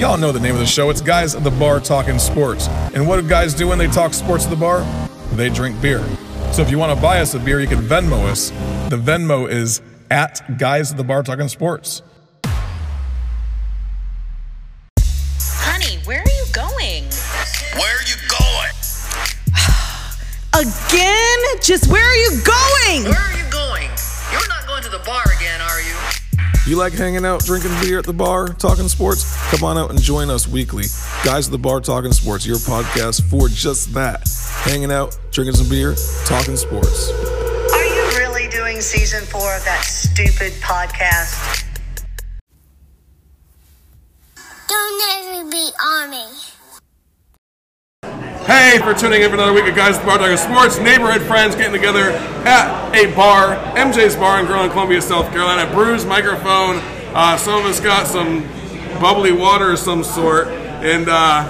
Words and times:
Y'all 0.00 0.16
know 0.16 0.32
the 0.32 0.40
name 0.40 0.54
of 0.54 0.60
the 0.60 0.66
show. 0.66 0.88
It's 0.88 1.02
Guys 1.02 1.34
at 1.34 1.44
the 1.44 1.50
Bar 1.50 1.78
Talking 1.78 2.18
Sports. 2.18 2.68
And 2.94 3.06
what 3.06 3.20
do 3.20 3.28
guys 3.28 3.52
do 3.52 3.68
when 3.68 3.76
they 3.76 3.86
talk 3.86 4.14
sports 4.14 4.44
at 4.44 4.50
the 4.50 4.56
bar? 4.56 4.80
They 5.34 5.50
drink 5.50 5.78
beer. 5.82 6.02
So 6.52 6.62
if 6.62 6.70
you 6.70 6.78
want 6.78 6.96
to 6.96 7.02
buy 7.02 7.20
us 7.20 7.34
a 7.34 7.38
beer, 7.38 7.60
you 7.60 7.66
can 7.66 7.80
Venmo 7.80 8.24
us. 8.24 8.48
The 8.88 8.96
Venmo 8.96 9.46
is 9.46 9.82
at 10.10 10.56
Guys 10.56 10.90
at 10.90 10.96
the 10.96 11.04
Bar 11.04 11.22
Talking 11.22 11.48
Sports. 11.48 12.00
Honey, 15.36 15.98
where 16.06 16.20
are 16.20 16.24
you 16.24 16.46
going? 16.50 17.04
Where 17.74 17.94
are 17.94 18.06
you 18.08 18.16
going? 18.26 18.72
Again? 20.66 21.38
Just 21.60 21.88
where 21.92 22.06
are 22.06 22.16
you 22.16 22.40
going? 22.42 23.04
Where 23.04 23.20
are 23.20 23.36
you 23.36 23.52
going? 23.52 23.90
You're 24.32 24.48
not 24.48 24.66
going 24.66 24.82
to 24.82 24.88
the 24.88 25.00
bar 25.00 25.20
again, 25.24 25.26
are 25.26 25.28
you? 25.28 25.29
You 26.70 26.76
like 26.76 26.92
hanging 26.92 27.26
out, 27.26 27.44
drinking 27.44 27.72
beer 27.80 27.98
at 27.98 28.04
the 28.04 28.12
bar, 28.12 28.46
talking 28.46 28.86
sports? 28.86 29.36
Come 29.50 29.64
on 29.64 29.76
out 29.76 29.90
and 29.90 30.00
join 30.00 30.30
us 30.30 30.46
weekly. 30.46 30.84
Guys 31.24 31.48
at 31.48 31.50
the 31.50 31.58
Bar 31.58 31.80
Talking 31.80 32.12
Sports, 32.12 32.46
your 32.46 32.58
podcast 32.58 33.28
for 33.28 33.48
just 33.48 33.92
that. 33.94 34.22
Hanging 34.62 34.92
out, 34.92 35.18
drinking 35.32 35.56
some 35.56 35.68
beer, 35.68 35.96
talking 36.26 36.56
sports. 36.56 37.10
Are 37.10 37.84
you 37.84 38.18
really 38.20 38.48
doing 38.50 38.80
season 38.80 39.24
four 39.24 39.56
of 39.56 39.64
that 39.64 39.82
stupid 39.82 40.52
podcast? 40.62 41.64
Don't 44.68 45.42
ever 45.42 45.50
be 45.50 45.70
Army. 45.84 46.49
Hey, 48.50 48.80
for 48.80 48.92
tuning 48.92 49.22
in 49.22 49.28
for 49.28 49.34
another 49.34 49.52
week 49.52 49.68
of 49.68 49.76
Guys 49.76 49.94
at 49.94 50.00
the 50.00 50.06
Bar 50.06 50.18
Talking 50.18 50.36
Sports. 50.36 50.80
Neighborhood 50.80 51.22
friends 51.22 51.54
getting 51.54 51.70
together 51.70 52.10
at 52.10 52.92
a 52.92 53.14
bar, 53.14 53.54
MJ's 53.76 54.16
Bar 54.16 54.40
in 54.40 54.46
Columbia, 54.46 55.00
South 55.00 55.30
Carolina. 55.30 55.72
Brews, 55.72 56.04
microphone. 56.04 56.80
Uh, 57.14 57.36
some 57.36 57.60
of 57.60 57.66
us 57.66 57.78
got 57.78 58.08
some 58.08 58.40
bubbly 58.98 59.30
water 59.30 59.70
of 59.70 59.78
some 59.78 60.02
sort, 60.02 60.48
and 60.48 61.08
uh, 61.08 61.48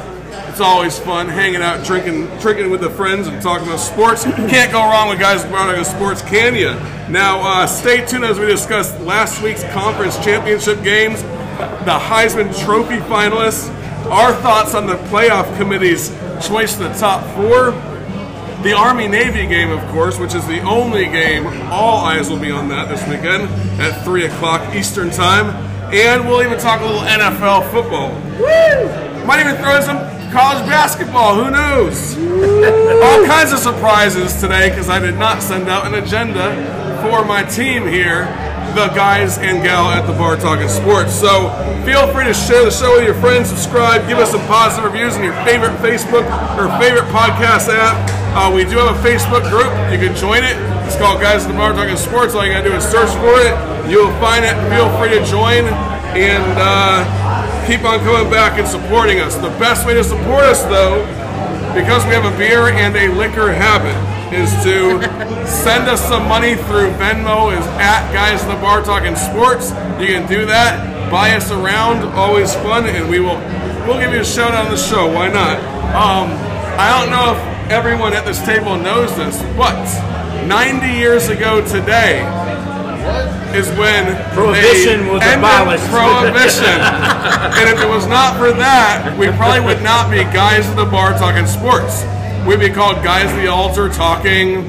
it's 0.50 0.60
always 0.60 0.98
fun 0.98 1.26
hanging 1.26 1.62
out, 1.62 1.86
drinking, 1.86 2.26
drinking 2.38 2.70
with 2.70 2.82
the 2.82 2.90
friends, 2.90 3.28
and 3.28 3.40
talking 3.40 3.66
about 3.66 3.80
sports. 3.80 4.24
Can't 4.24 4.70
go 4.70 4.80
wrong 4.82 5.08
with 5.08 5.18
Guys 5.18 5.40
at 5.40 5.46
the 5.46 5.52
Bar 5.52 5.68
Talking 5.68 5.84
Sports, 5.84 6.20
can 6.20 6.54
you? 6.54 6.74
Now, 7.10 7.40
uh, 7.40 7.66
stay 7.66 8.04
tuned 8.04 8.26
as 8.26 8.38
we 8.38 8.44
discuss 8.44 8.94
last 9.00 9.42
week's 9.42 9.64
conference 9.72 10.22
championship 10.22 10.84
games, 10.84 11.22
the 11.22 11.98
Heisman 11.98 12.54
Trophy 12.62 12.98
finalists, 12.98 13.74
our 14.08 14.32
thoughts 14.34 14.74
on 14.74 14.86
the 14.86 14.94
playoff 14.94 15.56
committee's 15.56 16.08
choice 16.46 16.76
to 16.76 16.84
the 16.84 16.94
top 16.94 17.24
four. 17.34 17.72
The 18.62 18.72
Army 18.72 19.08
Navy 19.08 19.46
game, 19.46 19.70
of 19.70 19.80
course, 19.90 20.18
which 20.18 20.34
is 20.34 20.46
the 20.46 20.60
only 20.60 21.06
game, 21.06 21.46
all 21.70 22.04
eyes 22.04 22.28
will 22.28 22.38
be 22.38 22.50
on 22.50 22.68
that 22.68 22.88
this 22.88 23.00
weekend 23.08 23.44
at 23.80 24.04
3 24.04 24.26
o'clock 24.26 24.74
Eastern 24.74 25.10
Time. 25.10 25.48
And 25.92 26.28
we'll 26.28 26.42
even 26.42 26.58
talk 26.58 26.80
a 26.80 26.84
little 26.84 27.00
NFL 27.00 27.70
football. 27.70 28.10
Woo! 28.38 29.24
Might 29.24 29.40
even 29.40 29.56
throw 29.56 29.76
in 29.76 29.82
some 29.82 29.98
college 30.30 30.64
basketball, 30.66 31.42
who 31.42 31.50
knows? 31.50 32.16
all 33.02 33.24
kinds 33.26 33.52
of 33.52 33.58
surprises 33.58 34.40
today 34.40 34.68
because 34.68 34.88
I 34.88 34.98
did 34.98 35.16
not 35.16 35.42
send 35.42 35.68
out 35.68 35.86
an 35.86 35.94
agenda 35.94 36.54
for 37.02 37.24
my 37.24 37.42
team 37.42 37.86
here 37.86 38.24
the 38.74 38.88
guys 38.94 39.38
and 39.38 39.62
gal 39.62 39.90
at 39.90 40.06
the 40.06 40.12
bar 40.12 40.36
talking 40.36 40.68
sports. 40.68 41.12
So 41.12 41.50
feel 41.84 42.06
free 42.12 42.24
to 42.24 42.34
share 42.34 42.64
the 42.64 42.70
show 42.70 42.96
with 42.96 43.04
your 43.04 43.18
friends, 43.18 43.48
subscribe, 43.48 44.06
give 44.08 44.18
us 44.18 44.30
some 44.30 44.44
positive 44.46 44.90
reviews 44.90 45.16
on 45.16 45.24
your 45.24 45.36
favorite 45.44 45.74
Facebook 45.82 46.24
or 46.58 46.70
favorite 46.78 47.08
podcast 47.10 47.68
app. 47.68 47.96
Uh, 48.32 48.52
we 48.54 48.64
do 48.64 48.78
have 48.78 48.94
a 48.94 49.00
Facebook 49.02 49.42
group. 49.50 49.70
You 49.90 49.98
can 49.98 50.14
join 50.14 50.44
it. 50.44 50.54
It's 50.86 50.96
called 50.96 51.20
Guys 51.20 51.44
at 51.44 51.48
the 51.48 51.58
Bar 51.58 51.72
Talking 51.74 51.96
Sports. 51.96 52.34
All 52.34 52.46
you 52.46 52.52
gotta 52.52 52.68
do 52.68 52.74
is 52.74 52.84
search 52.84 53.10
for 53.18 53.34
it. 53.42 53.54
You'll 53.90 54.14
find 54.22 54.44
it. 54.44 54.54
Feel 54.70 54.86
free 54.98 55.10
to 55.18 55.24
join 55.26 55.66
and 56.14 56.42
uh, 56.58 57.66
keep 57.66 57.82
on 57.84 57.98
coming 58.00 58.30
back 58.30 58.58
and 58.58 58.66
supporting 58.66 59.20
us. 59.20 59.34
The 59.36 59.50
best 59.58 59.86
way 59.86 59.94
to 59.94 60.02
support 60.04 60.44
us, 60.44 60.62
though, 60.64 61.02
because 61.74 62.04
we 62.06 62.14
have 62.14 62.26
a 62.26 62.36
beer 62.36 62.70
and 62.70 62.94
a 62.96 63.08
liquor 63.14 63.52
habit, 63.52 63.94
is 64.32 64.50
to 64.62 65.02
send 65.46 65.88
us 65.88 66.00
some 66.06 66.28
money 66.28 66.54
through 66.54 66.90
Venmo 66.94 67.50
is 67.50 67.66
at 67.82 68.12
Guys 68.12 68.42
in 68.42 68.48
the 68.48 68.54
Bar 68.56 68.82
Talking 68.82 69.16
Sports. 69.16 69.70
You 70.00 70.06
can 70.06 70.28
do 70.28 70.46
that. 70.46 71.10
Buy 71.10 71.34
us 71.34 71.50
around, 71.50 72.04
always 72.14 72.54
fun, 72.54 72.86
and 72.86 73.10
we 73.10 73.18
will 73.18 73.38
we'll 73.86 73.98
give 73.98 74.12
you 74.12 74.20
a 74.20 74.24
shout 74.24 74.54
out 74.54 74.66
on 74.66 74.70
the 74.70 74.78
show. 74.78 75.10
Why 75.12 75.28
not? 75.28 75.58
Um, 75.90 76.30
I 76.78 76.94
don't 76.94 77.10
know 77.10 77.34
if 77.34 77.70
everyone 77.70 78.12
at 78.12 78.24
this 78.24 78.40
table 78.46 78.78
knows 78.78 79.14
this, 79.16 79.42
but 79.58 79.82
90 80.46 80.86
years 80.86 81.28
ago 81.28 81.66
today 81.66 82.22
is 83.58 83.66
when 83.74 84.14
Prohibition 84.30 85.08
was 85.08 85.22
abolished. 85.26 85.86
Prohibition, 85.90 86.70
and 87.58 87.66
if 87.66 87.82
it 87.82 87.88
was 87.88 88.06
not 88.06 88.38
for 88.38 88.52
that, 88.52 89.16
we 89.18 89.26
probably 89.34 89.66
would 89.66 89.82
not 89.82 90.08
be 90.08 90.22
Guys 90.30 90.66
at 90.68 90.76
the 90.76 90.86
Bar 90.86 91.18
Talking 91.18 91.46
Sports. 91.46 92.06
We'd 92.46 92.58
be 92.58 92.70
called 92.70 93.04
Guys 93.04 93.26
at 93.26 93.40
the 93.40 93.48
Altar 93.48 93.88
Talking 93.90 94.68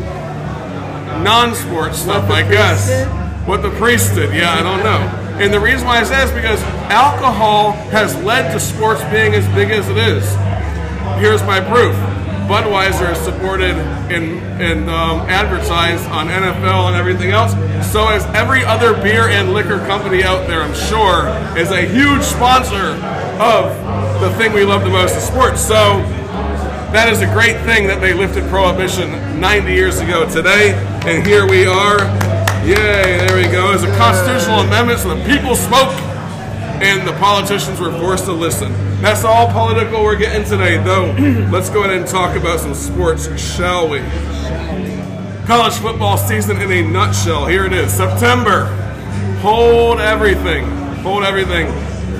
non-sports 1.23 1.99
stuff, 1.99 2.29
I 2.29 2.41
guess. 2.41 3.07
What 3.47 3.61
the 3.61 3.71
priest 3.71 4.15
did, 4.15 4.33
yeah, 4.33 4.53
I 4.53 4.61
don't 4.61 4.83
know. 4.83 4.99
And 5.41 5.53
the 5.53 5.59
reason 5.59 5.87
why 5.87 5.99
I 5.99 6.03
say 6.03 6.17
this 6.17 6.29
is 6.29 6.35
because 6.35 6.61
alcohol 6.91 7.71
has 7.91 8.15
led 8.23 8.51
to 8.53 8.59
sports 8.59 9.01
being 9.05 9.33
as 9.33 9.47
big 9.55 9.71
as 9.71 9.87
it 9.89 9.97
is. 9.97 10.27
Here's 11.19 11.41
my 11.43 11.61
proof. 11.61 11.95
Budweiser 12.47 13.13
is 13.13 13.17
supported 13.19 13.75
and, 14.11 14.39
and 14.61 14.89
um, 14.89 15.21
advertised 15.29 16.05
on 16.07 16.27
NFL 16.27 16.87
and 16.87 16.95
everything 16.97 17.31
else. 17.31 17.53
So 17.91 18.09
as 18.09 18.25
every 18.35 18.65
other 18.65 18.93
beer 18.93 19.29
and 19.29 19.53
liquor 19.53 19.79
company 19.87 20.23
out 20.23 20.47
there, 20.47 20.61
I'm 20.61 20.75
sure, 20.75 21.29
is 21.57 21.71
a 21.71 21.87
huge 21.87 22.23
sponsor 22.23 22.99
of 23.41 24.21
the 24.21 24.35
thing 24.37 24.51
we 24.51 24.65
love 24.65 24.83
the 24.83 24.89
most, 24.89 25.15
sports. 25.25 25.65
So 25.65 26.03
that 26.91 27.07
is 27.11 27.21
a 27.21 27.27
great 27.27 27.55
thing 27.63 27.87
that 27.87 28.01
they 28.01 28.13
lifted 28.13 28.43
prohibition 28.49 29.39
90 29.39 29.71
years 29.71 29.99
ago 29.99 30.27
today, 30.29 30.73
and 31.07 31.25
here 31.25 31.47
we 31.47 31.65
are. 31.65 31.99
Yay, 32.67 33.17
there 33.17 33.35
we 33.35 33.43
go. 33.43 33.71
It's 33.73 33.83
a 33.83 33.97
constitutional 33.97 34.59
amendment 34.59 34.99
so 34.99 35.15
the 35.15 35.23
people 35.23 35.55
spoke 35.55 35.89
and 36.83 37.07
the 37.07 37.13
politicians 37.13 37.79
were 37.79 37.91
forced 37.97 38.25
to 38.25 38.33
listen. 38.33 38.73
That's 39.01 39.23
all 39.23 39.51
political 39.51 40.03
we're 40.03 40.17
getting 40.17 40.43
today, 40.43 40.77
though. 40.77 41.11
Let's 41.51 41.69
go 41.69 41.83
ahead 41.83 41.95
and 41.95 42.05
talk 42.05 42.35
about 42.35 42.59
some 42.59 42.73
sports, 42.73 43.25
shall 43.39 43.87
we? 43.87 43.99
College 45.47 45.73
football 45.75 46.17
season 46.17 46.59
in 46.59 46.71
a 46.71 46.81
nutshell. 46.81 47.45
Here 47.45 47.65
it 47.65 47.73
is 47.73 47.93
September. 47.93 48.65
Hold 49.41 50.01
everything. 50.01 50.65
Hold 51.03 51.23
everything. 51.23 51.67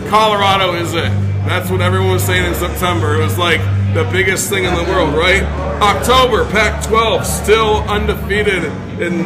Colorado 0.09 0.75
is 0.75 0.93
it. 0.93 1.11
That's 1.45 1.69
what 1.69 1.81
everyone 1.81 2.11
was 2.11 2.23
saying 2.23 2.45
in 2.45 2.55
September. 2.55 3.15
It 3.15 3.23
was 3.23 3.37
like 3.37 3.59
the 3.93 4.07
biggest 4.11 4.49
thing 4.49 4.63
in 4.63 4.73
the 4.73 4.83
world, 4.83 5.13
right? 5.13 5.43
October, 5.81 6.45
Pac 6.51 6.85
12, 6.87 7.25
still 7.25 7.79
undefeated 7.89 8.63
in 9.01 9.23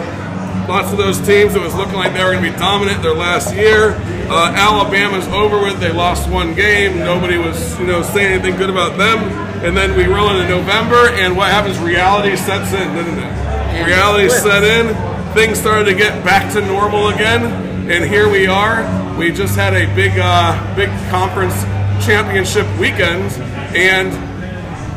lots 0.68 0.92
of 0.92 0.98
those 0.98 1.20
teams. 1.20 1.54
It 1.54 1.62
was 1.62 1.76
looking 1.76 1.94
like 1.94 2.14
they 2.14 2.24
were 2.24 2.32
going 2.32 2.44
to 2.44 2.52
be 2.52 2.58
dominant 2.58 3.04
their 3.04 3.14
last 3.14 3.56
year. 3.56 3.92
Uh, 4.28 4.52
Alabama's 4.56 5.28
over 5.28 5.62
with. 5.62 5.80
They 5.80 5.92
lost 5.92 6.30
one 6.30 6.56
game. 6.56 6.98
Nobody 6.98 7.38
was, 7.38 7.80
you 7.80 7.86
know, 7.86 8.02
saying 8.02 8.34
anything 8.34 8.58
good 8.58 8.72
about 8.72 8.98
them. 8.98 9.20
And 9.64 9.78
then 9.78 9.96
we 9.96 10.06
roll 10.06 10.30
into 10.30 10.48
November, 10.50 11.10
and 11.10 11.38
what 11.38 11.52
happens? 11.52 11.78
Reality 11.80 12.36
sets 12.36 12.74
in, 12.74 12.96
didn't 12.96 13.20
it? 13.20 13.86
Reality 13.86 14.30
set 14.30 14.64
in. 14.64 15.34
Things 15.34 15.60
started 15.60 15.86
to 15.86 15.94
get 15.94 16.24
back 16.24 16.52
to 16.54 16.62
normal 16.62 17.10
again, 17.10 17.44
and 17.90 18.04
here 18.04 18.30
we 18.30 18.48
are. 18.48 18.84
We 19.18 19.32
just 19.32 19.56
had 19.56 19.74
a 19.74 19.86
big, 19.96 20.14
uh, 20.18 20.76
big 20.76 20.90
conference 21.10 21.64
championship 22.06 22.66
weekend, 22.80 23.32
and 23.76 24.12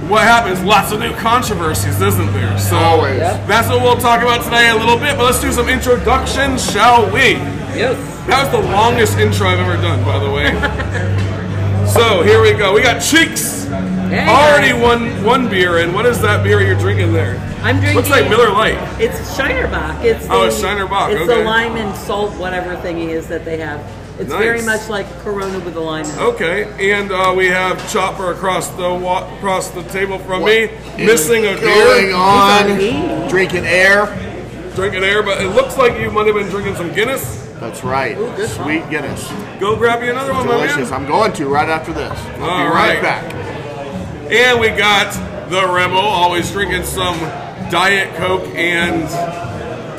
what 0.08 0.22
happens? 0.22 0.62
Lots 0.62 0.92
of 0.92 1.00
new 1.00 1.12
controversies, 1.16 2.00
isn't 2.00 2.32
there? 2.32 2.58
So 2.58 2.76
Always. 2.76 3.18
that's 3.20 3.68
what 3.68 3.82
we'll 3.82 3.96
talk 3.98 4.22
about 4.22 4.42
today 4.44 4.70
a 4.70 4.74
little 4.76 4.96
bit. 4.98 5.16
But 5.16 5.24
let's 5.24 5.40
do 5.40 5.52
some 5.52 5.68
introductions, 5.68 6.70
shall 6.70 7.06
we? 7.12 7.32
Yes. 7.76 7.96
That 8.26 8.42
was 8.42 8.50
the 8.62 8.70
longest 8.72 9.18
intro 9.18 9.46
I've 9.48 9.58
ever 9.58 9.80
done, 9.80 10.04
by 10.04 10.18
the 10.18 10.30
way. 10.30 10.48
so 11.92 12.22
here 12.22 12.42
we 12.42 12.52
go. 12.52 12.72
We 12.74 12.82
got 12.82 13.00
Cheeks. 13.00 13.64
Hey, 14.08 14.26
Already 14.26 14.70
guys. 14.72 14.82
one 14.82 15.24
one 15.24 15.48
beer 15.50 15.78
in. 15.78 15.92
What 15.92 16.06
is 16.06 16.20
that 16.22 16.42
beer 16.42 16.62
you're 16.62 16.78
drinking 16.78 17.12
there? 17.12 17.36
I'm 17.62 17.76
drinking. 17.76 17.96
Looks 17.96 18.08
like 18.10 18.28
Miller 18.30 18.50
Lite. 18.50 18.78
It's 19.00 19.36
Shiner 19.36 19.68
Bock. 19.68 19.96
Oh, 19.98 20.04
it's 20.06 20.26
the, 20.26 20.32
Oh, 20.32 20.44
it's 20.46 20.58
Shiner 20.60 20.86
Bock, 20.86 21.10
It's 21.10 21.20
okay. 21.20 21.38
the 21.40 21.44
lime 21.44 21.76
and 21.76 21.94
salt, 21.96 22.32
whatever 22.38 22.74
thingy 22.76 23.08
is 23.08 23.26
that 23.28 23.44
they 23.44 23.58
have. 23.58 23.80
It's 24.18 24.30
very 24.32 24.62
much 24.62 24.88
like 24.88 25.06
Corona 25.20 25.58
with 25.60 25.74
the 25.74 25.80
lime. 25.80 26.04
in 26.04 26.10
it. 26.10 26.18
Okay, 26.18 26.92
and 26.92 27.12
uh, 27.12 27.32
we 27.36 27.46
have 27.46 27.78
Chopper 27.92 28.32
across 28.32 28.68
the 28.70 28.92
wa- 28.92 29.32
across 29.36 29.70
the 29.70 29.82
table 29.84 30.18
from 30.18 30.44
me, 30.44 30.70
missing 30.96 31.46
a 31.46 31.54
going 31.60 32.06
beer, 32.06 32.14
on, 32.16 33.28
drinking 33.28 33.64
air. 33.66 34.06
drinking 34.74 35.04
air, 35.04 35.22
but 35.22 35.40
it 35.42 35.48
looks 35.50 35.76
like 35.78 36.00
you 36.00 36.10
might 36.10 36.26
have 36.26 36.34
been 36.34 36.48
drinking 36.48 36.74
some 36.74 36.92
Guinness. 36.92 37.44
That's 37.60 37.82
right. 37.84 38.16
good 38.16 38.48
Sweet 38.50 38.88
Guinness. 38.90 39.28
Go 39.60 39.74
grab 39.76 40.02
you 40.02 40.10
another 40.10 40.32
one, 40.32 40.46
my 40.46 40.52
Delicious. 40.54 40.90
man. 40.90 41.02
I'm 41.02 41.06
going 41.08 41.32
to 41.34 41.46
right 41.46 41.68
after 41.68 41.92
this. 41.92 42.10
I'll 42.38 42.42
All 42.50 42.58
be 42.58 42.74
right, 42.74 43.02
right. 43.02 43.02
back. 43.02 43.34
And 44.32 44.60
we 44.60 44.68
got 44.68 45.12
the 45.50 45.66
Remo, 45.72 45.96
always 45.98 46.50
drinking 46.52 46.84
some 46.84 47.18
Diet 47.70 48.14
Coke 48.16 48.46
and 48.54 49.02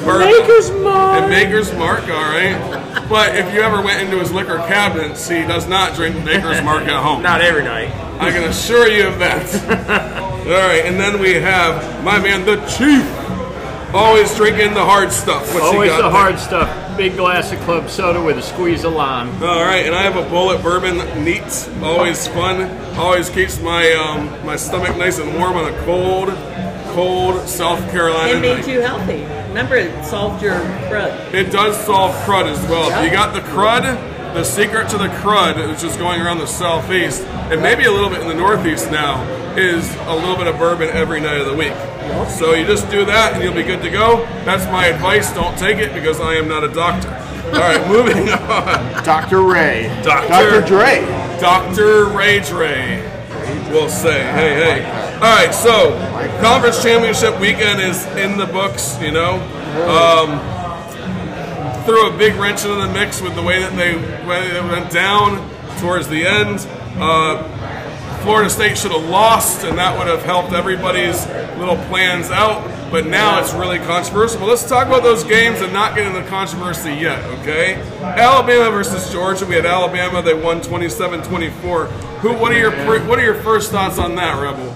bourbon. 0.06 0.28
Maker's 0.32 0.72
Mark. 0.72 1.22
And 1.22 1.30
Maker's 1.32 1.74
Mark, 1.74 2.04
all 2.04 2.10
right. 2.10 2.89
But 3.10 3.36
if 3.36 3.52
you 3.54 3.62
ever 3.62 3.82
went 3.82 4.02
into 4.04 4.20
his 4.20 4.32
liquor 4.32 4.58
cabinets, 4.58 5.28
he 5.28 5.42
does 5.42 5.68
not 5.68 5.96
drink 5.96 6.24
Baker's 6.24 6.62
Mark 6.64 6.84
at 6.84 7.02
home. 7.04 7.22
Not 7.24 7.42
every 7.42 7.64
night. 7.64 7.90
I 8.22 8.32
can 8.32 8.44
assure 8.44 8.88
you 8.88 9.08
of 9.08 9.18
that. 9.20 9.50
All 10.46 10.68
right, 10.68 10.86
and 10.86 11.00
then 11.00 11.20
we 11.20 11.34
have 11.34 12.04
my 12.04 12.20
man, 12.20 12.46
the 12.46 12.58
Chief, 12.68 13.04
always 13.96 14.36
drinking 14.36 14.74
the 14.76 14.84
hard 14.86 15.12
stuff. 15.12 15.42
What's 15.54 15.66
he 15.70 15.74
Always 15.76 15.90
got 15.90 15.98
the 15.98 16.04
there? 16.04 16.12
hard 16.12 16.40
stuff. 16.40 16.98
Big 16.98 17.16
glass 17.16 17.52
of 17.52 17.60
club 17.62 17.90
soda 17.90 18.22
with 18.22 18.38
a 18.38 18.42
squeeze 18.42 18.84
of 18.84 18.94
lime. 18.94 19.30
All 19.42 19.64
right, 19.64 19.86
and 19.86 19.96
I 19.96 20.04
have 20.04 20.16
a 20.18 20.30
bullet 20.30 20.62
bourbon 20.62 20.98
neat. 21.24 21.70
Always 21.82 22.28
fun. 22.28 22.70
Always 22.98 23.30
keeps 23.30 23.60
my 23.62 23.92
um, 23.94 24.46
my 24.46 24.56
stomach 24.58 24.98
nice 24.98 25.18
and 25.18 25.34
warm 25.36 25.56
on 25.56 25.74
a 25.74 25.78
cold, 25.86 26.28
cold 26.94 27.48
South 27.48 27.80
Carolina 27.92 28.32
It 28.32 28.42
night. 28.42 28.66
made 28.66 28.72
you 28.72 28.82
healthy. 28.82 29.24
Remember, 29.50 29.76
it 29.76 30.06
solved 30.06 30.42
your 30.44 30.54
crud. 30.90 31.34
It 31.34 31.52
does 31.52 31.76
solve 31.86 32.16
crud 32.26 32.46
as 32.46 32.62
well. 32.70 32.90
If 32.98 33.04
you 33.06 33.12
got 33.12 33.34
the 33.34 33.42
crud, 33.42 33.82
the 34.34 34.44
secret 34.44 34.90
to 34.90 34.98
the 34.98 35.08
crud, 35.08 35.68
which 35.70 35.84
is 35.84 35.96
going 35.98 36.22
around 36.22 36.38
the 36.38 36.46
southeast 36.48 37.24
and 37.52 37.62
maybe 37.62 37.86
a 37.86 37.92
little 37.92 38.10
bit 38.10 38.22
in 38.22 38.28
the 38.28 38.36
northeast 38.36 38.92
now, 38.92 39.24
is 39.58 39.92
a 40.06 40.14
little 40.16 40.36
bit 40.36 40.46
of 40.48 40.58
bourbon 40.60 40.90
every 40.90 41.20
night 41.20 41.38
of 41.42 41.48
the 41.48 41.56
week. 41.56 41.74
So 42.30 42.54
you 42.54 42.66
just 42.66 42.90
do 42.92 43.06
that 43.06 43.34
and 43.34 43.44
you'll 43.44 43.54
be 43.56 43.64
good 43.64 43.82
to 43.82 43.90
go. 43.90 44.18
That's 44.46 44.66
my 44.66 44.86
advice. 44.86 45.34
Don't 45.34 45.58
take 45.58 45.78
it 45.80 45.94
because 45.94 46.20
I 46.22 46.36
am 46.36 46.48
not 46.48 46.64
a 46.64 46.70
doctor. 46.72 47.10
All 47.10 47.54
right, 47.60 47.88
moving 47.92 48.30
on. 48.30 49.04
Dr. 49.04 49.42
Ray. 49.42 49.88
Doctor- 50.04 50.62
Dr. 50.62 50.68
Dre. 50.68 51.40
Dr. 51.40 52.06
Ray 52.16 52.40
Dre 52.42 53.02
will 53.72 53.90
say, 53.90 54.22
hey, 54.32 54.82
hey. 54.82 55.09
All 55.20 55.26
right, 55.26 55.54
so 55.54 55.92
conference 56.40 56.82
championship 56.82 57.38
weekend 57.42 57.82
is 57.82 58.06
in 58.16 58.38
the 58.38 58.46
books, 58.46 58.98
you 59.02 59.12
know. 59.12 59.34
Um, 59.84 60.40
threw 61.84 62.08
a 62.08 62.18
big 62.18 62.36
wrench 62.36 62.64
into 62.64 62.76
the 62.76 62.88
mix 62.88 63.20
with 63.20 63.36
the 63.36 63.44
way 63.44 63.60
that 63.60 63.76
they, 63.76 63.96
way 64.26 64.62
went 64.62 64.90
down 64.90 65.46
towards 65.80 66.08
the 66.08 66.26
end. 66.26 66.66
Uh, 66.98 67.44
Florida 68.24 68.50
State 68.50 68.78
should 68.78 68.94
have 68.94 69.10
lost, 69.10 69.66
and 69.66 69.78
that 69.78 69.98
would 69.98 70.08
have 70.08 70.24
helped 70.24 70.54
everybody's 70.54 71.28
little 71.58 71.76
plans 71.88 72.32
out. 72.32 72.64
But 72.90 73.06
now 73.06 73.42
it's 73.42 73.54
really 73.54 73.80
controversial. 73.80 74.48
Let's 74.48 74.70
talk 74.70 74.88
about 74.88 75.04
those 75.04 75.26
games 75.26 75.60
and 75.60 75.74
not 75.74 75.96
get 75.96 76.08
into 76.08 76.28
controversy 76.30 76.92
yet, 76.92 77.22
okay? 77.42 77.76
Alabama 78.02 78.72
versus 78.72 79.12
Georgia. 79.12 79.46
We 79.46 79.56
had 79.56 79.66
Alabama. 79.66 80.22
They 80.22 80.34
won 80.34 80.62
27-24. 80.62 81.88
Who? 82.22 82.34
What 82.36 82.54
are 82.54 82.58
your 82.58 82.72
What 83.06 83.20
are 83.20 83.26
your 83.26 83.36
first 83.36 83.70
thoughts 83.70 84.00
on 84.00 84.16
that, 84.16 84.42
Rebel? 84.42 84.74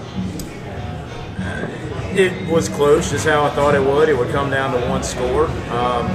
It 2.16 2.48
was 2.48 2.68
close, 2.68 3.10
just 3.10 3.26
how 3.26 3.44
I 3.44 3.50
thought 3.50 3.74
it 3.74 3.82
would. 3.82 4.08
It 4.08 4.16
would 4.16 4.30
come 4.30 4.50
down 4.50 4.72
to 4.78 4.88
one 4.88 5.02
score. 5.02 5.46
Um, 5.46 6.06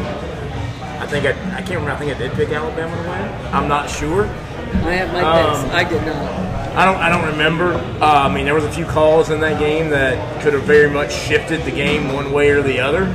I 1.02 1.06
think 1.08 1.26
I, 1.26 1.32
I 1.58 1.62
can't 1.62 1.82
remember. 1.82 1.92
I 1.92 1.96
think 1.98 2.16
I 2.16 2.18
did 2.18 2.32
pick 2.34 2.50
Alabama 2.50 2.96
to 2.96 3.10
win. 3.10 3.54
I'm 3.54 3.68
not 3.68 3.90
sure. 3.90 4.24
I 4.26 4.94
have 4.94 5.12
my 5.12 5.22
Um, 5.22 5.64
picks. 5.64 5.74
I 5.76 5.84
did 5.84 6.06
not. 6.06 6.50
I 6.78 6.86
don't. 6.86 6.96
I 6.98 7.10
don't 7.10 7.26
remember. 7.32 7.74
Uh, 8.02 8.28
I 8.30 8.34
mean, 8.34 8.46
there 8.46 8.54
was 8.54 8.64
a 8.64 8.72
few 8.72 8.86
calls 8.86 9.30
in 9.30 9.42
that 9.42 9.60
game 9.60 9.90
that 9.90 10.42
could 10.42 10.54
have 10.54 10.64
very 10.64 10.90
much 10.90 11.12
shifted 11.12 11.64
the 11.64 11.72
game 11.72 12.14
one 12.14 12.32
way 12.32 12.52
or 12.52 12.62
the 12.62 12.80
other. 12.80 13.06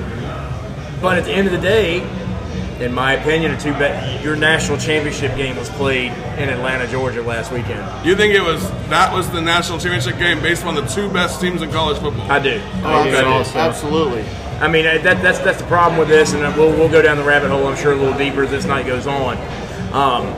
But 1.01 1.17
at 1.19 1.25
the 1.25 1.33
end 1.33 1.47
of 1.47 1.53
the 1.53 1.61
day, 1.61 2.01
in 2.81 2.93
my 2.93 3.13
opinion, 3.15 3.53
the 3.53 3.59
two 3.59 3.73
be- 3.75 4.23
your 4.23 4.37
national 4.37 4.79
championship 4.79 5.37
game 5.37 5.57
was 5.57 5.69
played 5.71 6.13
in 6.39 6.49
Atlanta, 6.49 6.87
Georgia 6.89 7.23
last 7.23 7.53
weekend. 7.53 8.07
You 8.07 8.17
think 8.17 8.35
it 8.35 8.43
was 8.43 8.69
that 8.89 9.13
was 9.13 9.31
the 9.31 9.41
national 9.41 9.79
championship 9.79 10.19
game 10.19 10.41
based 10.41 10.65
on 10.65 10.75
the 10.75 10.85
two 10.87 11.11
best 11.11 11.41
teams 11.41 11.63
in 11.63 11.71
college 11.71 11.99
football? 11.99 12.31
I 12.31 12.39
do. 12.39 12.61
Oh, 12.83 13.03
I 13.03 13.11
do. 13.11 13.17
absolutely. 13.17 13.61
absolutely. 13.61 14.25
I 14.61 14.69
mean, 14.69 14.85
that, 14.85 15.21
that's 15.23 15.39
that's 15.41 15.61
the 15.61 15.67
problem 15.67 15.99
with 15.99 16.09
this, 16.09 16.33
and 16.33 16.43
we'll, 16.57 16.71
we'll 16.71 16.89
go 16.89 17.03
down 17.03 17.17
the 17.17 17.25
rabbit 17.25 17.51
hole. 17.51 17.67
I'm 17.67 17.77
sure 17.77 17.93
a 17.93 17.97
little 17.97 18.17
deeper 18.17 18.45
as 18.45 18.51
this 18.51 18.65
night 18.65 18.87
goes 18.87 19.07
on. 19.07 19.37
Um, 19.93 20.35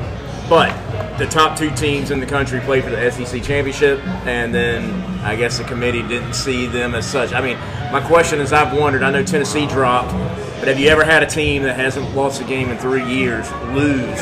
but 0.49 0.75
the 1.19 1.27
top 1.27 1.59
two 1.59 1.71
teams 1.71 2.11
in 2.11 2.21
the 2.21 2.27
country 2.27 2.61
played 2.61 2.85
for 2.85 2.91
the 2.91 3.11
SEC 3.11 3.43
championship, 3.43 3.99
and 4.27 4.55
then 4.55 4.91
I 5.21 5.37
guess 5.37 5.59
the 5.59 5.65
committee 5.65 6.03
didn't 6.03 6.35
see 6.35 6.67
them 6.67 6.95
as 6.95 7.09
such. 7.11 7.33
I 7.33 7.41
mean, 7.41 7.59
my 7.93 8.01
question 8.07 8.41
is, 8.41 8.53
I've 8.53 8.77
wondered. 8.77 9.03
I 9.03 9.11
know 9.11 9.25
Tennessee 9.25 9.67
dropped, 9.67 10.13
but 10.59 10.69
have 10.69 10.79
you 10.79 10.89
ever 10.89 11.05
had 11.05 11.23
a 11.23 11.27
team 11.27 11.63
that 11.65 11.77
hasn't 11.77 12.15
lost 12.15 12.41
a 12.41 12.45
game 12.45 12.71
in 12.71 12.79
three 12.79 13.05
years 13.05 13.51
lose 13.73 14.19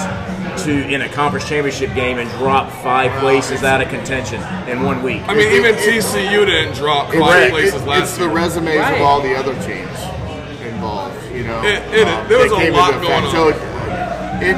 to 0.65 0.89
in 0.89 1.03
a 1.03 1.09
conference 1.09 1.49
championship 1.49 1.95
game 1.95 2.19
and 2.19 2.29
drop 2.39 2.71
five 2.83 3.11
places 3.21 3.63
out 3.63 3.81
of 3.81 3.89
contention 3.89 4.43
in 4.69 4.83
one 4.83 5.03
week? 5.03 5.23
I 5.29 5.35
mean, 5.35 5.53
even 5.53 5.75
TCU 5.77 6.45
didn't 6.47 6.75
drop 6.75 7.13
five 7.13 7.45
it- 7.45 7.51
places 7.51 7.83
it- 7.83 7.87
last 7.89 8.03
it's 8.03 8.17
the 8.19 8.25
year. 8.25 8.33
resumes 8.35 8.79
Right. 8.79 8.95
of 8.97 9.03
all 9.03 9.21
the 9.21 9.35
other 9.37 9.55
teams 9.63 9.99
involved. 10.67 11.15
You 11.33 11.45
know, 11.45 11.63
It- 11.63 11.83
it- 11.93 12.07
Um, 12.09 12.29
there 12.29 12.39
was 12.39 12.53
a 12.53 12.71
lot 12.71 13.01
going 13.01 13.25
on. 13.25 13.31
So 13.31 13.49
it, 13.49 14.57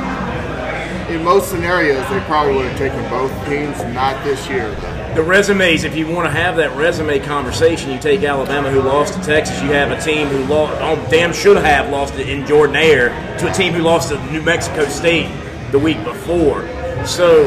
in 1.15 1.23
most 1.25 1.49
scenarios, 1.51 2.05
they 2.11 2.21
probably 2.21 2.55
would 2.57 2.67
have 2.67 2.79
taken 2.79 3.03
both 3.09 3.31
teams. 3.49 3.77
Not 3.95 4.23
this 4.25 4.49
year. 4.49 4.69
though. 4.81 4.96
The 5.17 5.23
resumes, 5.23 5.85
if 5.85 5.97
you 5.97 6.07
want 6.07 6.27
to 6.27 6.31
have 6.31 6.57
that 6.57 6.77
resume 6.77 7.19
conversation, 7.21 7.91
you 7.91 7.99
take 7.99 8.23
Alabama, 8.23 8.71
who 8.71 8.83
lost 8.83 9.15
to 9.15 9.21
Texas. 9.23 9.63
You 9.63 9.71
have 9.71 9.91
a 9.91 9.99
team 9.99 10.27
who 10.27 10.45
lost, 10.45 10.79
oh, 10.83 11.09
damn 11.11 11.33
should 11.33 11.57
have 11.57 11.89
lost 11.89 12.17
it 12.17 12.29
in 12.29 12.47
Jordan-Hare 12.47 13.09
to 13.39 13.51
a 13.51 13.53
team 13.55 13.73
who 13.73 13.83
lost 13.83 14.11
to 14.11 14.23
New 14.31 14.43
Mexico 14.43 14.85
State 14.85 15.35
the 15.73 15.79
week 15.79 16.05
before. 16.05 16.69
So, 17.07 17.47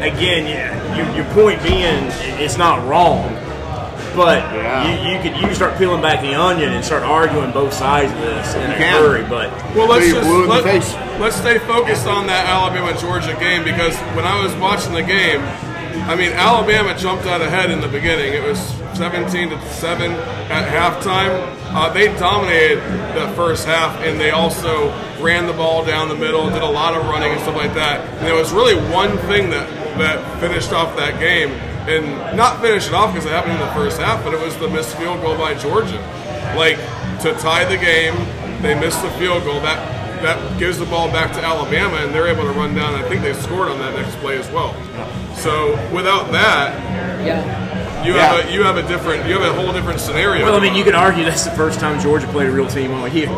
again, 0.00 0.44
yeah, 0.48 0.96
your, 0.96 1.14
your 1.14 1.24
point 1.34 1.62
being, 1.62 2.02
it's 2.42 2.58
not 2.58 2.84
wrong. 2.88 3.32
But 4.16 4.38
Yeah. 4.52 4.82
you, 4.82 5.14
you 5.14 5.22
could 5.22 5.40
you 5.40 5.54
start 5.54 5.78
peeling 5.78 6.02
back 6.02 6.20
the 6.20 6.34
onion 6.34 6.72
and 6.72 6.84
start 6.84 7.04
arguing 7.04 7.52
both 7.52 7.72
sides 7.72 8.10
of 8.12 8.18
this 8.18 8.54
in 8.56 8.70
a 8.72 8.76
can. 8.76 9.02
hurry. 9.02 9.22
But 9.22 9.52
Well, 9.76 9.88
let's 9.88 10.06
just 10.08 10.20
blue 10.26 10.42
in 10.42 10.48
the 10.48 10.54
let, 10.62 11.20
let's 11.20 11.36
stay 11.36 11.58
focused 11.60 12.08
on 12.08 12.26
that 12.26 12.46
Alabama 12.46 12.98
Georgia 13.00 13.36
game 13.38 13.62
because 13.62 13.96
when 14.16 14.24
I 14.24 14.42
was 14.42 14.52
watching 14.56 14.92
the 14.94 15.02
game, 15.02 15.40
I 16.06 16.14
mean 16.16 16.32
Alabama 16.32 16.94
jumped 16.98 17.24
out 17.24 17.40
ahead 17.40 17.70
in 17.70 17.80
the 17.80 17.88
beginning. 17.88 18.34
It 18.34 18.42
was 18.42 18.58
17 18.98 19.48
to 19.48 19.60
seven 19.70 20.12
at 20.12 20.68
halftime. 20.68 21.32
Uh, 21.74 21.90
they 21.94 22.08
dominated 22.18 22.78
the 23.14 23.32
first 23.34 23.66
half, 23.66 23.98
and 24.02 24.20
they 24.20 24.30
also 24.30 24.90
ran 25.18 25.46
the 25.46 25.54
ball 25.54 25.82
down 25.82 26.10
the 26.10 26.14
middle, 26.14 26.48
did 26.50 26.62
a 26.62 26.66
lot 26.66 26.94
of 26.94 27.06
running 27.06 27.32
and 27.32 27.40
stuff 27.40 27.56
like 27.56 27.72
that. 27.72 28.06
And 28.18 28.26
there 28.26 28.34
was 28.34 28.52
really 28.52 28.76
one 28.92 29.16
thing 29.26 29.48
that 29.50 29.66
that 29.96 30.40
finished 30.40 30.72
off 30.72 30.94
that 30.96 31.18
game, 31.18 31.50
and 31.88 32.36
not 32.36 32.60
finish 32.60 32.86
it 32.86 32.92
off 32.92 33.14
because 33.14 33.24
it 33.24 33.32
happened 33.32 33.54
in 33.54 33.60
the 33.60 33.72
first 33.72 33.98
half, 33.98 34.22
but 34.22 34.34
it 34.34 34.40
was 34.40 34.54
the 34.58 34.68
missed 34.68 34.96
field 34.98 35.22
goal 35.22 35.38
by 35.38 35.54
Georgia. 35.54 35.98
Like 36.54 36.76
to 37.22 37.32
tie 37.40 37.64
the 37.64 37.78
game, 37.78 38.14
they 38.60 38.78
missed 38.78 39.00
the 39.02 39.10
field 39.12 39.42
goal. 39.44 39.60
That 39.60 39.93
that 40.24 40.58
gives 40.58 40.78
the 40.78 40.86
ball 40.86 41.08
back 41.10 41.32
to 41.34 41.42
Alabama, 41.44 41.96
and 41.96 42.12
they're 42.14 42.26
able 42.28 42.42
to 42.44 42.52
run 42.58 42.74
down. 42.74 42.94
I 42.94 43.02
think 43.08 43.22
they 43.22 43.32
scored 43.34 43.68
on 43.68 43.78
that 43.78 43.94
next 43.94 44.16
play 44.16 44.36
as 44.38 44.50
well. 44.50 44.74
So 45.36 45.72
without 45.92 46.32
that, 46.32 46.74
Yeah. 47.24 48.04
you 48.04 48.14
Yeah. 48.14 48.34
have 48.34 48.48
a 48.48 48.52
you 48.52 48.62
have 48.64 48.76
a 48.76 48.82
different 48.82 49.26
you 49.28 49.38
have 49.38 49.42
a 49.50 49.54
whole 49.60 49.72
different 49.72 50.00
scenario. 50.00 50.44
well, 50.44 50.56
I 50.56 50.60
mean, 50.60 50.74
you 50.74 50.84
could 50.84 50.94
argue 50.94 51.24
that's 51.24 51.44
the 51.44 51.50
first 51.52 51.78
time 51.80 52.00
Georgia 52.00 52.26
played 52.28 52.48
a 52.48 52.52
real 52.52 52.66
team 52.66 52.92
all 52.94 53.06
year. 53.08 53.28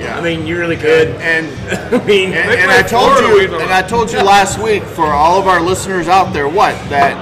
Yeah. 0.00 0.16
I 0.18 0.20
mean, 0.20 0.46
you 0.46 0.58
really 0.58 0.76
could. 0.76 1.08
and 1.20 1.46
I 1.94 2.04
mean, 2.04 2.32
And, 2.32 2.50
and 2.50 2.70
I 2.70 2.82
told 2.82 3.16
Florida, 3.18 3.42
you, 3.52 3.58
and 3.60 3.72
I 3.72 3.82
told 3.82 4.10
you 4.12 4.20
last 4.22 4.58
week 4.58 4.82
for 4.82 5.06
all 5.06 5.38
of 5.38 5.46
our 5.46 5.60
listeners 5.60 6.08
out 6.08 6.32
there, 6.32 6.48
what 6.48 6.74
that 6.88 7.14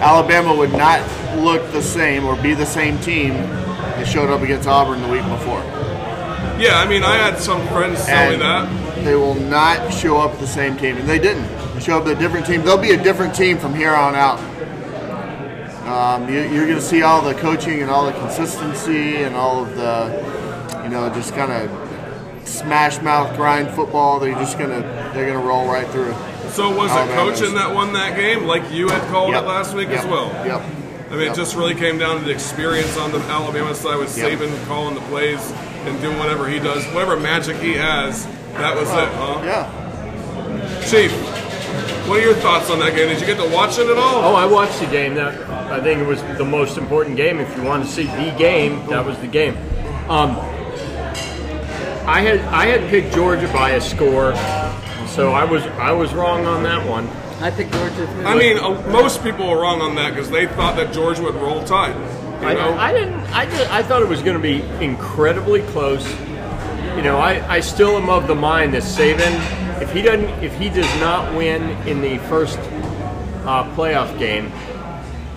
Alabama 0.00 0.54
would 0.54 0.72
not 0.72 1.00
look 1.36 1.70
the 1.72 1.80
same 1.82 2.24
or 2.26 2.36
be 2.36 2.54
the 2.54 2.66
same 2.66 2.98
team 2.98 3.32
that 3.34 4.06
showed 4.06 4.30
up 4.30 4.42
against 4.42 4.68
Auburn 4.68 5.00
the 5.02 5.08
week 5.08 5.24
before. 5.28 5.62
Yeah, 6.62 6.78
I 6.78 6.86
mean, 6.88 7.02
I 7.02 7.16
had 7.16 7.38
some 7.38 7.66
friends 7.68 8.04
tell 8.06 8.30
me 8.30 8.36
that. 8.38 9.04
They 9.04 9.14
will 9.16 9.34
not 9.34 9.92
show 9.92 10.18
up 10.18 10.38
the 10.38 10.46
same 10.46 10.76
team, 10.76 10.96
and 10.96 11.08
they 11.08 11.18
didn't. 11.18 11.48
They 11.74 11.80
show 11.80 11.98
up 11.98 12.06
a 12.06 12.14
different 12.14 12.46
team. 12.46 12.62
They'll 12.62 12.78
be 12.80 12.92
a 12.92 13.02
different 13.02 13.34
team 13.34 13.58
from 13.58 13.74
here 13.74 13.92
on 13.94 14.14
out. 14.14 14.38
Um, 15.86 16.28
you, 16.32 16.40
you're 16.42 16.66
going 16.66 16.78
to 16.78 16.80
see 16.80 17.02
all 17.02 17.20
the 17.20 17.34
coaching 17.34 17.82
and 17.82 17.90
all 17.90 18.06
the 18.06 18.12
consistency 18.12 19.16
and 19.16 19.34
all 19.34 19.64
of 19.64 19.74
the, 19.76 20.80
you 20.84 20.88
know, 20.88 21.08
just 21.12 21.34
kind 21.34 21.50
of 21.50 22.48
smash 22.48 23.02
mouth 23.02 23.36
grind 23.36 23.68
football. 23.70 24.20
They're 24.20 24.32
just 24.34 24.58
gonna 24.58 24.80
they're 25.14 25.26
gonna 25.32 25.44
roll 25.44 25.66
right 25.66 25.86
through. 25.88 26.14
So 26.50 26.74
was 26.76 26.90
it 26.92 27.14
coaching 27.14 27.54
that 27.56 27.74
won 27.74 27.92
that 27.94 28.16
game, 28.16 28.44
like 28.46 28.70
you 28.72 28.88
had 28.88 29.00
called 29.10 29.32
Yep. 29.32 29.42
it 29.44 29.46
last 29.46 29.74
week 29.74 29.88
Yep. 29.88 30.00
as 30.00 30.06
well? 30.06 30.28
Yep. 30.46 30.60
I 30.60 31.10
mean, 31.12 31.20
Yep. 31.22 31.32
it 31.32 31.36
just 31.36 31.56
really 31.56 31.74
came 31.74 31.98
down 31.98 32.18
to 32.18 32.24
the 32.24 32.30
experience 32.30 32.96
on 32.98 33.10
the 33.12 33.18
Alabama 33.20 33.74
side 33.74 33.98
with. 33.98 34.08
Saban 34.14 34.50
calling 34.66 34.94
the 34.94 35.00
plays 35.02 35.40
and 35.86 36.00
do 36.00 36.10
whatever 36.18 36.48
he 36.48 36.58
does, 36.58 36.84
whatever 36.86 37.18
magic 37.18 37.56
he 37.56 37.74
has. 37.74 38.26
That 38.54 38.76
was 38.76 38.88
it, 38.88 39.08
huh? 39.14 39.40
Yeah. 39.44 40.82
Chief, 40.88 41.12
what 42.08 42.18
are 42.18 42.22
your 42.22 42.34
thoughts 42.34 42.70
on 42.70 42.78
that 42.80 42.94
game? 42.94 43.08
Did 43.08 43.20
you 43.20 43.26
get 43.26 43.38
to 43.38 43.54
watch 43.54 43.78
it 43.78 43.88
at 43.88 43.96
all? 43.96 44.24
Oh, 44.24 44.34
I 44.34 44.44
watched 44.46 44.80
the 44.80 44.86
game. 44.86 45.14
That 45.14 45.38
I 45.70 45.80
think 45.80 46.00
it 46.00 46.06
was 46.06 46.20
the 46.36 46.44
most 46.44 46.76
important 46.76 47.16
game. 47.16 47.38
If 47.38 47.56
you 47.56 47.62
want 47.62 47.84
to 47.84 47.90
see 47.90 48.04
the 48.04 48.34
game, 48.36 48.86
that 48.88 49.04
was 49.04 49.16
the 49.18 49.26
game. 49.26 49.56
Um, 50.08 50.36
I 52.06 52.20
had 52.20 52.40
I 52.40 52.66
had 52.66 52.88
picked 52.90 53.14
Georgia 53.14 53.46
by 53.52 53.70
a 53.70 53.80
score, 53.80 54.34
so 55.06 55.32
I 55.32 55.44
was 55.44 55.62
I 55.78 55.92
was 55.92 56.12
wrong 56.12 56.44
on 56.46 56.62
that 56.64 56.86
one. 56.86 57.08
I 57.40 57.50
picked 57.50 57.72
Georgia. 57.72 58.08
I 58.26 58.36
mean, 58.36 58.58
uh, 58.58 58.70
most 58.90 59.22
people 59.22 59.48
were 59.48 59.60
wrong 59.60 59.80
on 59.80 59.94
that 59.94 60.10
because 60.10 60.30
they 60.30 60.46
thought 60.46 60.76
that 60.76 60.92
Georgia 60.92 61.22
would 61.22 61.36
roll 61.36 61.64
tide. 61.64 61.94
You 62.42 62.48
I, 62.48 62.54
know? 62.54 62.74
I 62.74 62.92
didn't. 62.92 63.20
I 63.32 63.46
did, 63.46 63.68
I 63.68 63.82
thought 63.84 64.02
it 64.02 64.08
was 64.08 64.20
going 64.20 64.36
to 64.36 64.42
be 64.42 64.62
incredibly 64.84 65.62
close. 65.62 66.08
you 66.96 67.02
know, 67.02 67.18
I, 67.18 67.40
I 67.48 67.60
still 67.60 67.96
am 67.96 68.10
of 68.10 68.26
the 68.26 68.34
mind 68.34 68.74
that 68.74 68.82
Saban, 68.82 69.80
if 69.80 69.92
he 69.92 70.02
doesn't, 70.02 70.28
if 70.42 70.52
he 70.56 70.68
does 70.68 71.00
not 71.00 71.34
win 71.36 71.62
in 71.86 72.00
the 72.00 72.18
first 72.28 72.58
uh, 72.58 73.64
playoff 73.76 74.18
game, 74.18 74.52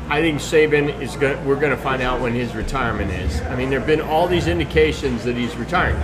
I 0.07 0.19
think 0.21 0.39
Saban 0.39 0.99
is 0.99 1.15
going. 1.15 1.43
We're 1.45 1.59
going 1.59 1.75
to 1.75 1.81
find 1.81 2.01
out 2.01 2.21
when 2.21 2.33
his 2.33 2.55
retirement 2.55 3.11
is. 3.11 3.39
I 3.41 3.55
mean, 3.55 3.69
there 3.69 3.79
have 3.79 3.87
been 3.87 4.01
all 4.01 4.27
these 4.27 4.47
indications 4.47 5.23
that 5.25 5.35
he's 5.35 5.55
retiring. 5.55 5.97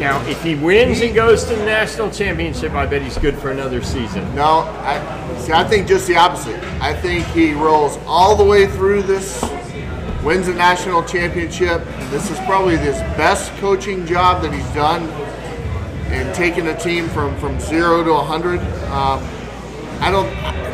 Now, 0.00 0.20
if 0.28 0.42
he 0.42 0.54
wins 0.56 1.00
and 1.00 1.14
goes 1.14 1.44
to 1.44 1.54
the 1.54 1.64
national 1.64 2.10
championship, 2.10 2.72
I 2.72 2.86
bet 2.86 3.02
he's 3.02 3.18
good 3.18 3.36
for 3.38 3.50
another 3.50 3.82
season. 3.82 4.34
No, 4.34 4.60
I 4.82 5.36
see. 5.38 5.52
I 5.52 5.62
think 5.62 5.86
just 5.86 6.06
the 6.08 6.16
opposite. 6.16 6.60
I 6.80 6.94
think 6.94 7.24
he 7.26 7.52
rolls 7.52 7.98
all 8.06 8.34
the 8.34 8.44
way 8.44 8.66
through 8.66 9.02
this, 9.02 9.42
wins 10.22 10.48
a 10.48 10.54
national 10.54 11.02
championship. 11.04 11.84
This 12.10 12.30
is 12.30 12.38
probably 12.40 12.76
his 12.76 12.96
best 13.16 13.52
coaching 13.56 14.06
job 14.06 14.42
that 14.42 14.52
he's 14.52 14.68
done, 14.74 15.08
and 16.12 16.34
taking 16.34 16.68
a 16.68 16.78
team 16.78 17.08
from 17.08 17.36
from 17.38 17.58
zero 17.60 18.04
to 18.04 18.14
hundred. 18.14 18.60
Um, 18.90 19.22
I 20.00 20.10
don't. 20.10 20.28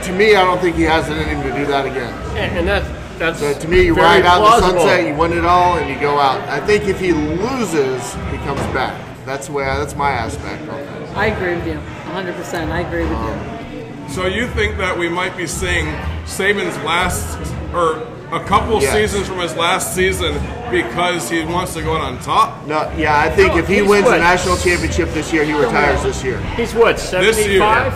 To 0.05 0.13
me, 0.13 0.37
I 0.37 0.45
don't 0.45 0.61
think 0.61 0.77
he 0.77 0.83
has 0.83 1.09
it 1.09 1.17
in 1.17 1.29
him 1.29 1.43
to 1.43 1.59
do 1.59 1.67
that 1.67 1.85
again. 1.87 2.13
And, 2.37 2.59
and 2.59 2.69
that's 2.69 3.19
that's 3.19 3.41
So 3.41 3.59
to 3.59 3.69
me, 3.69 3.87
you 3.87 3.95
very 3.95 4.21
ride 4.21 4.27
out 4.27 4.61
the 4.61 4.61
sunset, 4.61 5.07
you 5.07 5.15
win 5.15 5.33
it 5.33 5.45
all, 5.45 5.79
and 5.79 5.89
you 5.89 5.99
go 6.01 6.19
out. 6.19 6.41
I 6.49 6.65
think 6.65 6.85
if 6.85 7.01
he 7.01 7.13
loses, 7.13 8.15
he 8.15 8.37
comes 8.39 8.61
back. 8.73 9.03
That's 9.25 9.47
the 9.49 9.55
way. 9.55 9.65
I, 9.65 9.79
that's 9.79 9.97
my 9.97 10.11
aspect 10.11 10.63
on 10.63 10.69
that. 10.69 11.17
I 11.17 11.27
agree 11.27 11.57
with 11.57 11.67
you. 11.67 11.81
100%. 12.13 12.71
I 12.71 12.81
agree 12.81 13.03
with 13.03 14.09
you. 14.09 14.15
So 14.15 14.27
you 14.27 14.47
think 14.49 14.77
that 14.77 14.97
we 14.97 15.09
might 15.09 15.37
be 15.37 15.47
seeing 15.47 15.87
Saban's 16.25 16.77
last 16.85 17.37
or 17.75 18.07
a 18.33 18.41
couple 18.41 18.81
Yes. 18.83 18.93
seasons 18.93 19.29
from 19.29 19.39
his 19.39 19.55
last 19.57 19.95
season 19.95 20.35
because 20.71 21.31
he 21.31 21.45
wants 21.45 21.75
to 21.75 21.83
go 21.83 21.95
out 21.97 22.03
on 22.03 22.19
top? 22.19 22.67
No, 22.67 22.91
yeah, 22.97 23.19
I 23.21 23.31
think 23.31 23.53
No, 23.55 23.59
if 23.59 23.69
he 23.69 23.83
wins 23.83 24.05
what? 24.07 24.17
a 24.19 24.21
national 24.21 24.57
championship 24.57 25.13
this 25.13 25.33
year, 25.33 25.45
he 25.45 25.53
retires 25.53 26.03
this 26.03 26.25
year. 26.25 26.39
He's 26.57 26.75
what, 26.75 26.97
This 26.97 27.09
75? 27.11 27.93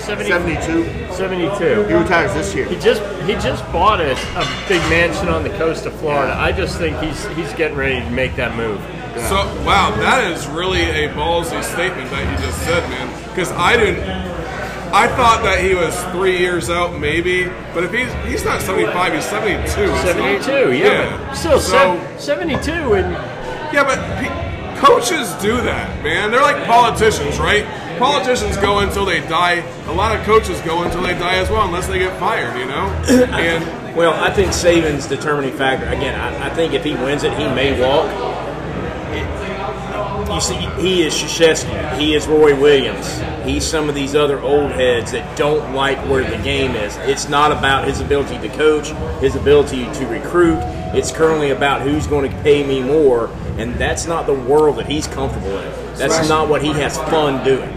Seventy-two. 0.00 0.84
72. 1.12 1.84
He 1.84 1.94
retires 1.94 2.32
this 2.34 2.54
year. 2.54 2.64
He 2.66 2.76
just 2.76 3.02
he 3.24 3.34
just 3.34 3.62
bought 3.72 4.00
a, 4.00 4.12
a 4.36 4.64
big 4.68 4.80
mansion 4.90 5.28
on 5.28 5.42
the 5.44 5.50
coast 5.50 5.86
of 5.86 5.94
Florida. 6.00 6.34
I 6.36 6.50
just 6.50 6.78
think 6.78 6.98
he's 6.98 7.24
he's 7.36 7.52
getting 7.52 7.76
ready 7.76 8.00
to 8.00 8.10
make 8.10 8.34
that 8.36 8.56
move. 8.56 8.80
So 9.28 9.36
wow, 9.64 9.94
that 10.00 10.32
is 10.32 10.46
really 10.48 10.82
a 10.82 11.08
ballsy 11.10 11.62
statement 11.62 12.10
that 12.10 12.22
you 12.40 12.44
just 12.44 12.58
said, 12.62 12.82
man. 12.90 13.28
Because 13.28 13.52
I 13.52 13.76
didn't. 13.76 14.31
I 14.94 15.08
thought 15.08 15.42
that 15.44 15.60
he 15.64 15.74
was 15.74 15.96
three 16.12 16.38
years 16.38 16.68
out, 16.68 16.98
maybe. 17.00 17.44
But 17.72 17.84
if 17.84 17.92
he's 17.92 18.12
he's 18.30 18.44
not 18.44 18.60
seventy 18.60 18.84
five, 18.92 19.14
he's 19.14 19.24
seventy 19.24 19.56
two. 19.72 19.88
72, 20.02 20.72
yeah, 20.74 21.16
but 21.28 21.34
still 21.34 21.58
so, 21.60 21.96
sev- 22.18 22.20
72 22.20 22.70
and 22.70 23.12
Yeah, 23.72 23.84
but 23.84 23.98
pe- 24.20 24.76
coaches 24.80 25.32
do 25.40 25.56
that, 25.62 26.02
man. 26.04 26.30
They're 26.30 26.42
like 26.42 26.66
politicians, 26.66 27.38
right? 27.38 27.64
Politicians 27.98 28.56
go 28.58 28.80
until 28.80 29.04
they 29.06 29.20
die. 29.20 29.64
A 29.86 29.92
lot 29.92 30.14
of 30.14 30.24
coaches 30.26 30.60
go 30.62 30.82
until 30.82 31.02
they 31.02 31.14
die 31.14 31.36
as 31.36 31.48
well, 31.48 31.64
unless 31.64 31.86
they 31.86 31.98
get 31.98 32.18
fired, 32.18 32.58
you 32.58 32.66
know. 32.66 32.86
And 33.32 33.96
Well, 33.96 34.12
I 34.22 34.30
think 34.30 34.50
Saban's 34.52 35.06
determining 35.06 35.52
factor. 35.56 35.86
Again, 35.86 36.18
I, 36.20 36.46
I 36.48 36.50
think 36.54 36.74
if 36.74 36.84
he 36.84 36.94
wins 36.94 37.22
it, 37.24 37.32
he 37.38 37.44
may 37.46 37.80
walk. 37.80 38.06
It- 39.14 40.32
you 40.34 40.40
see, 40.40 40.54
he 40.80 41.02
is 41.02 41.14
Krzyzewski. 41.14 41.98
He 41.98 42.14
is 42.14 42.26
Roy 42.26 42.58
Williams. 42.58 43.06
He's 43.44 43.64
some 43.64 43.88
of 43.88 43.94
these 43.94 44.14
other 44.14 44.40
old 44.40 44.72
heads 44.72 45.12
that 45.12 45.36
don't 45.36 45.74
like 45.74 45.98
where 46.08 46.22
the 46.28 46.42
game 46.42 46.76
is. 46.76 46.96
It's 46.98 47.28
not 47.28 47.52
about 47.52 47.86
his 47.86 48.00
ability 48.00 48.38
to 48.46 48.54
coach, 48.56 48.88
his 49.20 49.36
ability 49.36 49.84
to 49.94 50.06
recruit. 50.06 50.58
It's 50.94 51.10
currently 51.10 51.50
about 51.50 51.82
who's 51.82 52.06
going 52.06 52.30
to 52.30 52.42
pay 52.42 52.64
me 52.64 52.82
more, 52.82 53.28
and 53.58 53.74
that's 53.74 54.06
not 54.06 54.26
the 54.26 54.34
world 54.34 54.76
that 54.76 54.86
he's 54.86 55.06
comfortable 55.06 55.58
in. 55.58 55.96
That's 55.96 56.28
not 56.28 56.48
what 56.48 56.62
he 56.62 56.72
has 56.74 56.96
fun 56.96 57.44
doing. 57.44 57.71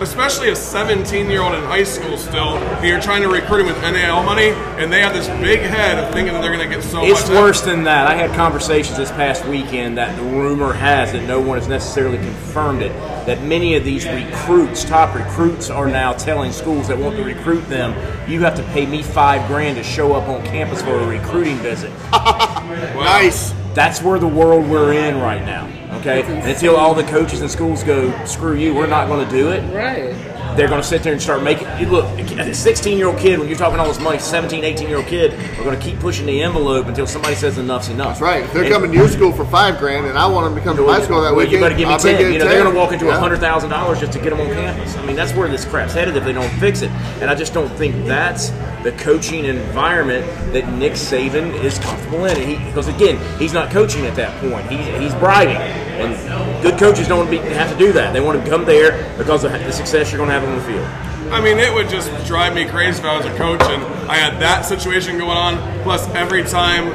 Especially 0.00 0.50
a 0.50 0.54
17 0.56 1.28
year 1.28 1.42
old 1.42 1.54
in 1.54 1.62
high 1.64 1.82
school 1.82 2.16
still, 2.16 2.56
and 2.56 2.86
you're 2.86 3.00
trying 3.00 3.20
to 3.22 3.28
recruit 3.28 3.60
him 3.62 3.66
with 3.66 3.80
NIL 3.82 4.22
money, 4.22 4.50
and 4.80 4.92
they 4.92 5.00
have 5.00 5.12
this 5.12 5.26
big 5.42 5.58
head 5.58 5.98
of 5.98 6.12
thinking 6.14 6.32
that 6.34 6.40
they're 6.40 6.54
going 6.54 6.68
to 6.68 6.72
get 6.72 6.84
so 6.84 7.04
It's 7.04 7.28
much. 7.28 7.36
worse 7.36 7.60
than 7.62 7.82
that. 7.82 8.06
I 8.06 8.14
had 8.14 8.30
conversations 8.36 8.96
this 8.96 9.10
past 9.10 9.44
weekend 9.46 9.98
that 9.98 10.14
the 10.16 10.22
rumor 10.22 10.72
has 10.72 11.10
that 11.12 11.24
no 11.26 11.40
one 11.40 11.58
has 11.58 11.66
necessarily 11.66 12.18
confirmed 12.18 12.80
it. 12.82 12.92
That 13.26 13.42
many 13.42 13.74
of 13.74 13.82
these 13.82 14.06
recruits, 14.06 14.84
top 14.84 15.16
recruits, 15.16 15.68
are 15.68 15.88
now 15.88 16.12
telling 16.12 16.52
schools 16.52 16.86
that 16.86 16.96
want 16.96 17.16
to 17.16 17.24
recruit 17.24 17.68
them, 17.68 17.92
you 18.30 18.40
have 18.42 18.54
to 18.54 18.62
pay 18.72 18.86
me 18.86 19.02
five 19.02 19.48
grand 19.48 19.78
to 19.78 19.82
show 19.82 20.12
up 20.14 20.28
on 20.28 20.44
campus 20.46 20.80
for 20.80 20.94
a 20.96 21.06
recruiting 21.06 21.56
visit. 21.56 21.92
Nice. 22.68 23.52
That's 23.74 24.02
where 24.02 24.18
the 24.18 24.28
world 24.28 24.68
we're 24.68 24.92
in 24.92 25.18
right 25.20 25.44
now. 25.44 25.66
Okay, 26.00 26.22
and 26.22 26.46
until 26.48 26.76
all 26.76 26.94
the 26.94 27.04
coaches 27.04 27.40
and 27.40 27.50
schools 27.50 27.82
go, 27.82 28.12
screw 28.24 28.54
you, 28.56 28.74
we're 28.74 28.86
not 28.86 29.08
going 29.08 29.24
to 29.26 29.30
do 29.30 29.50
it 29.50 29.60
Right. 29.74 30.14
they're 30.56 30.68
going 30.68 30.80
to 30.80 30.86
sit 30.86 31.02
there 31.02 31.12
and 31.12 31.20
start 31.22 31.42
making 31.42 31.66
you 31.78 31.86
look 31.86 32.06
a 32.38 32.54
16 32.54 32.96
year 32.98 33.08
old 33.08 33.18
kid 33.18 33.38
when 33.38 33.48
you're 33.48 33.58
talking 33.58 33.78
all 33.78 33.86
this 33.88 34.00
money 34.00 34.18
17 34.18 34.64
18 34.64 34.88
year 34.88 34.98
old 34.98 35.06
kid 35.06 35.32
are 35.58 35.64
going 35.64 35.78
to 35.78 35.84
keep 35.84 35.98
pushing 36.00 36.26
the 36.26 36.42
envelope 36.42 36.86
until 36.86 37.06
somebody 37.06 37.34
says 37.34 37.58
enough's 37.58 37.88
enough 37.88 38.08
That's 38.18 38.20
right. 38.20 38.44
If 38.44 38.52
they're 38.52 38.64
And- 38.64 38.72
coming 38.72 38.90
to 38.92 38.96
your 38.96 39.08
school 39.08 39.32
for 39.32 39.44
five 39.44 39.78
grand, 39.78 40.06
and 40.06 40.16
I 40.18 40.26
want 40.26 40.46
them 40.46 40.54
to 40.56 40.60
come 40.64 40.76
to 40.76 40.82
my 40.86 41.00
school 41.02 41.20
that 41.22 41.30
well, 41.34 41.36
weekend, 41.46 41.52
you 41.52 41.60
better 41.60 41.76
give 41.76 41.88
me 41.88 41.94
I'll 41.94 41.98
10 42.00 42.32
you 42.32 42.38
know 42.38 42.44
they're 42.46 42.62
going 42.62 42.72
to 42.74 42.78
walk 42.78 42.92
into 42.92 43.06
a 43.06 43.12
Yeah. 43.12 43.18
hundred 43.18 43.40
thousand 43.40 43.70
dollars 43.70 44.00
just 44.00 44.12
to 44.12 44.18
get 44.20 44.30
them 44.30 44.40
on 44.40 44.46
campus 44.48 44.96
i 44.96 45.04
mean 45.04 45.16
that's 45.16 45.32
where 45.34 45.48
this 45.48 45.64
crap's 45.64 45.92
headed 45.94 46.16
if 46.16 46.24
they 46.24 46.32
don't 46.32 46.50
fix 46.60 46.82
it 46.82 46.90
and 47.20 47.30
i 47.30 47.34
just 47.34 47.52
don't 47.54 47.68
think 47.76 48.06
that's 48.06 48.50
the 48.82 48.92
coaching 48.92 49.44
environment 49.44 50.26
that 50.52 50.72
nick 50.74 50.92
saban 50.92 51.52
is 51.62 51.78
comfortable 51.78 52.24
in. 52.26 52.36
He, 52.36 52.64
because 52.66 52.88
again 52.88 53.18
he's 53.38 53.52
not 53.52 53.70
coaching 53.70 54.06
at 54.06 54.14
that 54.16 54.38
point. 54.40 54.68
He's, 54.70 54.86
he's 55.00 55.14
bribing 55.14 55.56
and 55.56 56.62
good 56.62 56.78
coaches 56.78 57.08
don't 57.08 57.30
be, 57.30 57.38
have 57.38 57.70
to 57.72 57.78
do 57.78 57.92
that. 57.92 58.12
They 58.12 58.20
want 58.20 58.42
to 58.42 58.50
come 58.50 58.64
there 58.64 59.16
because 59.18 59.44
of 59.44 59.52
the 59.52 59.72
success 59.72 60.12
you're 60.12 60.18
going 60.18 60.28
to 60.28 60.38
have 60.38 60.48
on 60.48 60.56
the 60.56 60.64
field. 60.64 60.86
I 61.32 61.42
mean, 61.42 61.58
it 61.58 61.72
would 61.72 61.88
just 61.88 62.08
drive 62.26 62.54
me 62.54 62.64
crazy 62.64 63.00
if 63.00 63.04
I 63.04 63.16
was 63.16 63.26
a 63.26 63.36
coach 63.36 63.60
and 63.62 63.82
I 64.10 64.16
had 64.16 64.40
that 64.40 64.64
situation 64.64 65.18
going 65.18 65.36
on. 65.36 65.82
Plus, 65.82 66.08
every 66.14 66.42
time, 66.42 66.92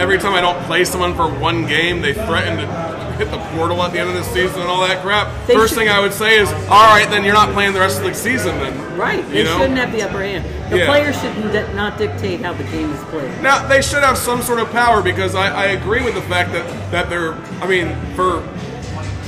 every 0.00 0.18
time 0.18 0.34
I 0.34 0.40
don't 0.40 0.60
play 0.64 0.84
someone 0.84 1.14
for 1.14 1.28
one 1.28 1.66
game, 1.66 2.00
they 2.00 2.12
threaten 2.12 2.56
to 2.56 2.89
hit 3.20 3.30
the 3.30 3.38
portal 3.54 3.82
at 3.82 3.92
the 3.92 3.98
end 3.98 4.08
of 4.08 4.14
the 4.14 4.22
season 4.24 4.62
and 4.62 4.70
all 4.70 4.80
that 4.80 5.02
crap. 5.02 5.28
They 5.46 5.54
First 5.54 5.74
should- 5.74 5.78
thing 5.80 5.88
I 5.90 6.00
would 6.00 6.14
say 6.14 6.38
is, 6.38 6.48
"All 6.70 6.88
right, 6.88 7.06
then 7.10 7.22
you're 7.22 7.34
not 7.34 7.52
playing 7.52 7.74
the 7.74 7.80
rest 7.80 7.98
of 7.98 8.04
the 8.04 8.14
season." 8.14 8.58
Then, 8.58 8.96
Right. 8.96 9.28
They 9.30 9.38
You 9.38 9.44
know? 9.44 9.58
shouldn't 9.58 9.78
have 9.78 9.92
the 9.92 10.02
upper 10.02 10.22
hand. 10.22 10.44
The 10.70 10.78
Yeah. 10.78 10.86
players 10.86 11.16
should 11.20 11.74
not 11.74 11.98
dictate 11.98 12.42
how 12.42 12.54
the 12.54 12.64
game 12.64 12.90
is 12.92 13.00
played. 13.10 13.30
Now 13.42 13.66
they 13.66 13.82
should 13.82 14.02
have 14.02 14.16
some 14.16 14.42
sort 14.42 14.58
of 14.58 14.72
power 14.72 15.02
because 15.02 15.34
I, 15.34 15.48
I 15.50 15.64
agree 15.66 16.00
with 16.02 16.14
the 16.14 16.22
fact 16.22 16.52
that 16.54 16.64
that 16.92 17.10
they're. 17.10 17.34
I 17.62 17.66
mean, 17.66 17.94
for 18.16 18.42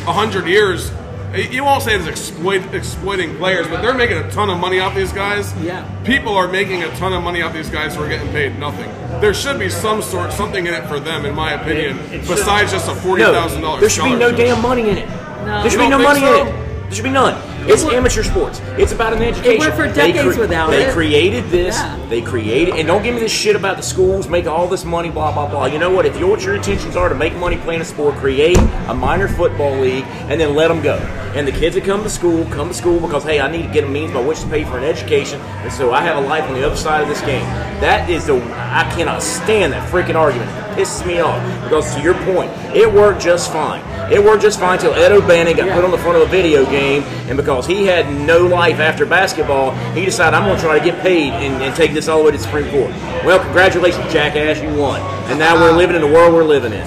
a 0.07 0.13
hundred 0.13 0.47
years, 0.47 0.91
you 1.35 1.65
won't 1.65 1.83
say 1.83 1.95
it's 1.97 2.07
exploit, 2.07 2.63
exploiting 2.75 3.37
players, 3.37 3.67
but 3.69 3.81
they're 3.83 3.95
making 3.95 4.19
a 4.19 4.31
ton 4.31 4.51
of 4.51 4.59
money 4.59 4.81
off 4.81 4.95
these 4.95 5.13
guys. 5.13 5.53
Yeah. 5.63 5.89
People 6.05 6.35
are 6.37 6.49
making 6.49 6.83
a 6.83 6.91
ton 6.97 7.13
of 7.13 7.23
money 7.23 7.43
off 7.43 7.53
these 7.53 7.71
guys 7.71 7.95
who 7.97 8.03
are 8.03 8.09
getting 8.09 8.29
paid 8.33 8.59
nothing. 8.59 8.91
There 9.21 9.33
should 9.35 9.59
be 9.59 9.69
some 9.71 10.03
sort, 10.03 10.33
something 10.33 10.67
in 10.67 10.75
it 10.75 10.87
for 10.89 11.01
them, 11.01 11.25
in 11.25 11.35
my 11.35 11.53
opinion, 11.53 11.99
It- 11.99 12.13
it 12.13 12.25
should- 12.27 12.37
besides 12.37 12.73
just 12.73 12.89
a 12.89 12.95
forty 12.95 13.23
thousand 13.23 13.61
No, 13.61 13.67
dollars. 13.69 13.81
there 13.81 13.91
should 13.91 14.05
be 14.05 14.15
no 14.15 14.31
damn 14.33 14.61
money 14.61 14.89
in 14.91 14.99
it. 14.99 15.09
No. 15.47 15.63
There 15.63 15.71
should 15.71 15.81
You 15.81 15.87
be 15.87 15.91
no 15.91 15.99
money 15.99 16.21
think 16.21 16.41
in 16.41 16.47
it. 16.49 16.83
There 16.85 16.93
should 16.95 17.05
be 17.05 17.11
none. 17.11 17.35
It's 17.69 17.85
amateur 17.85 18.23
sports. 18.23 18.61
It's 18.77 18.93
about 18.93 19.13
an 19.13 19.23
education. 19.23 19.61
worked 19.61 19.77
for 19.77 19.89
They 19.89 20.13
decades 20.13 20.37
without 20.37 20.71
They 20.71 20.83
it. 20.83 20.87
They 20.87 20.93
created 20.93 21.45
this. 21.45 21.77
Yeah. 21.77 22.07
They 22.09 22.21
created, 22.21 22.75
and 22.75 22.87
don't 22.87 23.03
give 23.03 23.15
me 23.15 23.21
this 23.21 23.33
shit 23.33 23.57
about 23.57 23.77
the 23.77 23.83
schools 23.83 24.29
making 24.29 24.49
all 24.49 24.67
this 24.67 24.85
money, 24.85 25.11
blah 25.11 25.33
blah 25.33 25.49
blah. 25.49 25.67
You 25.67 25.79
know 25.79 25.91
what? 25.91 26.05
If 26.05 26.19
your 26.19 26.31
what 26.31 26.43
your 26.43 26.55
intentions 26.55 26.97
are 26.97 27.09
to 27.09 27.15
make 27.15 27.35
money 27.37 27.57
playing 27.59 27.81
a 27.81 27.85
sport, 27.85 28.15
create 28.17 28.59
a 28.89 28.95
minor 28.95 29.29
football 29.29 29.77
league 29.79 30.05
and 30.29 30.41
then 30.41 30.55
let 30.55 30.69
them 30.69 30.83
go. 30.83 30.97
And 31.35 31.47
the 31.47 31.53
kids 31.53 31.75
that 31.75 31.85
come 31.85 32.03
to 32.03 32.11
school 32.11 32.45
come 32.47 32.69
to 32.69 32.75
school 32.75 33.01
because 33.01 33.25
hey, 33.25 33.41
I 33.41 33.51
need 33.51 33.63
to 33.63 33.73
get 33.73 33.85
a 33.85 33.89
means 33.89 34.13
by 34.13 34.21
which 34.21 34.41
to 34.41 34.49
pay 34.49 34.65
for 34.65 34.79
an 34.79 34.85
education, 34.85 35.41
and 35.41 35.73
so 35.73 35.93
I 35.93 36.03
have 36.03 36.23
a 36.23 36.27
life 36.27 36.45
on 36.45 36.55
the 36.55 36.67
other 36.67 36.77
side 36.77 37.03
of 37.03 37.09
this 37.09 37.21
game. 37.21 37.45
That 37.81 38.11
is 38.11 38.27
the 38.27 38.37
I 38.37 38.91
cannot 38.95 39.23
stand 39.23 39.73
that 39.73 39.91
freaking 39.91 40.15
argument. 40.15 40.51
It 40.73 40.79
pisses 40.79 41.07
me 41.07 41.21
off 41.21 41.43
because 41.65 41.95
to 41.95 42.03
your 42.03 42.15
point, 42.25 42.51
it 42.75 42.91
worked 42.91 43.21
just 43.21 43.53
fine. 43.53 43.83
It 44.11 44.23
worked 44.23 44.43
just 44.43 44.59
fine 44.59 44.75
until 44.75 44.95
Ed 44.95 45.13
O'Bannon 45.13 45.57
got 45.57 45.71
put 45.75 45.85
on 45.85 45.91
the 45.91 45.99
front 45.99 46.17
of 46.17 46.23
a 46.23 46.31
video 46.31 46.65
game, 46.65 47.03
and 47.29 47.37
because 47.37 47.67
he 47.67 47.85
had 47.85 48.11
no 48.27 48.47
life 48.47 48.79
after 48.79 49.07
basketball, 49.07 49.73
he 49.95 50.05
decided 50.05 50.37
I'm 50.37 50.45
going 50.45 50.57
to 50.57 50.63
try 50.63 50.79
to 50.79 50.85
get 50.85 51.01
paid 51.03 51.33
and, 51.33 51.63
and 51.63 51.75
take 51.75 51.93
this 51.93 52.09
all 52.09 52.19
the 52.19 52.25
way 52.25 52.31
to 52.33 52.39
the 52.39 52.43
Supreme 52.43 52.71
Court. 52.71 52.91
Well, 53.25 53.39
congratulations, 53.41 54.13
jackass, 54.13 54.61
you 54.63 54.75
won. 54.79 55.01
And 55.31 55.39
now 55.39 55.55
we're 55.55 55.77
living 55.77 55.97
in 55.97 56.03
the 56.03 56.09
world 56.09 56.35
we're 56.35 56.45
living 56.45 56.73
in. 56.73 56.87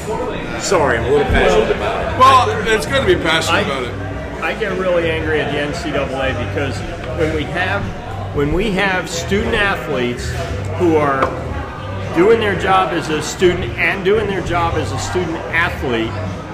Sorry, 0.60 0.98
I'm 0.98 1.06
a 1.06 1.10
little 1.10 1.25
passionate 1.25 1.75
about 1.75 2.13
it. 2.13 2.20
Well, 2.20 2.68
it's 2.75 2.86
good 2.86 3.01
to 3.01 3.18
be 3.18 3.22
passionate 3.22 3.63
about 3.63 3.84
it. 3.84 4.42
I 4.44 4.54
get 4.60 4.77
really 4.80 5.10
angry 5.10 5.42
at 5.42 5.51
the 5.51 5.58
NCAA 5.58 6.38
because 6.50 6.77
when 7.20 7.36
we 7.36 7.44
have 7.44 7.84
when 8.36 8.51
we 8.51 8.70
have 8.72 9.10
student 9.10 9.56
athletes 9.56 10.30
who 10.77 10.98
are 10.98 11.24
doing 12.15 12.39
their 12.39 12.57
job 12.60 12.93
as 12.93 13.10
a 13.10 13.22
student 13.22 13.74
and 13.74 14.05
doing 14.05 14.27
their 14.27 14.45
job 14.45 14.75
as 14.75 14.91
a 14.91 15.00
student 15.00 15.36
athlete, 15.53 16.10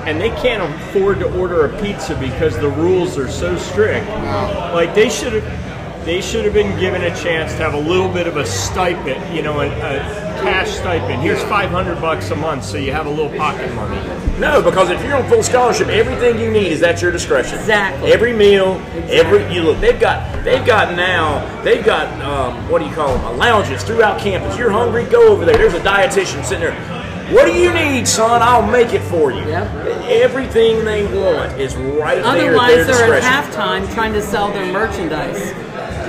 and 0.07 0.19
they 0.19 0.29
can't 0.41 0.63
afford 0.81 1.19
to 1.19 1.39
order 1.39 1.65
a 1.65 1.81
pizza 1.81 2.15
because 2.19 2.57
the 2.57 2.69
rules 2.69 3.17
are 3.17 3.29
so 3.29 3.55
strict. 3.57 4.07
Like 4.09 4.95
they 4.95 5.09
should 5.09 5.33
have. 5.33 5.70
They 6.05 6.19
should 6.21 6.45
have 6.45 6.53
been 6.53 6.77
given 6.79 7.03
a 7.03 7.15
chance 7.15 7.51
to 7.53 7.57
have 7.59 7.73
a 7.73 7.79
little 7.79 8.09
bit 8.09 8.25
of 8.27 8.37
a 8.37 8.45
stipend, 8.45 9.35
you 9.35 9.43
know, 9.43 9.59
a, 9.61 9.67
a 9.67 9.99
cash 10.41 10.71
stipend. 10.71 11.21
Here's 11.21 11.41
500 11.43 12.01
bucks 12.01 12.31
a 12.31 12.35
month, 12.35 12.63
so 12.65 12.77
you 12.77 12.91
have 12.91 13.05
a 13.05 13.09
little 13.09 13.29
pocket 13.37 13.71
money. 13.75 13.99
No, 14.39 14.61
because 14.61 14.89
if 14.89 15.03
you're 15.03 15.15
on 15.15 15.29
full 15.29 15.43
scholarship, 15.43 15.89
everything 15.89 16.39
you 16.39 16.49
need 16.49 16.71
is 16.71 16.81
at 16.81 17.01
your 17.01 17.11
discretion. 17.11 17.59
Exactly. 17.59 18.11
Every 18.11 18.33
meal, 18.33 18.81
every 19.09 19.53
you 19.53 19.61
look. 19.61 19.79
They've 19.79 19.99
got 19.99 20.43
they've 20.43 20.65
got 20.65 20.95
now 20.95 21.61
they've 21.61 21.85
got 21.85 22.07
um, 22.21 22.67
what 22.67 22.79
do 22.79 22.87
you 22.87 22.95
call 22.95 23.15
them? 23.17 23.37
Lounges 23.37 23.83
throughout 23.83 24.19
campus. 24.19 24.57
You're 24.57 24.71
hungry, 24.71 25.05
go 25.05 25.27
over 25.27 25.45
there. 25.45 25.57
There's 25.57 25.75
a 25.75 25.79
dietitian 25.79 26.43
sitting 26.43 26.61
there. 26.61 27.01
What 27.31 27.45
do 27.45 27.53
you 27.53 27.71
need, 27.71 28.07
son? 28.07 28.41
I'll 28.41 28.65
make 28.69 28.93
it 28.93 29.01
for 29.03 29.31
you. 29.31 29.45
Yep. 29.45 29.87
Everything 30.09 30.83
they 30.83 31.03
want 31.17 31.57
is 31.61 31.75
right 31.75 32.15
there 32.15 32.25
Otherwise, 32.25 32.67
they're 32.75 32.85
discretion. 32.87 33.25
at 33.25 33.45
halftime 33.45 33.93
trying 33.93 34.11
to 34.13 34.21
sell 34.21 34.51
their 34.51 34.73
merchandise. 34.73 35.53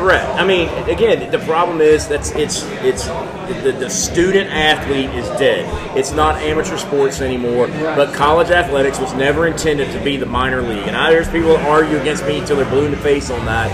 Correct. 0.02 0.28
I 0.38 0.44
mean, 0.44 0.68
again, 0.88 1.30
the 1.30 1.38
problem 1.38 1.80
is 1.80 2.08
that's 2.08 2.30
it's 2.32 2.62
it's 2.82 3.06
the, 3.62 3.70
the 3.78 3.88
student 3.88 4.50
athlete 4.50 5.10
is 5.10 5.28
dead. 5.38 5.64
It's 5.96 6.10
not 6.10 6.36
amateur 6.42 6.76
sports 6.76 7.20
anymore. 7.20 7.68
But 7.68 8.12
college 8.12 8.50
athletics 8.50 8.98
was 8.98 9.14
never 9.14 9.46
intended 9.46 9.92
to 9.92 10.02
be 10.02 10.16
the 10.16 10.26
minor 10.26 10.60
league. 10.60 10.88
And 10.88 10.96
I 10.96 11.10
there's 11.10 11.28
people 11.28 11.50
that 11.56 11.68
argue 11.68 11.98
against 11.98 12.26
me 12.26 12.38
until 12.40 12.56
they're 12.56 12.68
blue 12.68 12.86
in 12.86 12.90
the 12.90 12.96
face 12.96 13.30
on 13.30 13.44
that. 13.46 13.70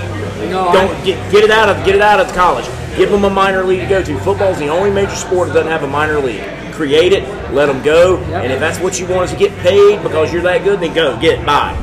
No, 0.51 0.71
Don't 0.73 0.91
I- 0.95 1.05
get 1.05 1.33
get 1.33 1.45
it 1.45 1.51
out 1.51 1.71
of 1.71 1.85
get 1.87 1.95
it 1.95 2.03
out 2.03 2.21
of 2.21 2.31
college. 2.35 2.67
Give 2.97 3.11
them 3.11 3.25
a 3.25 3.31
minor 3.31 3.65
league 3.65 3.81
to 3.81 3.87
go 3.87 4.03
to. 4.03 4.19
Football's 4.21 4.59
the 4.59 4.69
only 4.69 4.91
major 4.91 5.15
sport 5.17 5.49
that 5.49 5.55
doesn't 5.55 5.71
have 5.73 5.83
a 5.83 5.89
minor 5.89 6.21
league. 6.21 6.45
Create 6.73 7.13
it, 7.15 7.25
let 7.55 7.67
them 7.67 7.83
go, 7.83 8.21
Yep. 8.21 8.45
and 8.45 8.53
if 8.53 8.61
that's 8.61 8.79
what 8.79 9.01
you 9.01 9.07
want 9.07 9.25
is 9.25 9.31
to 9.33 9.37
get 9.37 9.57
paid 9.59 10.01
because 10.03 10.33
you're 10.33 10.43
that 10.43 10.63
good, 10.63 10.79
then 10.81 10.93
go 10.95 11.19
get 11.19 11.41
it. 11.41 11.47
Bye. 11.47 11.75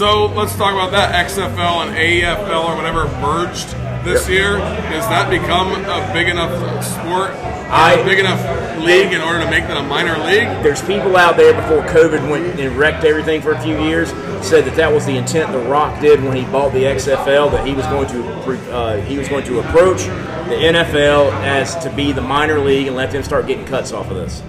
So 0.00 0.32
let's 0.34 0.56
talk 0.56 0.72
about 0.72 0.92
that. 0.92 1.26
XFL 1.26 1.86
and 1.86 1.94
AFL 1.94 2.70
or 2.70 2.74
whatever 2.74 3.04
merged 3.20 3.68
this 4.02 4.26
Yep. 4.26 4.30
year. 4.30 4.56
Has 4.56 5.06
that 5.08 5.28
become 5.28 5.72
a 5.74 6.10
big 6.14 6.26
enough 6.26 6.52
sport? 6.82 7.32
I- 7.70 7.96
a 8.00 8.04
big 8.06 8.18
enough 8.18 8.40
league 8.78 9.12
in 9.12 9.20
order 9.20 9.40
to 9.40 9.50
make 9.50 9.68
that 9.68 9.76
a 9.76 9.82
minor 9.82 10.16
league? 10.24 10.48
there's 10.62 10.80
people 10.80 11.18
out 11.18 11.36
there 11.36 11.52
before 11.52 11.82
COVID 11.82 12.30
went 12.30 12.58
and 12.58 12.78
wrecked 12.78 13.04
everything 13.04 13.42
for 13.42 13.52
a 13.52 13.60
few 13.60 13.78
years 13.78 14.10
said 14.40 14.64
that 14.64 14.74
that 14.76 14.90
was 14.90 15.04
the 15.04 15.18
intent 15.18 15.52
The 15.52 15.58
Rock 15.58 16.00
did 16.00 16.24
when 16.24 16.34
he 16.34 16.44
bought 16.44 16.72
the 16.72 16.86
XFL 16.86 17.50
that 17.50 17.66
he 17.66 17.74
was 17.74 17.84
going 17.88 18.06
to 18.06 18.74
uh, 18.74 18.96
he 19.02 19.18
was 19.18 19.28
going 19.28 19.44
to 19.44 19.58
approach 19.58 20.04
the 20.48 20.56
NFL 20.64 21.30
as 21.44 21.76
to 21.84 21.90
be 21.90 22.12
the 22.12 22.22
minor 22.22 22.58
league 22.58 22.86
and 22.86 22.96
let 22.96 23.10
them 23.10 23.22
start 23.22 23.46
getting 23.46 23.66
cuts 23.66 23.92
off 23.92 24.10
of 24.10 24.16
this. 24.16 24.42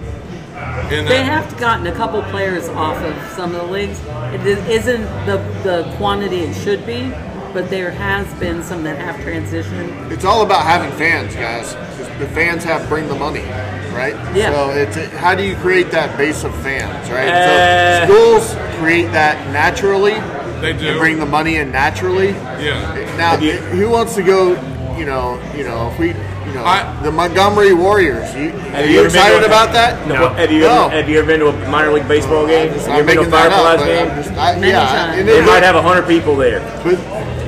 In 0.92 1.06
They 1.06 1.24
that, 1.24 1.46
have 1.46 1.60
gotten 1.60 1.88
a 1.88 1.92
couple 1.94 2.22
players 2.24 2.68
off 2.70 2.98
of 2.98 3.16
some 3.32 3.56
of 3.56 3.62
the 3.62 3.68
leagues. 3.72 4.00
It 4.34 4.46
isn't 4.70 5.04
the, 5.26 5.38
the 5.64 5.94
quantity 5.98 6.40
it 6.42 6.54
should 6.54 6.86
be, 6.86 7.10
but 7.54 7.70
there 7.70 7.92
has 7.92 8.28
been 8.40 8.62
some 8.62 8.84
that 8.84 8.98
have 8.98 9.16
transitioned. 9.26 10.12
It's 10.12 10.26
all 10.26 10.42
about 10.44 10.64
having 10.66 10.92
fans, 10.98 11.34
guys. 11.36 11.74
The 12.20 12.28
fans 12.30 12.64
have 12.66 12.88
bring 12.90 13.08
the 13.08 13.16
money, 13.16 13.44
right? 13.94 14.14
Yeah. 14.36 14.52
So 14.52 14.72
it's 14.72 14.96
how 15.16 15.34
do 15.34 15.44
you 15.44 15.56
create 15.56 15.92
that 15.92 16.18
base 16.18 16.44
of 16.44 16.54
fans, 16.62 17.10
right? 17.10 17.30
Uh, 17.30 18.08
so 18.08 18.14
schools 18.14 18.78
create 18.80 19.12
that 19.14 19.52
naturally. 19.52 20.16
They 20.62 20.74
do. 20.74 20.90
And 20.90 21.00
bring 21.00 21.18
the 21.20 21.26
money 21.26 21.56
in 21.56 21.72
naturally. 21.72 22.30
yeah. 22.30 23.16
Now, 23.18 23.32
Have 23.32 23.42
you- 23.44 23.54
who 23.54 23.90
wants 23.90 24.14
to 24.16 24.24
go? 24.24 24.52
You 24.98 25.06
know, 25.06 25.42
you 25.56 25.64
know, 25.64 25.90
if 25.92 25.98
we, 25.98 26.10
you 26.46 26.54
know, 26.54 26.64
I- 26.66 26.86
the 27.04 27.12
Montgomery 27.12 27.74
Warriors. 27.74 28.34
You, 28.36 28.50
are 28.50 28.52
Have 28.76 28.90
you, 28.90 29.04
excited 29.06 29.40
to 29.40 29.44
a- 29.44 29.48
about 29.48 29.74
that? 29.74 30.08
No. 30.08 30.30
Have 30.30 30.52
you 30.52 30.62
No. 30.62 30.86
ever, 30.86 30.96
have 30.96 31.10
you 31.10 31.18
ever 31.20 31.28
been 31.28 31.40
to 31.42 31.48
a 31.50 31.70
minor 31.70 31.92
league 31.94 32.08
baseball 32.08 32.46
game? 32.48 32.70
Have 32.72 32.78
you 32.78 32.84
I'm 32.94 33.00
ever 33.00 33.06
been 33.08 33.16
to 33.18 33.22
a 33.22 33.26
making 33.26 33.32
that 33.32 33.52
Fireflies 33.52 33.86
game? 33.86 34.10
I'm 34.12 34.24
just, 34.24 34.32
I, 34.38 34.56
yeah, 34.68 34.86
times. 34.86 35.20
and 35.20 35.28
They 35.28 35.40
it- 35.40 35.46
might 35.46 35.64
have 35.64 35.76
hundred 35.84 36.08
people 36.08 36.36
there, 36.36 36.60
but- 36.84 37.00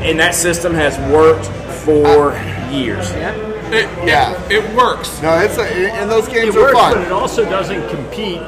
and 0.04 0.20
that 0.20 0.36
system 0.36 0.74
has 0.74 0.98
worked 1.12 1.46
for 1.86 2.32
uh, 2.34 2.70
years. 2.72 3.10
Yep. 3.12 3.36
It, 3.74 3.90
Yeah. 4.06 4.34
it, 4.50 4.64
it 4.64 4.76
works. 4.76 5.22
no, 5.22 5.38
it's 5.40 5.58
a, 5.58 5.64
and 5.66 6.10
those 6.10 6.28
games 6.28 6.56
It 6.56 6.60
are 6.60 6.62
works, 6.62 6.74
fun. 6.74 6.94
but 6.94 7.02
it 7.04 7.12
also 7.12 7.44
doesn't 7.46 7.90
compete. 7.90 8.42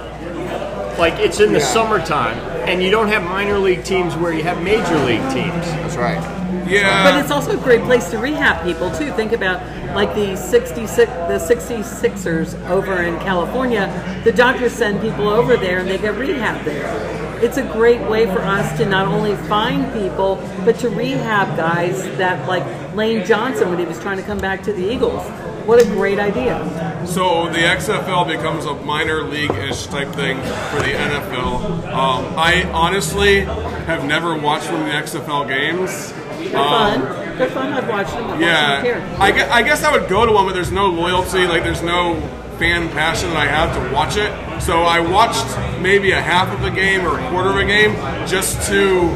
Like 0.99 1.19
it's 1.19 1.39
in 1.41 1.51
the 1.51 1.59
Yeah. 1.59 1.65
summertime, 1.65 2.37
and 2.67 2.81
you 2.81 2.89
don't 2.91 3.09
have 3.09 3.23
minor 3.23 3.57
league 3.57 3.83
teams 3.83 4.15
where 4.15 4.31
you 4.31 4.43
have 4.43 4.61
major 4.61 4.97
league 4.99 5.27
teams. 5.33 5.65
That's 5.81 5.97
right. 5.97 6.21
Yeah. 6.67 7.03
But 7.03 7.21
it's 7.21 7.31
also 7.31 7.57
a 7.59 7.63
great 7.63 7.81
place 7.83 8.09
to 8.11 8.17
rehab 8.17 8.63
people 8.63 8.89
too. 8.91 9.11
Think 9.13 9.31
about 9.31 9.61
like 9.95 10.13
the 10.15 10.35
66 10.35 11.11
the 11.11 11.55
66ers 11.55 12.69
over 12.69 13.01
in 13.03 13.17
California. 13.19 14.21
The 14.23 14.31
doctors 14.31 14.73
send 14.73 15.01
people 15.01 15.29
over 15.29 15.57
there 15.57 15.79
and 15.79 15.89
they 15.89 15.97
get 15.97 16.15
rehab 16.15 16.63
there. 16.65 17.41
It's 17.43 17.57
a 17.57 17.63
great 17.63 18.01
way 18.09 18.25
for 18.25 18.39
us 18.39 18.77
to 18.77 18.85
not 18.85 19.07
only 19.07 19.35
find 19.47 19.91
people 19.93 20.35
but 20.63 20.77
to 20.79 20.89
rehab 20.89 21.55
guys 21.57 22.03
that 22.17 22.47
like 22.47 22.63
Lane 22.95 23.25
Johnson 23.25 23.69
when 23.69 23.79
he 23.79 23.85
was 23.85 23.99
trying 23.99 24.17
to 24.17 24.23
come 24.23 24.37
back 24.37 24.63
to 24.63 24.73
the 24.73 24.91
Eagles. 24.91 25.23
What 25.65 25.81
a 25.81 25.85
great 25.85 26.19
idea. 26.19 26.59
So 27.07 27.49
the 27.49 27.57
XFL 27.57 28.27
becomes 28.27 28.65
a 28.65 28.75
minor 28.75 29.23
league-ish 29.23 29.87
type 29.87 30.09
thing 30.09 30.37
for 30.37 30.79
the 30.79 30.93
NFL. 30.93 31.87
Um, 31.87 32.35
I 32.37 32.69
honestly 32.71 33.41
have 33.41 34.05
never 34.05 34.37
watched 34.37 34.71
one 34.71 34.81
of 34.81 34.87
the 34.87 34.93
XFL 34.93 35.47
games. 35.47 36.13
They're 36.51 36.59
um, 36.59 37.01
fun. 37.01 37.37
They're 37.37 37.49
fun. 37.49 37.73
I've 37.73 37.87
watched 37.89 38.11
them. 38.11 38.23
I've 38.23 38.29
watched 38.29 38.39
them 38.39 38.41
Yeah. 38.41 39.17
I 39.19 39.31
guess, 39.31 39.51
I 39.51 39.61
guess 39.61 39.83
I 39.83 39.91
would 39.97 40.09
go 40.09 40.25
to 40.25 40.31
one, 40.31 40.45
but 40.45 40.53
there's 40.53 40.71
no 40.71 40.87
loyalty. 40.87 41.45
Like 41.45 41.63
there's 41.63 41.83
no 41.83 42.19
fan 42.57 42.89
passion 42.89 43.29
that 43.29 43.37
I 43.37 43.47
have 43.47 43.75
to 43.75 43.93
watch 43.93 44.17
it. 44.17 44.61
So 44.61 44.83
I 44.83 44.99
watched 44.99 45.45
maybe 45.81 46.11
a 46.11 46.21
half 46.21 46.53
of 46.53 46.61
the 46.61 46.69
game 46.69 47.05
or 47.05 47.19
a 47.19 47.29
quarter 47.29 47.49
of 47.49 47.57
a 47.57 47.65
game 47.65 47.95
just 48.27 48.67
to 48.69 49.15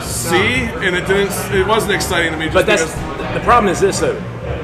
see, 0.00 0.62
and 0.84 0.94
it 0.96 1.06
didn't. 1.06 1.32
It 1.54 1.66
wasn't 1.66 1.92
exciting 1.92 2.32
to 2.32 2.38
me. 2.38 2.46
Just 2.46 2.54
But 2.54 2.66
that's 2.66 2.94
the 3.34 3.40
problem 3.44 3.72
is 3.72 3.80
this 3.80 4.00
though. 4.00 4.20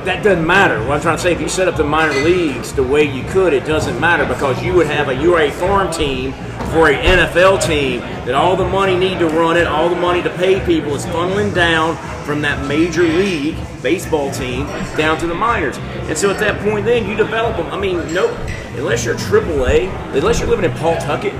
That 0.08 0.24
doesn't 0.24 0.46
matter. 0.46 0.80
What 0.80 0.92
I'm 0.92 1.00
trying 1.02 1.16
to 1.18 1.22
say, 1.22 1.32
if 1.32 1.40
you 1.42 1.50
set 1.50 1.68
up 1.68 1.76
the 1.76 1.84
minor 1.84 2.18
leagues 2.22 2.72
the 2.72 2.82
way 2.82 3.04
you 3.04 3.24
could, 3.24 3.52
it 3.52 3.66
doesn't 3.66 4.00
matter 4.00 4.24
because 4.24 4.62
you 4.62 4.72
would 4.72 4.86
have 4.86 5.10
a 5.10 5.14
you're 5.14 5.38
a 5.38 5.50
farm 5.50 5.92
team 5.92 6.32
for 6.72 6.88
a 6.88 6.96
NFL 6.96 7.62
team 7.62 8.00
that 8.24 8.34
all 8.34 8.56
the 8.56 8.66
money 8.66 8.96
need 8.96 9.18
to 9.18 9.26
run 9.26 9.58
it, 9.58 9.66
all 9.66 9.90
the 9.90 10.00
money 10.00 10.22
to 10.22 10.30
pay 10.30 10.64
people 10.64 10.94
is 10.94 11.04
funneling 11.04 11.54
down 11.54 11.94
from 12.24 12.40
that 12.40 12.66
major 12.66 13.02
league 13.02 13.58
baseball 13.82 14.30
team 14.30 14.66
down 14.96 15.18
to 15.18 15.26
the 15.26 15.34
minors. 15.34 15.76
And 15.76 16.16
so 16.16 16.30
at 16.30 16.38
that 16.38 16.58
point, 16.62 16.86
then 16.86 17.06
you 17.06 17.14
develop 17.14 17.58
them. 17.58 17.66
I 17.66 17.78
mean, 17.78 17.98
no, 18.14 18.34
unless 18.78 19.04
you're 19.04 19.14
AAA, 19.14 19.92
unless 20.14 20.40
you're 20.40 20.48
living 20.48 20.64
in 20.64 20.74
Pawtucket, 20.78 21.34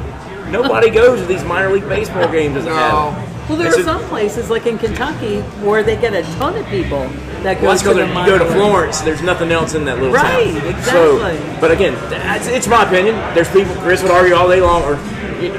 nobody 0.51 0.91
goes 1.03 1.21
to 1.21 1.27
these 1.27 1.43
minor 1.43 1.73
league 1.73 1.89
baseball 1.89 2.31
games 2.31 2.55
as 2.55 2.67
a 2.67 2.69
No. 2.69 3.38
Habit. 3.49 3.51
Well, 3.51 3.59
there 3.59 3.69
It's 3.69 3.77
are 3.79 3.81
a- 3.81 3.85
some 3.85 4.05
places 4.09 4.51
like 4.51 4.67
in 4.67 4.79
Kentucky 4.79 5.41
where 5.65 5.83
they 5.83 5.97
get 5.97 6.13
a 6.15 6.23
ton 6.39 6.57
of 6.57 6.67
people 6.67 7.09
that 7.43 7.55
go 7.61 7.67
Well, 7.69 7.71
that's 7.77 7.83
to 7.83 7.95
the 7.95 8.07
you 8.07 8.27
go 8.27 8.39
to. 8.39 8.45
Florence. 8.47 9.01
There's 9.01 9.23
nothing 9.23 9.53
else 9.53 9.75
in 9.75 9.85
that 9.87 9.99
little 9.99 10.13
Right, 10.13 10.55
town. 10.55 10.67
exactly. 10.67 11.37
So, 11.39 11.57
but 11.61 11.71
again, 11.71 11.95
that's, 12.11 12.47
it's 12.49 12.67
my 12.67 12.83
opinion. 12.85 13.15
There's 13.35 13.49
people. 13.51 13.75
Chris 13.77 14.03
would 14.03 14.11
argue 14.11 14.35
all 14.35 14.49
day 14.49 14.61
long, 14.61 14.83
or 14.83 14.99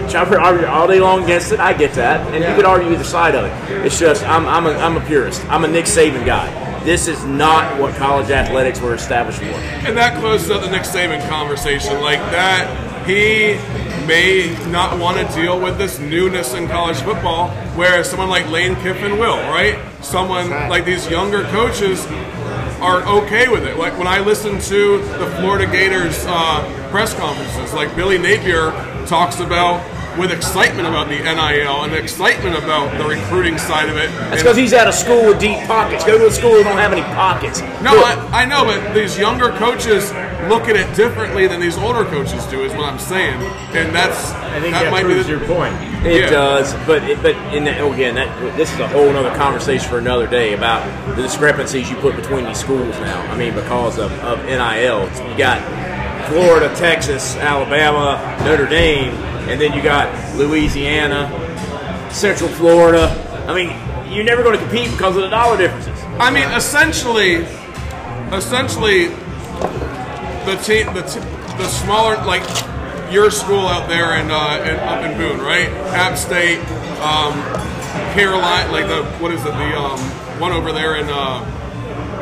Chopper 0.09 0.31
would 0.31 0.39
argue 0.39 0.67
all 0.67 0.87
day 0.87 0.99
long 0.99 1.23
against 1.23 1.51
it. 1.53 1.59
I 1.59 1.71
get 1.73 1.93
that, 1.93 2.25
and 2.33 2.43
you 2.43 2.53
could 2.55 2.65
argue 2.65 2.91
either 2.91 3.03
side 3.03 3.33
of 3.35 3.45
it. 3.45 3.85
It's 3.85 3.97
just 3.99 4.23
I'm 4.27 4.45
I'm 4.45 4.65
a, 4.65 4.71
I'm 4.71 4.97
a 4.97 5.01
purist. 5.01 5.41
I'm 5.49 5.63
a 5.63 5.67
Nick 5.67 5.85
Saban 5.85 6.25
guy. 6.25 6.49
This 6.83 7.07
is 7.07 7.23
not 7.25 7.79
what 7.79 7.95
college 7.95 8.29
athletics 8.29 8.79
were 8.81 8.93
established 8.93 9.39
for. 9.39 9.45
and 9.45 9.95
that 9.97 10.17
closes 10.19 10.49
up 10.51 10.61
the 10.61 10.69
Nick 10.69 10.83
Saban 10.83 11.25
conversation. 11.29 12.01
Like 12.01 12.19
that, 12.31 12.67
he 13.07 13.53
may 14.09 14.57
not 14.71 14.99
want 14.99 15.15
to 15.17 15.35
deal 15.35 15.61
with 15.61 15.77
this 15.77 15.99
newness 15.99 16.55
in 16.55 16.67
college 16.67 16.97
football, 16.97 17.49
whereas 17.75 18.09
someone 18.09 18.27
like 18.27 18.49
Lane 18.49 18.73
Kiffin 18.77 19.19
will, 19.19 19.37
right? 19.37 19.79
Someone 20.01 20.49
like 20.49 20.83
these 20.83 21.07
younger 21.07 21.43
coaches 21.43 22.03
are 22.81 23.03
okay 23.03 23.47
with 23.49 23.67
it. 23.67 23.77
Like 23.77 23.95
when 23.99 24.07
I 24.07 24.19
listen 24.19 24.59
to 24.61 24.97
the 24.97 25.27
Florida 25.37 25.71
Gators 25.71 26.25
uh, 26.27 26.89
press 26.89 27.13
conferences, 27.13 27.71
like 27.75 27.95
Billy 27.95 28.17
Napier 28.17 28.71
talks 29.05 29.41
about 29.41 29.79
with 30.19 30.31
excitement 30.31 30.85
about 30.85 31.07
the 31.07 31.17
NIL 31.17 31.83
and 31.83 31.93
excitement 31.95 32.57
about 32.57 32.95
the 32.97 33.07
recruiting 33.07 33.57
side 33.57 33.87
of 33.89 33.95
it. 33.95 34.09
That's 34.29 34.43
because 34.43 34.57
he's 34.57 34.73
out 34.73 34.87
of 34.87 34.93
school 34.93 35.27
with 35.27 35.39
deep 35.39 35.65
pockets. 35.65 36.03
Go 36.03 36.17
to 36.17 36.27
a 36.27 36.31
school 36.31 36.57
that 36.57 36.65
don't 36.65 36.77
have 36.77 36.91
any 36.91 37.01
pockets. 37.01 37.61
no, 37.81 37.91
I, 37.95 38.43
I 38.43 38.45
know, 38.45 38.65
but 38.65 38.93
these 38.93 39.17
younger 39.17 39.49
coaches 39.51 40.11
look 40.49 40.67
at 40.67 40.75
it 40.75 40.93
differently 40.95 41.47
than 41.47 41.61
these 41.61 41.77
older 41.77 42.03
coaches 42.03 42.45
do. 42.47 42.63
Is 42.63 42.73
what 42.73 42.83
I'm 42.83 42.99
saying, 42.99 43.41
and 43.73 43.95
that's 43.95 44.31
I 44.31 44.59
think 44.59 44.73
that, 44.73 44.83
that, 44.83 44.91
might 44.91 45.07
be 45.07 45.13
the, 45.13 45.29
your 45.29 45.39
point. 45.45 45.73
It 46.05 46.23
Yeah. 46.23 46.29
does, 46.29 46.73
but 46.85 47.03
it, 47.03 47.21
but 47.21 47.35
in 47.53 47.63
that, 47.65 47.79
oh, 47.79 47.93
again, 47.93 48.15
that 48.15 48.57
this 48.57 48.73
is 48.73 48.79
a 48.79 48.87
whole 48.89 49.09
other 49.15 49.33
conversation 49.35 49.87
for 49.87 49.99
another 49.99 50.27
day 50.27 50.53
about 50.53 50.83
the 51.15 51.21
discrepancies 51.21 51.89
you 51.89 51.95
put 51.97 52.15
between 52.15 52.45
these 52.45 52.59
schools 52.59 52.95
now. 52.99 53.21
I 53.31 53.37
mean, 53.37 53.53
because 53.53 53.97
of, 53.97 54.11
of 54.19 54.43
NIL, 54.45 55.09
you 55.29 55.37
got 55.37 55.59
Florida, 56.29 56.73
Texas, 56.75 57.35
Alabama, 57.37 58.37
Notre 58.45 58.67
Dame, 58.67 59.13
and 59.49 59.59
then 59.59 59.73
you 59.73 59.81
got 59.81 60.07
Louisiana, 60.37 61.27
Central 62.11 62.49
Florida. 62.49 63.09
I 63.47 63.53
mean, 63.53 64.13
you're 64.13 64.23
never 64.23 64.43
going 64.43 64.57
to 64.57 64.61
compete 64.63 64.91
because 64.91 65.15
of 65.15 65.23
the 65.23 65.29
dollar 65.29 65.57
differences. 65.57 65.99
I 66.19 66.31
mean, 66.31 66.47
essentially, 66.49 67.45
essentially, 68.31 69.07
the 70.45 70.55
team, 70.63 70.93
the 70.93 71.01
t- 71.01 71.19
the 71.57 71.67
smaller 71.67 72.15
like 72.25 72.43
your 73.11 73.31
school 73.31 73.67
out 73.67 73.89
there 73.89 74.15
in, 74.19 74.29
uh, 74.29 74.63
in 74.63 74.75
up 74.79 75.03
in 75.03 75.17
Boone, 75.17 75.39
right? 75.39 75.69
App 75.93 76.17
State, 76.17 76.59
um, 77.01 77.33
Caroline, 78.13 78.71
like 78.71 78.87
the 78.87 79.03
what 79.19 79.31
is 79.31 79.41
it? 79.41 79.51
The 79.51 79.77
um, 79.77 79.99
one 80.39 80.51
over 80.51 80.71
there 80.71 80.95
in 80.95 81.07
uh, 81.09 81.43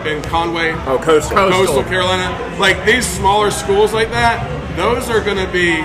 in 0.08 0.22
Conway. 0.24 0.72
Oh, 0.86 0.98
Coastal. 1.02 1.36
Coastal 1.38 1.84
Carolina. 1.84 2.58
Like 2.60 2.86
these 2.86 3.06
smaller 3.06 3.52
schools 3.52 3.94
like 3.94 4.10
that, 4.12 4.42
those 4.76 5.10
are 5.10 5.22
going 5.22 5.38
to 5.38 5.52
be 5.52 5.82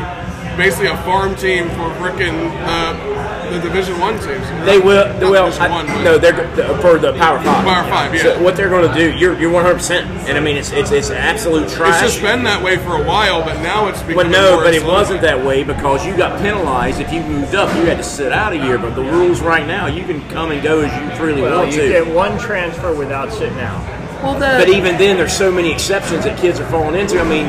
basically 0.56 0.88
a 0.88 0.96
farm 0.98 1.34
team 1.36 1.68
for 1.70 1.88
frickin' 1.96 2.50
uh, 2.66 3.10
the 3.50 3.58
Division 3.60 3.98
One 4.00 4.14
teams. 4.14 4.46
They 4.64 4.78
will. 4.78 5.12
They 5.18 5.20
Not 5.20 5.30
will. 5.30 5.52
I, 5.62 5.68
One, 5.68 5.86
but- 5.86 6.02
no, 6.02 6.16
they're 6.18 6.32
go- 6.32 6.76
for 6.80 6.98
the 6.98 7.12
Power 7.14 7.38
Five. 7.42 7.64
Power 7.64 7.88
Five, 7.90 8.14
yeah. 8.14 8.22
So 8.22 8.42
what 8.42 8.56
they're 8.56 8.70
going 8.70 8.88
to 8.88 8.94
do? 8.94 9.14
You're 9.16 9.38
you're 9.38 9.50
100. 9.50 9.74
percent 9.74 10.06
And 10.28 10.38
I 10.38 10.40
mean, 10.40 10.56
it's 10.56 10.72
it's 10.72 10.90
it's 10.90 11.10
absolute 11.10 11.68
trash. 11.68 12.02
It's 12.02 12.12
just 12.14 12.22
been 12.22 12.44
that 12.44 12.62
way 12.62 12.76
for 12.78 12.96
a 12.96 13.04
while, 13.06 13.42
but 13.42 13.60
now 13.62 13.88
it's 13.88 13.98
But 14.00 14.08
becoming 14.08 14.32
no, 14.32 14.54
more 14.56 14.64
but 14.64 14.74
it 14.74 14.84
wasn't 14.84 15.20
that 15.22 15.44
way 15.44 15.64
because 15.64 16.06
you 16.06 16.16
got 16.16 16.40
penalized 16.40 17.00
if 17.00 17.12
you 17.12 17.20
moved 17.22 17.54
up. 17.54 17.68
You 17.76 17.84
had 17.84 17.98
to 17.98 18.04
sit 18.04 18.32
out 18.32 18.52
a 18.52 18.56
year. 18.56 18.78
But 18.78 18.94
the 18.94 19.02
rules 19.04 19.40
right 19.40 19.66
now, 19.66 19.86
you 19.86 20.04
can 20.04 20.26
come 20.30 20.50
and 20.50 20.62
go 20.62 20.80
as 20.80 20.92
you 21.10 21.16
freely 21.18 21.42
Well, 21.42 21.58
want 21.60 21.72
you 21.72 21.78
to. 21.80 21.86
You 21.86 21.92
get 22.04 22.14
one 22.14 22.38
transfer 22.38 22.94
without 22.94 23.30
sitting 23.32 23.58
out. 23.60 24.01
Well, 24.22 24.34
the 24.34 24.64
But 24.64 24.68
even 24.68 24.96
then, 24.98 25.16
there's 25.16 25.36
so 25.36 25.50
many 25.50 25.72
exceptions 25.72 26.24
that 26.24 26.38
kids 26.38 26.60
are 26.60 26.68
falling 26.70 26.98
into. 26.98 27.18
I 27.18 27.28
mean, 27.28 27.46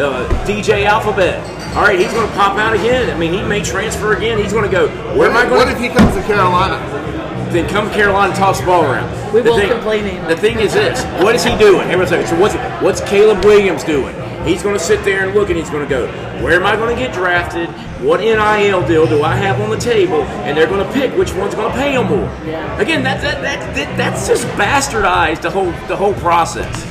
uh, 0.00 0.28
DJ 0.46 0.84
Alphabet. 0.84 1.38
All 1.76 1.82
right, 1.82 1.98
he's 1.98 2.12
going 2.12 2.26
to 2.26 2.34
pop 2.34 2.58
out 2.58 2.74
again. 2.74 3.14
I 3.14 3.18
mean, 3.18 3.32
he 3.32 3.42
may 3.42 3.62
transfer 3.62 4.16
again. 4.16 4.38
He's 4.38 4.52
going 4.52 4.64
to 4.64 4.70
go. 4.70 4.88
Where 5.16 5.30
am 5.30 5.36
I 5.36 5.44
going? 5.44 5.56
What 5.56 5.68
if 5.68 5.78
he 5.78 5.88
comes 5.88 6.14
to 6.14 6.22
Carolina? 6.22 7.04
then 7.50 7.68
come 7.68 7.90
Carolina 7.90 8.30
and 8.30 8.38
toss 8.38 8.60
the 8.60 8.66
ball 8.66 8.84
around. 8.84 9.08
We 9.32 9.40
the 9.40 9.50
won't 9.50 9.62
thing, 9.62 9.72
complain 9.72 10.04
anymore. 10.04 10.28
The 10.28 10.36
thing 10.36 10.58
is 10.58 10.72
this: 10.74 11.02
what 11.22 11.34
is 11.34 11.44
he 11.44 11.56
doing? 11.56 11.88
Everyone's 11.88 12.10
like, 12.10 12.26
so 12.26 12.38
what's 12.38 12.54
what's 12.82 13.00
Caleb 13.02 13.44
Williams 13.44 13.84
doing? 13.84 14.14
He's 14.46 14.62
going 14.62 14.76
to 14.76 14.82
sit 14.82 15.04
there 15.04 15.26
and 15.26 15.34
look, 15.34 15.48
and 15.48 15.58
he's 15.58 15.70
going 15.70 15.82
to 15.82 15.88
go, 15.88 16.06
where 16.42 16.54
am 16.54 16.64
I 16.66 16.76
going 16.76 16.94
to 16.94 17.00
get 17.00 17.12
drafted? 17.12 17.68
What 18.00 18.20
NIL 18.20 18.86
deal 18.86 19.06
do 19.06 19.22
I 19.22 19.34
have 19.34 19.60
on 19.60 19.70
the 19.70 19.76
table? 19.78 20.22
And 20.22 20.56
they're 20.56 20.66
going 20.68 20.86
to 20.86 20.92
pick 20.92 21.16
which 21.16 21.32
one's 21.34 21.54
going 21.54 21.72
to 21.72 21.76
pay 21.78 21.92
him 21.94 22.06
more. 22.06 22.30
Again, 22.78 23.02
that, 23.04 23.20
that, 23.22 23.42
that, 23.42 23.74
that 23.74 23.96
that's 23.96 24.28
just 24.28 24.46
bastardized 24.48 25.42
the 25.42 25.50
whole 25.50 25.72
the 25.88 25.96
whole 25.96 26.14
process. 26.14 26.84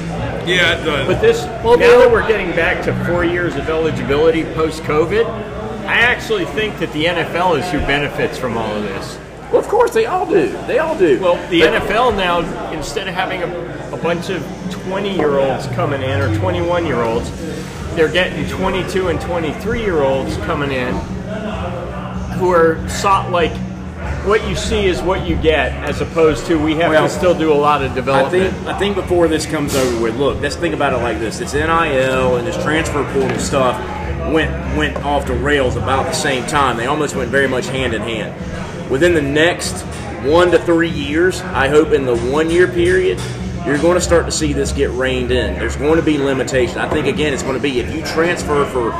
Yeah, 0.47 0.79
it 0.79 0.83
does. 0.85 1.07
But 1.07 1.21
this, 1.21 1.45
Well, 1.63 1.77
now 1.77 1.99
that 1.99 2.11
we're 2.11 2.27
getting 2.27 2.51
back 2.51 2.83
to 2.85 3.05
four 3.05 3.23
years 3.23 3.55
of 3.55 3.69
eligibility 3.69 4.43
post 4.53 4.83
COVID, 4.83 5.25
I 5.85 5.93
actually 5.93 6.45
think 6.45 6.79
that 6.79 6.91
the 6.93 7.05
NFL 7.05 7.59
is 7.59 7.71
who 7.71 7.79
benefits 7.79 8.37
from 8.37 8.57
all 8.57 8.75
of 8.75 8.83
this. 8.83 9.19
Well, 9.55 9.63
of 9.63 9.69
course 9.69 9.91
they 9.91 10.05
all 10.05 10.25
do. 10.25 10.49
They 10.67 10.79
all 10.79 10.97
do. 10.97 11.17
Well, 11.21 11.35
the 11.49 11.61
But- 11.61 11.83
NFL 11.83 12.11
now, 12.17 12.39
instead 12.73 13.07
of 13.07 13.13
having 13.13 13.41
a, 13.41 13.93
a 13.93 13.97
bunch 13.97 14.29
of 14.29 14.43
20 14.69 15.15
year 15.15 15.39
olds 15.39 15.65
coming 15.67 16.01
in 16.01 16.19
or 16.19 16.35
21 16.37 16.85
year 16.85 17.01
olds, 17.01 17.31
they're 17.95 18.09
getting 18.11 18.45
22 18.49 19.07
and 19.07 19.21
23 19.21 19.79
year 19.81 20.01
olds 20.01 20.35
coming 20.39 20.71
in 20.73 20.93
who 22.37 22.51
are 22.51 22.77
sought 22.89 23.31
like 23.31 23.53
what 24.25 24.45
you 24.49 24.55
see 24.57 24.87
is 24.87 25.01
what 25.01 25.25
you 25.25 25.37
get, 25.37 25.71
as 25.87 26.01
opposed 26.01 26.45
to 26.47 26.57
we 26.61 26.75
have 26.75 26.89
Well, 26.91 27.03
to 27.07 27.09
still 27.09 27.33
do 27.33 27.53
a 27.53 27.55
lot 27.55 27.81
of 27.81 27.93
I 27.93 27.95
development. 27.95 28.53
think 28.53 28.67
I 28.67 28.77
think 28.77 28.95
before 28.95 29.29
this 29.29 29.45
comes 29.45 29.73
over 29.73 30.01
with, 30.03 30.17
look, 30.17 30.41
let's 30.41 30.57
think 30.57 30.75
about 30.75 30.91
it 30.91 30.97
like 30.97 31.19
this: 31.19 31.39
this 31.39 31.53
NIL 31.53 32.35
and 32.35 32.45
this 32.45 32.61
transfer 32.61 33.05
portal 33.13 33.39
stuff 33.39 33.79
went 34.33 34.51
went 34.77 34.97
off 35.05 35.25
the 35.27 35.33
rails 35.33 35.77
about 35.77 36.07
the 36.07 36.11
same 36.11 36.45
time. 36.47 36.75
They 36.75 36.87
almost 36.87 37.15
went 37.15 37.29
very 37.29 37.47
much 37.47 37.67
hand 37.67 37.93
in 37.93 38.01
hand. 38.01 38.33
Within 38.89 39.13
the 39.13 39.21
next 39.21 39.81
one 40.23 40.51
to 40.51 40.59
three 40.59 40.89
years, 40.89 41.41
I 41.41 41.67
hope 41.67 41.91
in 41.91 42.05
the 42.05 42.17
one 42.17 42.49
year 42.49 42.67
period, 42.67 43.19
you're 43.65 43.79
going 43.79 43.95
to 43.95 44.01
start 44.01 44.25
to 44.25 44.31
see 44.31 44.53
this 44.53 44.71
get 44.71 44.91
reined 44.91 45.31
in. 45.31 45.55
There's 45.55 45.75
going 45.75 45.95
to 45.95 46.03
be 46.03 46.19
limitation. 46.19 46.77
I 46.77 46.87
think 46.87 47.07
again, 47.07 47.33
it's 47.33 47.41
going 47.41 47.55
to 47.55 47.61
be 47.61 47.79
if 47.79 47.93
you 47.93 48.03
transfer 48.05 48.63
for 48.65 48.91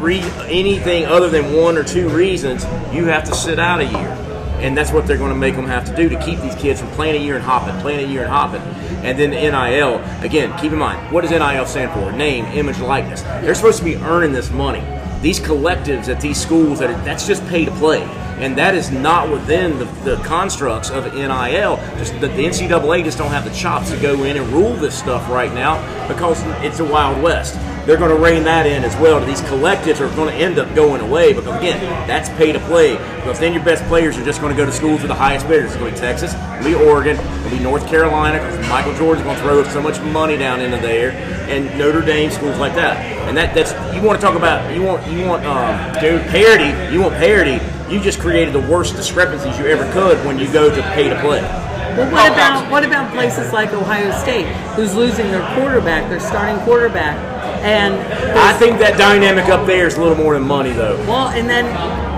re- 0.00 0.20
anything 0.46 1.06
other 1.06 1.28
than 1.28 1.52
one 1.52 1.76
or 1.76 1.82
two 1.82 2.08
reasons, 2.08 2.64
you 2.94 3.06
have 3.06 3.24
to 3.24 3.34
sit 3.34 3.58
out 3.58 3.80
a 3.80 3.84
year. 3.84 4.12
And 4.60 4.76
that's 4.76 4.92
what 4.92 5.06
they're 5.06 5.18
going 5.18 5.32
to 5.32 5.38
make 5.38 5.56
them 5.56 5.66
have 5.66 5.84
to 5.86 5.96
do 5.96 6.08
to 6.08 6.24
keep 6.24 6.38
these 6.40 6.54
kids 6.54 6.80
from 6.80 6.90
playing 6.90 7.20
a 7.20 7.24
year 7.24 7.34
and 7.34 7.44
hopping, 7.44 7.78
playing 7.80 8.08
a 8.08 8.12
year 8.12 8.22
and 8.22 8.30
hopping. 8.30 8.62
And 9.04 9.18
then 9.18 9.30
NIL, 9.30 9.98
again, 10.24 10.56
keep 10.58 10.72
in 10.72 10.78
mind, 10.78 11.12
what 11.12 11.22
does 11.22 11.30
NIL 11.30 11.66
stand 11.66 11.92
for? 11.92 12.12
Name, 12.12 12.44
image, 12.46 12.78
likeness. 12.78 13.22
They're 13.22 13.54
supposed 13.54 13.78
to 13.78 13.84
be 13.84 13.96
earning 13.96 14.32
this 14.32 14.50
money. 14.50 14.84
These 15.20 15.40
collectives 15.40 16.08
at 16.08 16.20
these 16.20 16.40
schools, 16.40 16.78
that 16.78 16.90
are, 16.90 17.04
that's 17.04 17.26
just 17.26 17.46
pay 17.48 17.64
to 17.64 17.70
play. 17.72 18.02
And 18.38 18.56
that 18.58 18.74
is 18.74 18.90
not 18.90 19.30
within 19.30 19.78
the, 19.78 19.84
the 20.04 20.16
constructs 20.24 20.90
of 20.90 21.04
NIL. 21.14 21.76
Just 21.98 22.12
the, 22.20 22.28
the 22.28 22.44
NCAA 22.44 23.04
just 23.04 23.18
don't 23.18 23.30
have 23.30 23.44
the 23.44 23.54
chops 23.54 23.90
to 23.90 23.96
go 23.98 24.24
in 24.24 24.36
and 24.36 24.46
rule 24.52 24.74
this 24.74 24.98
stuff 24.98 25.28
right 25.30 25.52
now 25.52 25.76
because 26.08 26.42
it's 26.64 26.80
a 26.80 26.84
Wild 26.84 27.22
West 27.22 27.56
they're 27.86 27.96
going 27.96 28.10
to 28.10 28.20
rein 28.20 28.42
that 28.42 28.66
in 28.66 28.82
as 28.82 28.96
well. 28.96 29.24
These 29.24 29.40
collectives 29.42 30.00
are 30.00 30.12
going 30.16 30.28
to 30.28 30.34
end 30.34 30.58
up 30.58 30.74
going 30.74 31.00
away 31.00 31.32
because 31.32 31.56
again, 31.56 31.80
that's 32.08 32.28
pay 32.30 32.50
to 32.50 32.58
play. 32.60 32.94
Because 33.14 33.38
then 33.38 33.54
your 33.54 33.62
best 33.62 33.84
players 33.84 34.18
are 34.18 34.24
just 34.24 34.40
going 34.40 34.54
to 34.54 34.56
go 34.56 34.66
to 34.66 34.72
schools 34.72 35.02
with 35.02 35.08
the 35.08 35.14
highest 35.14 35.46
bidders. 35.46 35.70
It's 35.70 35.76
going 35.76 35.94
to 35.94 36.00
be 36.00 36.00
Texas, 36.00 36.34
it'll 36.34 36.64
be 36.64 36.74
Oregon, 36.74 37.16
it'll 37.16 37.56
be 37.56 37.62
North 37.62 37.86
Carolina 37.86 38.38
because 38.38 38.68
Michael 38.68 38.94
Jordan's 38.94 39.24
going 39.24 39.36
to 39.36 39.42
throw 39.42 39.62
so 39.64 39.80
much 39.80 40.00
money 40.12 40.36
down 40.36 40.60
into 40.60 40.78
there, 40.78 41.12
and 41.48 41.78
Notre 41.78 42.00
Dame 42.00 42.30
schools 42.30 42.58
like 42.58 42.74
that. 42.74 42.96
And 43.28 43.36
that 43.36 43.54
that's 43.54 43.72
you 43.94 44.02
want 44.02 44.20
to 44.20 44.26
talk 44.26 44.36
about 44.36 44.74
you 44.74 44.82
want 44.82 45.06
you 45.06 45.24
want 45.24 45.44
um, 45.44 45.92
dude 46.02 46.22
parity. 46.26 46.92
You 46.92 47.02
want 47.02 47.14
parity. 47.14 47.64
You 47.88 48.00
just 48.00 48.18
created 48.18 48.52
the 48.52 48.60
worst 48.60 48.96
discrepancies 48.96 49.58
you 49.58 49.66
ever 49.66 49.90
could 49.92 50.18
when 50.26 50.38
you 50.38 50.52
go 50.52 50.74
to 50.74 50.82
pay 50.92 51.08
to 51.08 51.20
play. 51.20 51.40
Well, 51.40 52.10
what 52.12 52.30
about 52.32 52.70
what 52.70 52.84
about 52.84 53.12
places 53.12 53.52
like 53.52 53.72
Ohio 53.72 54.10
State, 54.18 54.46
who's 54.74 54.94
losing 54.94 55.30
their 55.30 55.46
quarterback, 55.54 56.08
their 56.10 56.20
starting 56.20 56.58
quarterback, 56.64 57.16
and 57.64 57.94
I 58.36 58.52
think 58.58 58.78
that 58.80 58.98
dynamic 58.98 59.46
up 59.46 59.66
there 59.66 59.86
is 59.86 59.96
a 59.96 60.00
little 60.02 60.16
more 60.16 60.34
than 60.34 60.46
money, 60.46 60.72
though. 60.72 60.96
well, 61.06 61.28
and 61.28 61.48
then, 61.48 61.64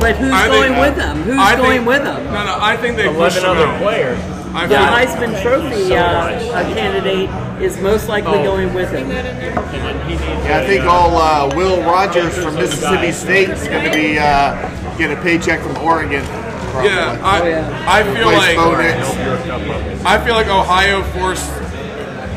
but 0.00 0.16
who's 0.16 0.32
I 0.32 0.48
think- 0.48 0.66
going 0.66 0.80
with 0.80 0.96
them? 0.96 1.22
Who's 1.22 1.38
I 1.38 1.54
going 1.56 1.70
think- 1.84 1.86
with 1.88 2.02
them? 2.02 2.24
No, 2.24 2.44
no, 2.44 2.58
I 2.60 2.76
think 2.76 2.96
they 2.96 3.06
push 3.06 3.36
11 3.36 3.42
them 3.42 3.50
other 3.50 3.66
out. 3.66 3.80
players. 3.82 4.18
I 4.54 4.66
The 4.66 4.78
think- 4.78 4.90
Heisman 4.90 5.42
Trophy 5.42 5.94
uh, 5.94 6.00
uh, 6.02 6.74
candidate 6.74 7.30
is 7.62 7.78
most 7.80 8.08
likely 8.08 8.38
Oh. 8.38 8.42
going 8.44 8.72
with 8.74 8.90
him. 8.90 9.10
Yeah, 9.10 10.60
I 10.62 10.66
think 10.66 10.84
all 10.86 11.16
uh, 11.18 11.54
Will 11.54 11.82
Rogers 11.82 12.36
from 12.36 12.54
Mississippi 12.56 13.12
State 13.12 13.50
is 13.50 13.68
going 13.68 13.84
to 13.84 13.90
be 13.92 14.18
uh, 14.18 14.56
get 14.98 15.16
a 15.16 15.20
paycheck 15.22 15.60
from 15.60 15.76
Oregon. 15.78 16.24
Probably. 16.24 16.90
Yeah, 16.90 17.20
I, 17.22 17.40
Oh, 17.40 17.46
yeah. 17.46 17.84
I 17.88 18.02
feel 18.02 18.26
like 18.26 18.56
Bo 18.56 20.08
I 20.08 20.24
feel 20.24 20.34
like 20.34 20.48
Ohio 20.48 21.02
forced. 21.14 21.48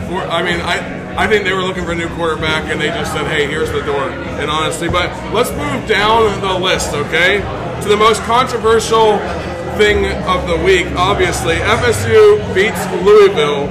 For, 0.08 0.22
I 0.22 0.44
mean, 0.44 0.62
I 0.62 1.02
I 1.18 1.28
think 1.28 1.44
they 1.44 1.52
were 1.54 1.64
looking 1.64 1.84
for 1.84 1.92
a 1.92 1.96
new 1.96 2.08
quarterback, 2.16 2.72
and 2.72 2.80
they 2.80 2.88
just 2.88 3.12
said, 3.12 3.28
"Hey, 3.28 3.46
here's 3.48 3.72
the 3.72 3.82
door." 3.82 4.10
And 4.10 4.50
honestly, 4.50 4.88
but 4.88 5.12
let's 5.34 5.52
move 5.52 5.88
down 5.88 6.40
the 6.40 6.54
list, 6.58 6.94
okay, 6.94 7.40
to 7.82 7.88
the 7.90 7.98
most 7.98 8.22
controversial 8.24 9.18
thing 9.78 10.06
of 10.28 10.48
the 10.48 10.58
week. 10.64 10.88
Obviously, 10.96 11.56
FSU 11.56 12.40
beats 12.54 12.80
Louisville 13.04 13.68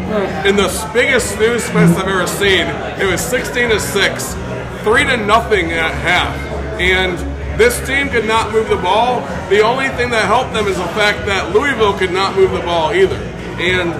in 0.46 0.56
the 0.56 0.68
biggest 0.92 1.34
snooze 1.34 1.68
fest 1.70 1.98
I've 1.98 2.08
ever 2.08 2.26
seen. 2.26 2.66
It 3.00 3.10
was 3.10 3.20
16 3.22 3.70
to 3.70 3.80
six, 3.80 4.34
three 4.82 5.04
to 5.04 5.16
nothing 5.16 5.72
at 5.72 5.94
half, 5.94 6.36
and 6.80 7.18
this 7.56 7.84
team 7.86 8.08
could 8.08 8.26
not 8.26 8.52
move 8.52 8.68
the 8.68 8.76
ball. 8.76 9.20
The 9.48 9.60
only 9.60 9.88
thing 9.90 10.10
that 10.10 10.26
helped 10.26 10.52
them 10.52 10.66
is 10.66 10.76
the 10.76 10.84
fact 10.88 11.26
that 11.26 11.54
Louisville 11.54 11.98
could 11.98 12.12
not 12.12 12.36
move 12.36 12.52
the 12.52 12.60
ball 12.60 12.92
either. 12.92 13.16
And 13.58 13.92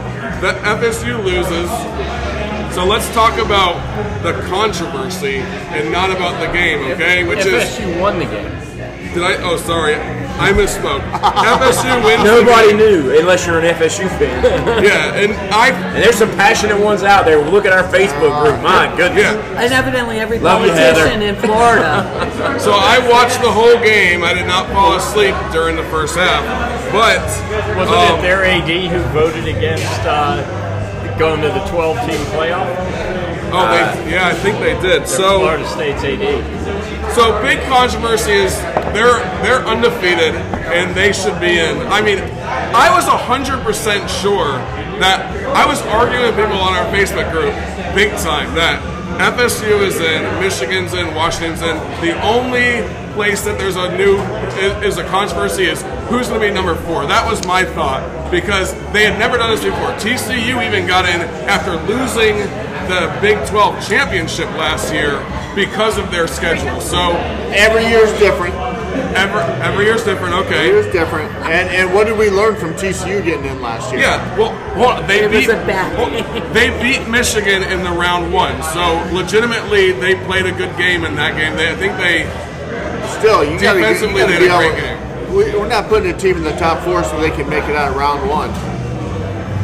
the 0.42 0.52
FSU 0.62 1.22
loses. 1.22 1.70
So 2.74 2.84
let's 2.84 3.12
talk 3.12 3.38
about 3.38 3.74
the 4.22 4.32
controversy 4.48 5.36
and 5.36 5.90
not 5.90 6.10
about 6.10 6.40
the 6.40 6.52
game, 6.52 6.92
okay? 6.92 7.24
Which 7.24 7.40
is 7.40 7.64
FSU 7.64 8.00
won 8.00 8.18
the 8.18 8.26
game. 8.26 8.60
Did 9.14 9.23
I? 9.23 9.37
Oh, 9.42 9.57
sorry, 9.57 9.94
I 9.96 10.53
misspoke. 10.53 11.03
FSU 11.12 12.05
wins. 12.05 12.23
the 12.23 12.40
Nobody 12.42 12.68
game. 12.68 12.77
knew 12.79 13.18
unless 13.18 13.46
you're 13.46 13.59
an 13.59 13.75
FSU 13.75 14.09
fan. 14.18 14.40
Yeah, 14.85 15.14
and 15.14 15.33
I. 15.53 15.70
And 15.70 16.03
there's 16.03 16.16
some 16.16 16.31
passionate 16.31 16.79
ones 16.81 17.03
out 17.03 17.25
there. 17.25 17.38
Look 17.44 17.64
at 17.66 17.73
our 17.73 17.83
Facebook 17.92 18.33
group. 18.42 18.61
My 18.62 18.87
goodness. 18.96 19.23
Yeah. 19.25 19.61
And 19.62 19.73
evidently, 19.73 20.18
every 20.20 20.38
Love 20.38 20.61
politician 20.61 21.20
Heather. 21.20 21.25
in 21.27 21.37
Florida. 21.37 22.07
So 22.61 22.73
I 22.73 22.99
watched 23.11 23.40
the 23.42 23.51
whole 23.51 23.77
game. 23.83 24.25
I 24.25 24.33
did 24.35 24.46
not 24.46 24.66
fall 24.68 24.96
asleep 24.96 25.35
during 25.53 25.77
the 25.77 25.85
first 25.85 26.16
half, 26.16 26.42
but 26.92 27.20
Wasn't 27.77 27.96
um, 27.96 28.18
it 28.18 28.23
their 28.23 28.44
AD 28.44 28.68
who 28.90 29.01
voted 29.12 29.46
against 29.46 29.85
uh, 30.05 30.40
going 31.18 31.40
to 31.42 31.49
the 31.49 31.64
12 31.70 31.96
team 32.09 32.20
playoff? 32.33 32.66
Oh, 33.52 33.66
they, 33.70 33.80
uh, 33.80 34.08
yeah, 34.08 34.28
I 34.28 34.34
think 34.34 34.58
they 34.58 34.80
did. 34.80 35.06
So. 35.06 35.40
Florida 35.40 35.68
State's 35.68 36.04
AD. 36.04 37.12
So 37.14 37.42
big 37.42 37.60
controversy 37.66 38.32
is 38.32 38.54
they're 38.94 39.18
they're 39.42 39.66
undefeated 39.66 40.34
and 40.70 40.94
they 40.94 41.12
should 41.12 41.40
be 41.40 41.58
in. 41.58 41.78
I 41.88 42.00
mean, 42.00 42.18
I 42.20 42.94
was 42.94 43.04
hundred 43.06 43.62
percent 43.64 44.08
sure 44.08 44.52
that 45.02 45.26
I 45.56 45.66
was 45.66 45.82
arguing 45.82 46.22
with 46.22 46.36
people 46.36 46.58
on 46.58 46.74
our 46.74 46.86
Facebook 46.94 47.30
group 47.32 47.52
big 47.94 48.16
time 48.18 48.54
that 48.54 48.78
FSU 49.18 49.82
is 49.82 49.98
in, 49.98 50.22
Michigan's 50.40 50.94
in, 50.94 51.12
Washington's 51.14 51.62
in. 51.62 51.76
The 52.00 52.14
only 52.22 52.86
place 53.12 53.42
that 53.44 53.59
there's 53.59 53.77
a 53.77 53.96
new 53.96 54.16
is, 54.59 54.94
is 54.94 54.99
a 54.99 55.05
controversy 55.09 55.64
is 55.64 55.83
who's 56.09 56.29
going 56.29 56.40
to 56.40 56.46
be 56.49 56.51
number 56.53 56.75
four. 56.75 57.07
That 57.07 57.27
was 57.29 57.44
my 57.46 57.64
thought 57.64 58.31
because 58.31 58.73
they 58.92 59.05
had 59.05 59.18
never 59.18 59.37
done 59.38 59.51
this 59.51 59.64
before. 59.64 59.90
TCU 59.99 60.64
even 60.66 60.87
got 60.87 61.05
in 61.07 61.20
after 61.49 61.77
losing 61.87 62.37
the 62.88 63.16
Big 63.20 63.38
12 63.49 63.87
championship 63.87 64.46
last 64.57 64.92
year 64.92 65.18
because 65.55 65.99
of 65.99 66.11
their 66.11 66.27
schedule. 66.27 66.81
So 66.81 67.11
Every 67.55 67.85
year 67.87 68.01
is 68.05 68.18
different. 68.18 68.55
Every, 69.14 69.40
every 69.62 69.85
year's 69.87 70.05
different. 70.05 70.35
Okay. 70.35 70.68
It 70.68 70.73
Okay. 70.73 70.75
was 70.75 70.87
different. 70.87 71.31
And 71.46 71.68
and 71.70 71.94
what 71.94 72.07
did 72.07 72.16
we 72.18 72.31
learn 72.31 72.55
from 72.57 72.75
TCU 72.75 73.23
getting 73.25 73.44
in 73.44 73.61
last 73.61 73.90
year? 73.92 74.03
Yeah. 74.03 74.38
Well, 74.38 74.55
hold 74.75 75.03
on. 75.03 75.07
They 75.09 75.25
It 75.25 75.31
was 75.31 75.46
beat 75.46 75.51
a 75.51 75.55
bad 75.66 75.96
well, 75.99 76.53
they 76.53 76.70
beat 76.83 77.09
Michigan 77.09 77.62
in 77.64 77.83
the 77.83 77.90
round 77.90 78.33
one. 78.33 78.61
So 78.62 79.03
legitimately, 79.12 79.92
they 79.92 80.14
played 80.27 80.46
a 80.46 80.53
good 80.53 80.77
game 80.77 81.05
in 81.05 81.14
that 81.16 81.37
game. 81.37 81.57
They, 81.57 81.70
I 81.70 81.77
think 81.77 81.96
they. 81.99 82.25
Still, 83.20 83.44
you 83.44 83.61
got 83.61 83.74
to 83.74 83.80
be 83.80 83.85
able. 83.85 84.59
great 84.59 84.76
game. 84.76 85.33
We, 85.33 85.44
we're 85.56 85.68
not 85.68 85.88
putting 85.88 86.11
a 86.11 86.16
team 86.18 86.37
in 86.38 86.42
the 86.42 86.56
top 86.56 86.83
four 86.85 87.04
so 87.04 87.20
they 87.20 87.30
can 87.30 87.48
make 87.48 87.64
it 87.64 87.76
out 87.76 87.90
of 87.92 87.96
round 87.96 88.28
one. 88.28 88.50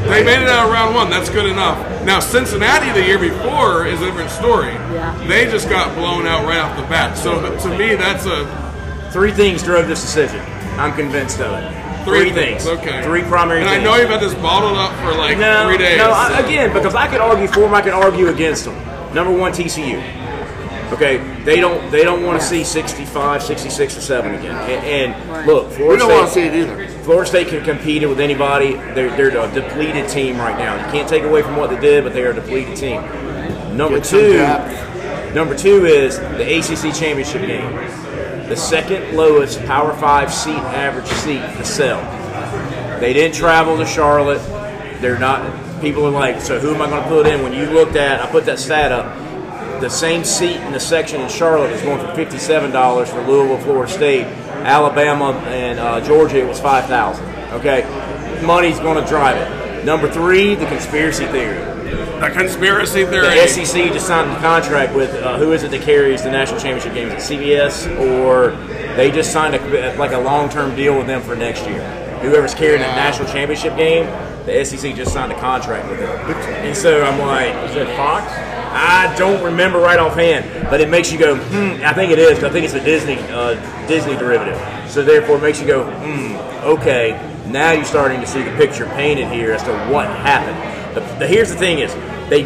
They 0.08 0.22
made 0.22 0.40
it 0.40 0.48
out 0.48 0.66
of 0.66 0.72
round 0.72 0.94
one. 0.94 1.10
That's 1.10 1.28
good 1.28 1.46
enough. 1.46 1.78
Now 2.04 2.20
Cincinnati 2.20 2.92
the 2.92 3.04
year 3.04 3.18
before 3.18 3.86
is 3.86 4.00
a 4.00 4.06
different 4.06 4.30
story. 4.30 4.68
Yeah. 4.68 5.26
They 5.26 5.46
just 5.46 5.68
got 5.68 5.96
blown 5.96 6.26
out 6.26 6.46
right 6.46 6.58
off 6.58 6.76
the 6.76 6.84
bat. 6.84 7.18
So 7.18 7.40
to 7.40 7.78
me, 7.78 7.96
that's 7.96 8.26
a 8.26 8.46
Three 9.10 9.32
things 9.32 9.62
drove 9.62 9.88
this 9.88 10.02
decision. 10.02 10.40
I'm 10.78 10.94
convinced 10.94 11.40
of 11.40 11.54
it. 11.54 12.04
three, 12.04 12.30
things. 12.32 12.66
Okay. 12.66 13.02
Three 13.02 13.22
primary 13.22 13.62
And 13.62 13.70
things. 13.70 13.80
I 13.80 13.84
know 13.84 13.96
you've 13.96 14.10
had 14.10 14.20
this 14.20 14.34
bottled 14.34 14.76
up 14.76 14.92
for 15.00 15.18
like 15.18 15.38
no, 15.38 15.66
three 15.68 15.78
days. 15.78 15.96
No, 15.96 16.10
I, 16.10 16.38
again, 16.40 16.72
because 16.72 16.94
I 16.94 17.08
could 17.08 17.20
argue 17.20 17.46
for 17.48 17.60
them, 17.60 17.74
I 17.74 17.80
could 17.80 17.94
argue 17.94 18.28
against 18.28 18.66
them. 18.66 18.74
Number 19.14 19.32
one, 19.32 19.52
TCU. 19.52 20.02
Okay, 20.92 21.16
they 21.44 21.58
don't 21.60 21.90
they 21.90 22.04
don't 22.04 22.24
want 22.24 22.40
to 22.40 22.46
see 22.46 22.62
65, 22.62 23.42
66, 23.42 23.96
or 23.96 24.00
seven 24.00 24.34
again. 24.36 24.54
And, 24.54 24.86
and 25.14 25.28
Right. 25.30 25.46
look, 25.46 25.68
We 25.70 25.76
Florida 25.76 25.98
don't 25.98 26.10
want 26.12 26.26
to 26.26 26.30
State, 26.30 26.52
see 26.52 26.58
it 26.58 26.68
either. 26.68 26.88
Florida 27.02 27.26
State 27.28 27.48
can 27.48 27.64
compete 27.64 28.08
with 28.08 28.20
anybody. 28.20 28.74
They're, 28.94 29.10
they're 29.16 29.36
a 29.36 29.52
depleted 29.52 30.08
team 30.08 30.38
right 30.38 30.56
now. 30.56 30.74
You 30.76 30.92
can't 30.92 31.08
take 31.08 31.24
away 31.24 31.42
from 31.42 31.56
what 31.56 31.70
they 31.70 31.80
did, 31.80 32.04
but 32.04 32.12
they 32.12 32.22
are 32.24 32.30
a 32.30 32.34
depleted 32.34 32.76
team. 32.76 33.00
Number 33.76 33.98
Get 33.98 34.04
two, 34.08 35.34
number 35.34 35.56
two 35.56 35.86
is 35.86 36.18
the 36.18 36.58
ACC 36.58 36.94
championship 36.94 37.42
game. 37.46 37.74
The 38.48 38.56
second 38.56 39.16
lowest 39.16 39.60
Power 39.64 39.92
Five 39.94 40.32
seat 40.32 40.54
average 40.56 41.06
seat 41.08 41.40
to 41.40 41.64
sell. 41.64 42.00
They 43.00 43.12
didn't 43.12 43.34
travel 43.34 43.76
to 43.76 43.86
Charlotte. 43.86 44.40
They're 45.00 45.18
not. 45.18 45.80
People 45.80 46.06
are 46.06 46.10
like, 46.10 46.40
so 46.40 46.58
who 46.60 46.72
am 46.74 46.80
I 46.80 46.88
going 46.88 47.02
to 47.02 47.08
put 47.08 47.26
in? 47.26 47.42
When 47.42 47.52
you 47.52 47.66
looked 47.66 47.96
at, 47.96 48.20
I 48.22 48.30
put 48.30 48.46
that 48.46 48.58
stat 48.60 48.92
up. 48.92 49.06
The 49.80 49.90
same 49.90 50.24
seat 50.24 50.56
in 50.56 50.72
the 50.72 50.80
section 50.80 51.20
in 51.20 51.28
Charlotte 51.28 51.70
is 51.70 51.82
going 51.82 52.00
for 52.04 52.14
fifty-seven 52.14 52.70
dollars 52.70 53.10
for 53.10 53.20
Louisville, 53.26 53.58
Florida 53.58 53.92
State, 53.92 54.24
Alabama, 54.64 55.32
and 55.48 55.78
uh, 55.78 56.00
Georgia. 56.00 56.38
It 56.38 56.48
was 56.48 56.58
five 56.60 56.86
thousand. 56.86 57.26
Okay, 57.52 57.82
money's 58.44 58.78
going 58.80 59.02
to 59.02 59.08
drive 59.08 59.36
it. 59.36 59.84
Number 59.84 60.10
three, 60.10 60.54
the 60.54 60.66
conspiracy 60.66 61.26
theory. 61.26 61.58
The 62.20 62.30
conspiracy 62.32 63.04
theory. 63.04 63.28
The 63.28 63.46
SEC 63.46 63.92
just 63.92 64.06
signed 64.06 64.30
a 64.32 64.40
contract 64.40 64.96
with 64.96 65.14
uh, 65.14 65.38
who 65.38 65.52
is 65.52 65.62
it 65.62 65.70
that 65.70 65.82
carries 65.82 66.22
the 66.22 66.30
national 66.30 66.58
championship 66.58 66.94
games? 66.94 67.12
Is 67.12 67.30
it 67.30 67.38
CBS 67.38 67.86
or 68.00 68.50
they 68.96 69.10
just 69.10 69.32
signed 69.32 69.54
a, 69.54 69.96
like 69.96 70.12
a 70.12 70.18
long-term 70.18 70.74
deal 70.74 70.96
with 70.96 71.06
them 71.06 71.20
for 71.22 71.36
next 71.36 71.66
year? 71.66 71.82
Whoever's 72.22 72.54
carrying 72.54 72.80
that 72.80 72.96
national 72.96 73.28
championship 73.28 73.76
game, 73.76 74.06
the 74.46 74.64
SEC 74.64 74.96
just 74.96 75.12
signed 75.12 75.30
a 75.30 75.38
contract 75.38 75.88
with 75.90 76.00
them. 76.00 76.18
And 76.64 76.74
so 76.76 77.04
I'm 77.04 77.20
like, 77.20 77.54
Is 77.70 77.76
it 77.76 77.86
Fox? 77.96 78.55
I 78.76 79.14
don't 79.16 79.42
remember 79.42 79.78
right 79.78 79.98
offhand, 79.98 80.68
but 80.68 80.80
it 80.80 80.90
makes 80.90 81.10
you 81.10 81.18
go, 81.18 81.36
hmm. 81.36 81.82
I 81.82 81.92
think 81.94 82.12
it 82.12 82.18
is. 82.18 82.44
I 82.44 82.50
think 82.50 82.64
it's 82.64 82.74
a 82.74 82.84
Disney 82.84 83.16
uh, 83.30 83.54
Disney 83.86 84.16
derivative. 84.16 84.60
So 84.90 85.02
therefore, 85.02 85.38
it 85.38 85.42
makes 85.42 85.60
you 85.60 85.66
go, 85.66 85.90
hmm. 85.90 86.34
Okay, 86.64 87.12
now 87.46 87.72
you're 87.72 87.84
starting 87.84 88.20
to 88.20 88.26
see 88.26 88.42
the 88.42 88.54
picture 88.56 88.86
painted 88.86 89.28
here 89.28 89.52
as 89.52 89.62
to 89.62 89.72
what 89.86 90.08
happened. 90.08 90.96
The, 90.96 91.00
the, 91.18 91.26
here's 91.26 91.50
the 91.50 91.56
thing: 91.56 91.78
is 91.78 91.94
they 92.28 92.42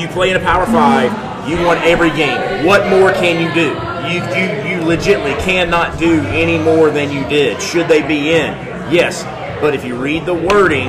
you 0.00 0.08
play 0.08 0.30
in 0.30 0.36
a 0.36 0.40
Power 0.40 0.66
Five, 0.66 1.10
you 1.48 1.56
won 1.64 1.78
every 1.78 2.10
game. 2.10 2.64
What 2.64 2.88
more 2.88 3.12
can 3.12 3.40
you 3.40 3.52
do? 3.52 3.74
You 4.06 4.20
you 4.36 4.78
you 4.78 4.86
legitimately 4.86 5.34
cannot 5.42 5.98
do 5.98 6.20
any 6.26 6.58
more 6.58 6.90
than 6.90 7.10
you 7.10 7.28
did. 7.28 7.60
Should 7.60 7.88
they 7.88 8.06
be 8.06 8.30
in? 8.30 8.52
Yes, 8.92 9.24
but 9.60 9.74
if 9.74 9.84
you 9.84 9.96
read 9.96 10.26
the 10.26 10.34
wording 10.34 10.88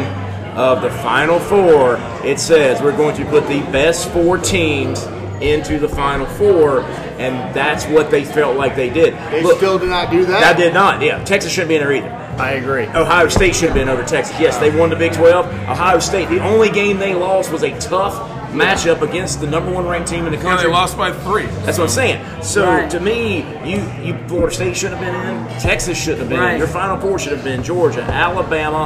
of 0.61 0.81
the 0.83 0.91
Final 1.01 1.39
Four, 1.39 1.97
it 2.23 2.39
says 2.39 2.81
we're 2.81 2.95
going 2.95 3.15
to 3.15 3.25
put 3.25 3.47
the 3.47 3.61
best 3.71 4.09
four 4.11 4.37
teams 4.37 5.03
into 5.41 5.79
the 5.79 5.89
Final 5.89 6.27
Four, 6.27 6.81
and 7.17 7.33
that's 7.55 7.85
what 7.87 8.11
they 8.11 8.23
felt 8.23 8.55
like 8.57 8.75
they 8.75 8.89
did. 8.91 9.15
They 9.31 9.41
Look, 9.41 9.57
still 9.57 9.79
did 9.79 9.89
not 9.89 10.11
do 10.11 10.23
that. 10.25 10.39
that 10.41 10.57
did 10.57 10.73
not. 10.75 11.01
Yeah, 11.01 11.23
Texas 11.23 11.51
shouldn't 11.51 11.69
be 11.69 11.75
in 11.75 11.81
there 11.81 11.93
either. 11.93 12.09
I 12.39 12.51
agree. 12.51 12.85
Ohio 12.87 13.27
State 13.27 13.55
should 13.55 13.69
have 13.69 13.73
been 13.73 13.89
over 13.89 14.03
Texas. 14.03 14.39
Yes, 14.39 14.57
they 14.59 14.75
won 14.75 14.91
the 14.91 14.95
Big 14.95 15.13
12. 15.13 15.45
Ohio 15.47 15.97
State, 15.99 16.29
the 16.29 16.39
only 16.43 16.69
game 16.69 16.99
they 16.99 17.15
lost 17.15 17.51
was 17.51 17.63
a 17.63 17.77
tough 17.79 18.13
matchup 18.51 19.01
against 19.01 19.39
the 19.41 19.47
number 19.47 19.71
one 19.71 19.87
ranked 19.87 20.09
team 20.09 20.25
in 20.25 20.31
the 20.31 20.37
Yeah, 20.37 20.43
country. 20.43 20.67
they 20.67 20.71
lost 20.73 20.95
by 20.97 21.11
three. 21.11 21.45
That's 21.65 21.77
what 21.77 21.85
I'm 21.85 21.89
saying. 21.89 22.23
So 22.43 22.65
Right. 22.67 22.89
to 22.91 22.99
me, 22.99 23.45
you, 23.65 23.81
you 24.03 24.17
Florida 24.27 24.53
State 24.53 24.77
should 24.77 24.91
have 24.91 24.99
been 24.99 25.15
in. 25.15 25.47
Texas 25.59 25.97
shouldn't 25.97 26.19
have 26.21 26.29
been 26.29 26.43
in. 26.43 26.57
Your 26.59 26.67
Final 26.67 26.97
Four 26.99 27.17
should 27.17 27.31
have 27.31 27.43
been 27.43 27.63
Georgia, 27.63 28.01
Alabama, 28.03 28.83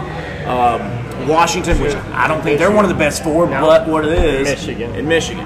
um, 0.47 1.04
Washington, 1.27 1.79
which 1.81 1.93
I 1.95 2.27
don't 2.27 2.41
think 2.41 2.59
they're 2.59 2.71
one 2.71 2.85
of 2.85 2.89
the 2.89 2.97
best 2.97 3.23
four, 3.23 3.47
but 3.47 3.87
what 3.87 4.05
it 4.05 4.17
is, 4.17 4.47
Michigan. 4.47 4.93
and 4.95 5.07
Michigan. 5.07 5.45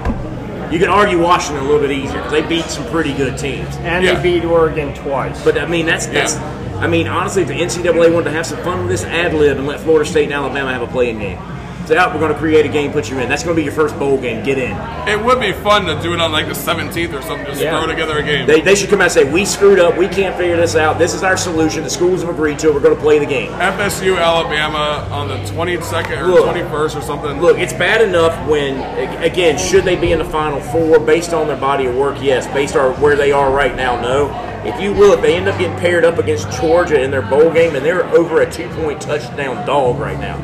You 0.72 0.78
can 0.78 0.88
argue 0.88 1.20
Washington 1.20 1.64
a 1.64 1.66
little 1.68 1.80
bit 1.80 1.90
easier 1.90 2.12
because 2.18 2.30
they 2.32 2.42
beat 2.42 2.64
some 2.66 2.84
pretty 2.90 3.12
good 3.14 3.36
teams. 3.36 3.74
And 3.78 4.04
Yeah. 4.04 4.14
they 4.14 4.22
beat 4.38 4.44
Oregon 4.44 4.94
twice. 4.94 5.42
But 5.42 5.58
I 5.58 5.66
mean, 5.66 5.86
that's 5.86 6.06
that's. 6.06 6.34
Yeah. 6.36 6.78
I 6.80 6.86
mean, 6.86 7.08
honestly, 7.08 7.42
if 7.42 7.48
the 7.48 7.54
NCAA 7.60 8.08
wanted 8.12 8.24
to 8.26 8.30
have 8.30 8.46
some 8.46 8.58
fun 8.58 8.80
with 8.80 8.88
this 8.88 9.04
ad 9.04 9.34
lib 9.34 9.58
and 9.58 9.66
let 9.66 9.80
Florida 9.80 10.08
State 10.08 10.24
and 10.24 10.32
Alabama 10.32 10.72
have 10.72 10.82
a 10.82 10.86
playing 10.86 11.18
game, 11.18 11.38
say, 11.86 11.96
"Oh, 11.98 12.08
we're 12.12 12.20
going 12.20 12.32
to 12.32 12.38
create 12.38 12.64
a 12.66 12.68
game, 12.68 12.92
put 12.92 13.10
you 13.10 13.18
in." 13.18 13.28
That's 13.28 13.42
going 13.42 13.54
to 13.54 13.60
be 13.60 13.64
your 13.64 13.72
first 13.72 13.98
bowl 13.98 14.18
game. 14.20 14.44
Get 14.44 14.58
in. 14.58 14.76
It 15.08 15.22
would 15.24 15.40
be 15.40 15.52
fun 15.52 15.84
to 15.86 16.00
do 16.02 16.12
it 16.14 16.20
on 16.20 16.32
like 16.32 16.46
the 16.46 16.54
17th 16.54 17.12
or 17.14 17.22
something. 17.22 17.46
Just 17.46 17.60
Yeah. 17.60 17.78
throw 17.78 17.86
together 17.90 18.18
a 18.18 18.22
game. 18.22 18.46
They, 18.46 18.60
they 18.60 18.74
should 18.74 18.90
come 18.90 19.00
out 19.00 19.04
and 19.04 19.12
say, 19.12 19.24
"We 19.30 19.44
screwed 19.44 19.78
up. 19.78 19.96
We 19.96 20.08
can't 20.08 20.36
figure 20.36 20.56
this 20.56 20.76
out. 20.76 20.98
This 20.98 21.14
is 21.14 21.22
our 21.22 21.36
solution. 21.36 21.82
The 21.84 21.90
schools 21.90 22.20
have 22.22 22.30
agreed 22.30 22.58
to 22.60 22.68
it. 22.68 22.74
We're 22.74 22.80
going 22.80 22.96
to 22.96 23.00
play 23.02 23.18
the 23.18 23.26
game." 23.26 23.50
FSU 23.52 24.18
Alabama 24.18 25.06
on 25.10 25.28
the 25.28 25.36
22nd 25.50 26.18
or 26.22 26.26
Look. 26.28 26.46
21st 26.56 26.96
or 26.96 27.02
something. 27.02 27.40
Look, 27.40 27.58
it's 27.58 27.72
bad 27.72 28.00
enough 28.02 28.48
when, 28.48 28.80
again, 29.22 29.58
should 29.58 29.84
they 29.84 29.96
be 29.96 30.12
in 30.12 30.18
the 30.18 30.24
Final 30.24 30.60
Four 30.60 30.98
based 31.00 31.32
on 31.32 31.46
their 31.48 31.56
body 31.56 31.86
of 31.86 31.94
work? 31.96 32.16
Yes. 32.20 32.46
Based 32.48 32.76
on 32.76 32.98
where 33.00 33.16
they 33.16 33.32
are 33.32 33.50
right 33.50 33.74
now, 33.76 34.00
no. 34.00 34.46
If 34.62 34.78
you 34.78 34.92
will, 34.92 35.14
if 35.14 35.22
they 35.22 35.36
end 35.36 35.48
up 35.48 35.58
getting 35.58 35.78
paired 35.78 36.04
up 36.04 36.18
against 36.18 36.50
Georgia 36.60 37.00
in 37.00 37.10
their 37.10 37.22
bowl 37.22 37.50
game, 37.50 37.74
and 37.76 37.84
they're 37.84 38.04
over 38.14 38.42
a 38.42 38.50
two-point 38.50 39.00
touchdown 39.00 39.66
dog 39.66 39.98
right 39.98 40.18
now. 40.20 40.36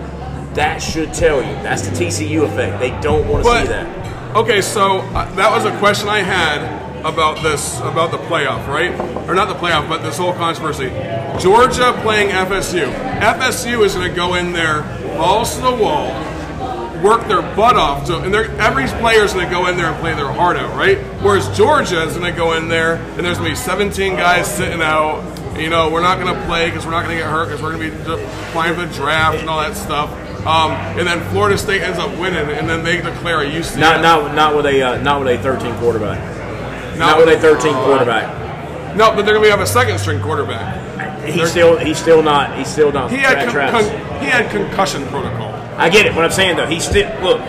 That 0.57 0.83
should 0.83 1.12
tell 1.14 1.37
you. 1.37 1.53
That's 1.62 1.83
the 1.87 1.90
TCU 1.95 2.45
effect. 2.45 2.81
They 2.81 2.90
don't 3.01 3.29
want 3.29 3.45
to 3.45 3.51
But 3.51 3.62
see 3.62 3.69
that. 3.69 4.37
okay, 4.37 4.61
so 4.62 4.99
uh, 4.99 5.31
that 5.35 5.51
was 5.51 5.64
a 5.64 5.79
question 5.79 6.09
I 6.09 6.21
had 6.21 6.85
about 7.05 7.42
this 7.42 7.79
about 7.81 8.11
the 8.11 8.16
playoff, 8.19 8.66
right? 8.66 8.90
Or 9.29 9.35
not 9.35 9.49
the 9.49 9.55
playoff, 9.55 9.88
but 9.88 10.03
this 10.03 10.16
whole 10.19 10.33
controversy. 10.33 10.88
Georgia 11.38 11.92
playing 12.03 12.31
FSU. 12.31 12.90
FSU 13.21 13.85
is 13.85 13.95
going 13.95 14.09
to 14.09 14.16
go 14.16 14.35
in 14.35 14.53
there, 14.53 14.83
balls 15.16 15.55
to 15.57 15.61
the 15.61 15.73
wall, 15.75 16.09
work 17.03 17.29
their 17.29 17.42
butt 17.55 17.77
off. 17.77 18.07
To, 18.07 18.19
and 18.21 18.35
every 18.35 18.87
player 18.99 19.23
is 19.25 19.35
going 19.35 19.47
to 19.47 19.51
go 19.53 19.66
in 19.66 19.77
there 19.77 19.87
and 19.87 19.97
play 20.01 20.14
their 20.14 20.33
heart 20.33 20.57
out, 20.57 20.75
right? 20.77 20.99
Whereas 21.23 21.55
Georgia 21.57 22.03
is 22.03 22.16
going 22.16 22.33
to 22.33 22.37
go 22.37 22.55
in 22.55 22.69
there 22.69 22.95
and 22.97 23.21
there's 23.21 23.38
going 23.38 23.51
to 23.51 23.57
be 23.57 23.62
17 23.62 24.16
guys 24.16 24.53
sitting 24.53 24.81
out. 24.81 25.23
You 25.61 25.71
know, 25.71 25.90
we're 25.90 26.03
not 26.03 26.19
going 26.19 26.35
to 26.35 26.42
play 26.47 26.69
because 26.71 26.85
we're 26.85 26.92
not 26.92 27.05
going 27.05 27.16
to 27.16 27.23
get 27.23 27.31
hurt 27.31 27.47
because 27.47 27.62
we're 27.62 27.77
going 27.77 27.90
to 27.90 27.97
be 27.97 28.25
playing 28.53 28.75
for 28.75 28.85
the 28.87 28.92
draft 28.95 29.38
and 29.38 29.49
all 29.49 29.61
that 29.61 29.77
stuff. 29.77 30.11
Um, 30.46 30.70
and 30.96 31.06
then 31.06 31.28
Florida 31.30 31.59
State 31.59 31.82
ends 31.82 31.98
up 31.98 32.11
winning, 32.18 32.48
and 32.56 32.68
then 32.68 32.85
they 32.85 33.00
declare 33.02 33.42
a 33.42 33.46
UCF. 33.46 33.78
Not 33.78 34.00
not 34.00 34.35
not 34.35 34.56
with 34.56 34.66
a 34.66 34.80
uh, 34.82 35.02
not 35.02 35.20
with 35.20 35.28
a 35.28 35.42
13 35.42 35.74
quarterback. 35.78 36.18
Not 36.96 37.18
with 37.18 37.28
a 37.28 37.38
13 37.40 37.74
quarterback. 37.74 38.96
No, 38.96 39.14
but 39.14 39.26
they're 39.26 39.35
going 39.35 39.44
to 39.44 39.50
have 39.50 39.61
a 39.61 39.66
second 39.66 39.98
string 39.98 40.20
quarterback. 40.22 41.24
He's 41.26 41.50
still 41.50 41.76
he's 41.76 41.98
still 41.98 42.22
not 42.22 42.56
he's 42.56 42.68
still 42.68 42.92
not. 42.92 43.11
He 43.11 43.18
had 43.18 43.48
con- 43.48 43.70
con- 43.70 44.20
he 44.20 44.26
had 44.26 44.50
concussion 44.50 45.04
protocol. 45.09 45.52
I 45.76 45.90
get 45.90 46.06
it. 46.06 46.14
What 46.14 46.24
I'm 46.24 46.30
saying 46.30 46.56
though, 46.56 46.66
he's 46.66 46.88
still 46.88 47.09
look. 47.22 47.40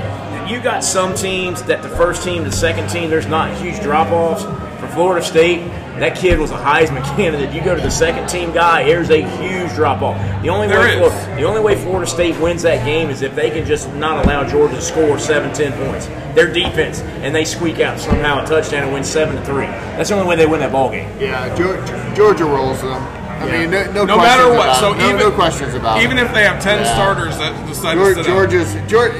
You 0.50 0.60
got 0.62 0.84
some 0.84 1.14
teams 1.14 1.62
that 1.64 1.84
the 1.84 1.90
first 1.90 2.24
team, 2.24 2.44
the 2.44 2.52
second 2.52 2.90
team, 2.90 3.10
there's 3.10 3.28
not 3.28 3.56
huge 3.58 3.80
drop 3.82 4.12
offs. 4.12 4.44
For 4.82 4.88
Florida 4.88 5.26
State, 5.26 5.62
that 6.00 6.16
kid 6.18 6.40
was 6.40 6.52
a 6.52 6.56
Heisman 6.58 7.04
candidate. 7.16 7.54
You 7.54 7.62
go 7.64 7.76
to 7.76 7.82
the 7.82 7.90
second 7.92 8.28
team 8.28 8.54
guy, 8.54 8.84
there's 8.84 9.10
a 9.10 9.22
huge 9.38 9.74
drop 9.74 10.02
off. 10.02 10.18
The 10.42 10.50
only 10.50 10.68
There 10.68 10.80
way 10.80 10.92
is. 10.94 10.98
Florida, 11.14 11.36
the 11.36 11.44
only 11.44 11.62
way 11.62 11.76
Florida 11.76 12.10
State 12.10 12.40
wins 12.40 12.62
that 12.64 12.86
game 12.86 13.10
is 13.10 13.22
if 13.22 13.36
they 13.36 13.50
can 13.50 13.66
just 13.66 13.92
not 13.94 14.26
allow 14.26 14.44
Georgia 14.48 14.76
to 14.76 14.82
score 14.82 15.18
seven, 15.20 15.54
ten 15.54 15.74
points. 15.74 16.08
Their 16.36 16.52
defense 16.54 17.02
and 17.02 17.34
they 17.34 17.46
squeak 17.46 17.80
out 17.80 18.00
somehow 18.00 18.44
a 18.44 18.48
touchdown 18.48 18.84
and 18.84 18.94
win 18.94 19.04
seven 19.04 19.36
to 19.36 19.44
three. 19.46 19.66
That's 19.66 20.10
the 20.10 20.16
only 20.16 20.28
way 20.28 20.36
they 20.36 20.46
win 20.46 20.60
that 20.60 20.72
ball 20.72 20.90
game. 20.92 21.10
Yeah, 21.20 21.54
Georgia, 21.56 22.14
Georgia 22.16 22.46
rolls 22.46 22.82
them. 22.82 22.92
I 22.94 23.46
mean, 23.46 23.72
no, 23.72 23.84
no, 23.92 24.06
No 24.06 24.16
questions 24.16 24.24
matter 24.38 24.50
what. 24.50 24.66
about 24.68 24.80
So 24.80 24.94
it. 24.94 24.98
no, 24.98 25.06
even 25.10 25.18
no 25.20 25.32
questions 25.32 25.74
about 25.76 26.02
even 26.02 26.18
if 26.18 26.34
they 26.34 26.44
have 26.44 26.62
ten 26.62 26.80
Yeah. 26.84 26.94
starters 26.94 27.38
that 27.38 27.68
decide 27.68 27.96
to 27.96 28.00
George, 28.02 28.16
sit. 28.18 28.26
Georgia's 28.26 28.76
George, 28.88 29.14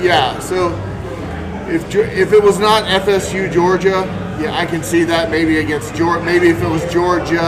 yeah. 0.00 0.38
So 0.40 0.68
if 1.68 1.92
if 1.94 2.32
it 2.32 2.42
was 2.42 2.58
not 2.58 2.84
FSU 2.84 3.48
Georgia, 3.52 4.02
yeah, 4.40 4.56
I 4.58 4.66
can 4.66 4.82
see 4.82 5.04
that 5.04 5.30
maybe 5.30 5.58
against 5.58 5.94
Georgia. 5.94 6.24
Maybe 6.24 6.48
if 6.48 6.62
it 6.62 6.68
was 6.68 6.82
Georgia, 6.92 7.40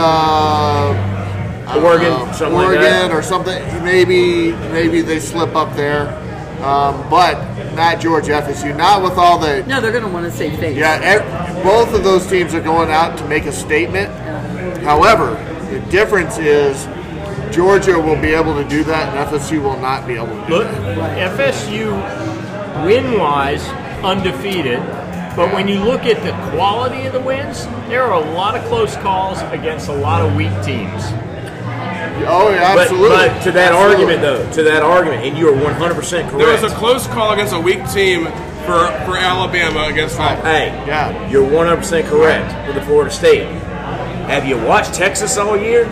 Oregon, 1.77 2.09
know, 2.09 2.31
something 2.33 2.53
like 2.55 2.67
Oregon 2.67 2.81
that. 2.83 3.11
or 3.11 3.21
something. 3.21 3.61
Maybe 3.83 4.51
maybe 4.71 5.01
they 5.01 5.19
slip 5.19 5.55
up 5.55 5.75
there, 5.75 6.09
um, 6.63 7.07
but 7.09 7.35
not 7.75 7.99
Georgia 7.99 8.31
FSU. 8.41 8.75
Not 8.75 9.03
with 9.03 9.17
all 9.17 9.37
the 9.37 9.63
No, 9.67 9.79
they're 9.79 9.91
going 9.91 10.03
to 10.03 10.09
want 10.09 10.25
to 10.25 10.31
save 10.31 10.57
face. 10.59 10.75
yeah. 10.77 10.99
ev- 11.03 11.63
both 11.63 11.93
of 11.93 12.03
those 12.03 12.25
teams 12.27 12.53
are 12.55 12.61
going 12.61 12.89
out 12.89 13.17
to 13.19 13.27
make 13.27 13.45
a 13.45 13.51
statement. 13.51 14.09
However, 14.83 15.35
The 15.69 15.79
difference 15.91 16.39
is 16.39 16.87
Georgia 17.53 17.99
will 17.99 18.19
be 18.19 18.33
able 18.33 18.55
to 18.55 18.67
do 18.67 18.83
that, 18.85 19.13
and 19.15 19.29
FSU 19.29 19.61
will 19.61 19.77
not 19.79 20.07
be 20.07 20.15
able 20.15 20.27
to 20.27 20.47
do 20.47 20.53
Look, 20.55 20.67
that. 20.71 21.37
FSU 21.37 21.93
win-wise 22.85 23.67
undefeated, 24.03 24.79
but 25.35 25.53
when 25.53 25.67
you 25.67 25.79
look 25.83 26.03
at 26.05 26.21
the 26.23 26.31
quality 26.51 27.05
of 27.05 27.13
the 27.13 27.19
wins, 27.21 27.65
there 27.87 28.03
are 28.03 28.13
a 28.21 28.31
lot 28.31 28.55
of 28.57 28.63
close 28.65 28.95
calls 28.97 29.39
against 29.53 29.87
a 29.87 29.93
lot 29.93 30.21
of 30.21 30.35
weak 30.35 30.51
teams. 30.63 31.03
Oh, 32.27 32.49
yeah, 32.51 32.75
absolutely. 32.77 33.09
but 33.09 33.41
to 33.43 33.51
that 33.53 33.71
Absolutely. 33.71 34.05
argument, 34.05 34.21
though, 34.21 34.51
to 34.51 34.63
that 34.63 34.83
argument, 34.83 35.23
and 35.25 35.37
you 35.37 35.47
are 35.49 35.53
100% 35.53 35.95
correct. 36.29 36.37
There 36.37 36.51
was 36.51 36.63
a 36.69 36.75
close 36.75 37.07
call 37.07 37.31
against 37.33 37.53
a 37.53 37.59
weak 37.59 37.79
team 37.91 38.25
for, 38.65 38.87
for 39.05 39.15
Alabama 39.17 39.87
against 39.87 40.19
Auburn. 40.19 40.43
Hey, 40.45 40.67
Yeah. 40.85 41.29
you're 41.29 41.47
100% 41.49 42.05
correct 42.07 42.67
with 42.67 42.75
the 42.75 42.81
Florida 42.81 43.09
State. 43.09 43.47
Have 44.27 44.45
you 44.45 44.57
watched 44.63 44.93
Texas 44.93 45.37
all 45.37 45.55
year? 45.57 45.85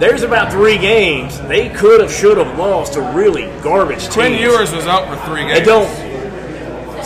There's 0.00 0.24
about 0.24 0.50
three 0.50 0.78
games 0.78 1.40
they 1.42 1.68
could 1.68 2.00
have, 2.00 2.10
should 2.12 2.36
have 2.38 2.58
lost 2.58 2.94
to 2.94 3.00
really 3.00 3.44
garbage 3.62 4.00
teams. 4.02 4.14
Quinn 4.14 4.32
Ewers 4.34 4.72
was 4.72 4.86
out 4.86 5.06
for 5.06 5.14
three 5.30 5.42
games. 5.46 5.60
They 5.60 5.64
don't. 5.64 5.86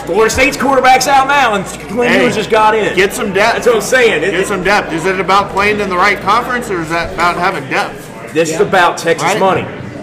Florida 0.06 0.30
State's 0.30 0.56
quarterback's 0.56 1.08
out 1.08 1.26
now, 1.28 1.54
and 1.54 1.64
Quinn 1.92 2.08
Hey, 2.10 2.22
Ewers 2.22 2.34
just 2.36 2.50
got 2.50 2.74
in. 2.74 2.94
Get 2.94 3.12
some 3.12 3.32
depth. 3.32 3.54
That's 3.56 3.66
what 3.66 3.76
I'm 3.76 3.82
saying. 3.82 4.22
It- 4.22 4.30
Get 4.30 4.46
some 4.46 4.62
depth. 4.62 4.92
Is 4.92 5.04
it 5.04 5.18
about 5.20 5.50
playing 5.50 5.80
in 5.80 5.88
the 5.90 5.96
right 5.96 6.20
conference, 6.20 6.70
or 6.70 6.80
is 6.80 6.88
that 6.90 7.12
about 7.14 7.36
having 7.36 7.68
depth? 7.68 8.32
this 8.32 8.50
is 8.52 8.60
about 8.60 8.98
Texas 8.98 9.22
Right? 9.26 9.40
money. 9.40 9.62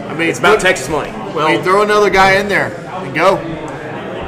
I 0.10 0.13
mean, 0.16 0.30
It's 0.30 0.39
about 0.39 0.58
put- 0.58 0.62
Texas 0.66 0.89
money. 0.89 1.12
I 1.12 1.54
mean, 1.54 1.63
throw 1.63 1.82
another 1.84 2.10
guy 2.10 2.34
in 2.34 2.48
there 2.50 2.72
and 2.96 3.13
go. 3.13 3.39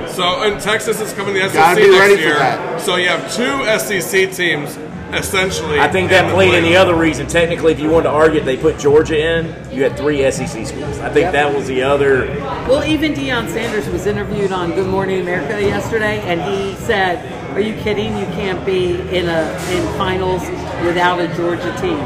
So, 0.10 0.44
and 0.44 0.62
Texas 0.62 1.02
is 1.02 1.12
coming 1.14 1.34
to 1.34 1.40
the 1.42 1.46
SEC 1.48 1.54
Gotta 1.56 1.82
next 1.82 2.00
ready 2.00 2.16
for 2.16 2.22
year. 2.22 2.36
that. 2.40 2.82
So 2.82 2.96
you 2.96 3.10
have 3.10 3.34
two 3.36 3.66
SEC 3.66 4.28
teams 4.28 4.78
essentially. 5.16 5.80
I 5.80 5.88
think 5.88 6.10
that 6.10 6.26
in 6.26 6.32
played 6.32 6.54
in 6.54 6.64
the 6.64 6.76
other 6.76 6.96
reason. 6.96 7.28
Technically, 7.28 7.72
if 7.72 7.80
you 7.80 7.90
wanted 7.90 8.04
to 8.04 8.10
argue 8.10 8.42
they 8.42 8.58
put 8.58 8.78
Georgia 8.78 9.18
in. 9.18 9.46
You 9.72 9.84
had 9.84 9.98
three 9.98 10.30
SEC 10.32 10.66
schools. 10.66 11.00
I 11.00 11.10
think 11.10 11.32
that 11.32 11.54
was 11.54 11.68
the 11.68 11.84
other. 11.84 12.28
Well, 12.68 12.84
even 12.84 13.14
Deion 13.14 13.50
Sanders 13.50 13.88
was 13.90 14.06
interviewed 14.06 14.52
on 14.52 14.72
Good 14.72 14.88
Morning 14.88 15.22
America 15.22 15.62
yesterday, 15.62 16.20
and 16.22 16.42
he 16.42 16.76
said, 16.86 17.20
"Are 17.54 17.60
you 17.60 17.76
kidding? 17.82 18.18
You 18.18 18.26
can't 18.28 18.66
be 18.66 18.94
in 19.16 19.28
a 19.28 19.52
in 19.72 19.98
finals 19.98 20.42
without 20.86 21.20
a 21.20 21.28
Georgia 21.36 21.76
team." 21.82 22.00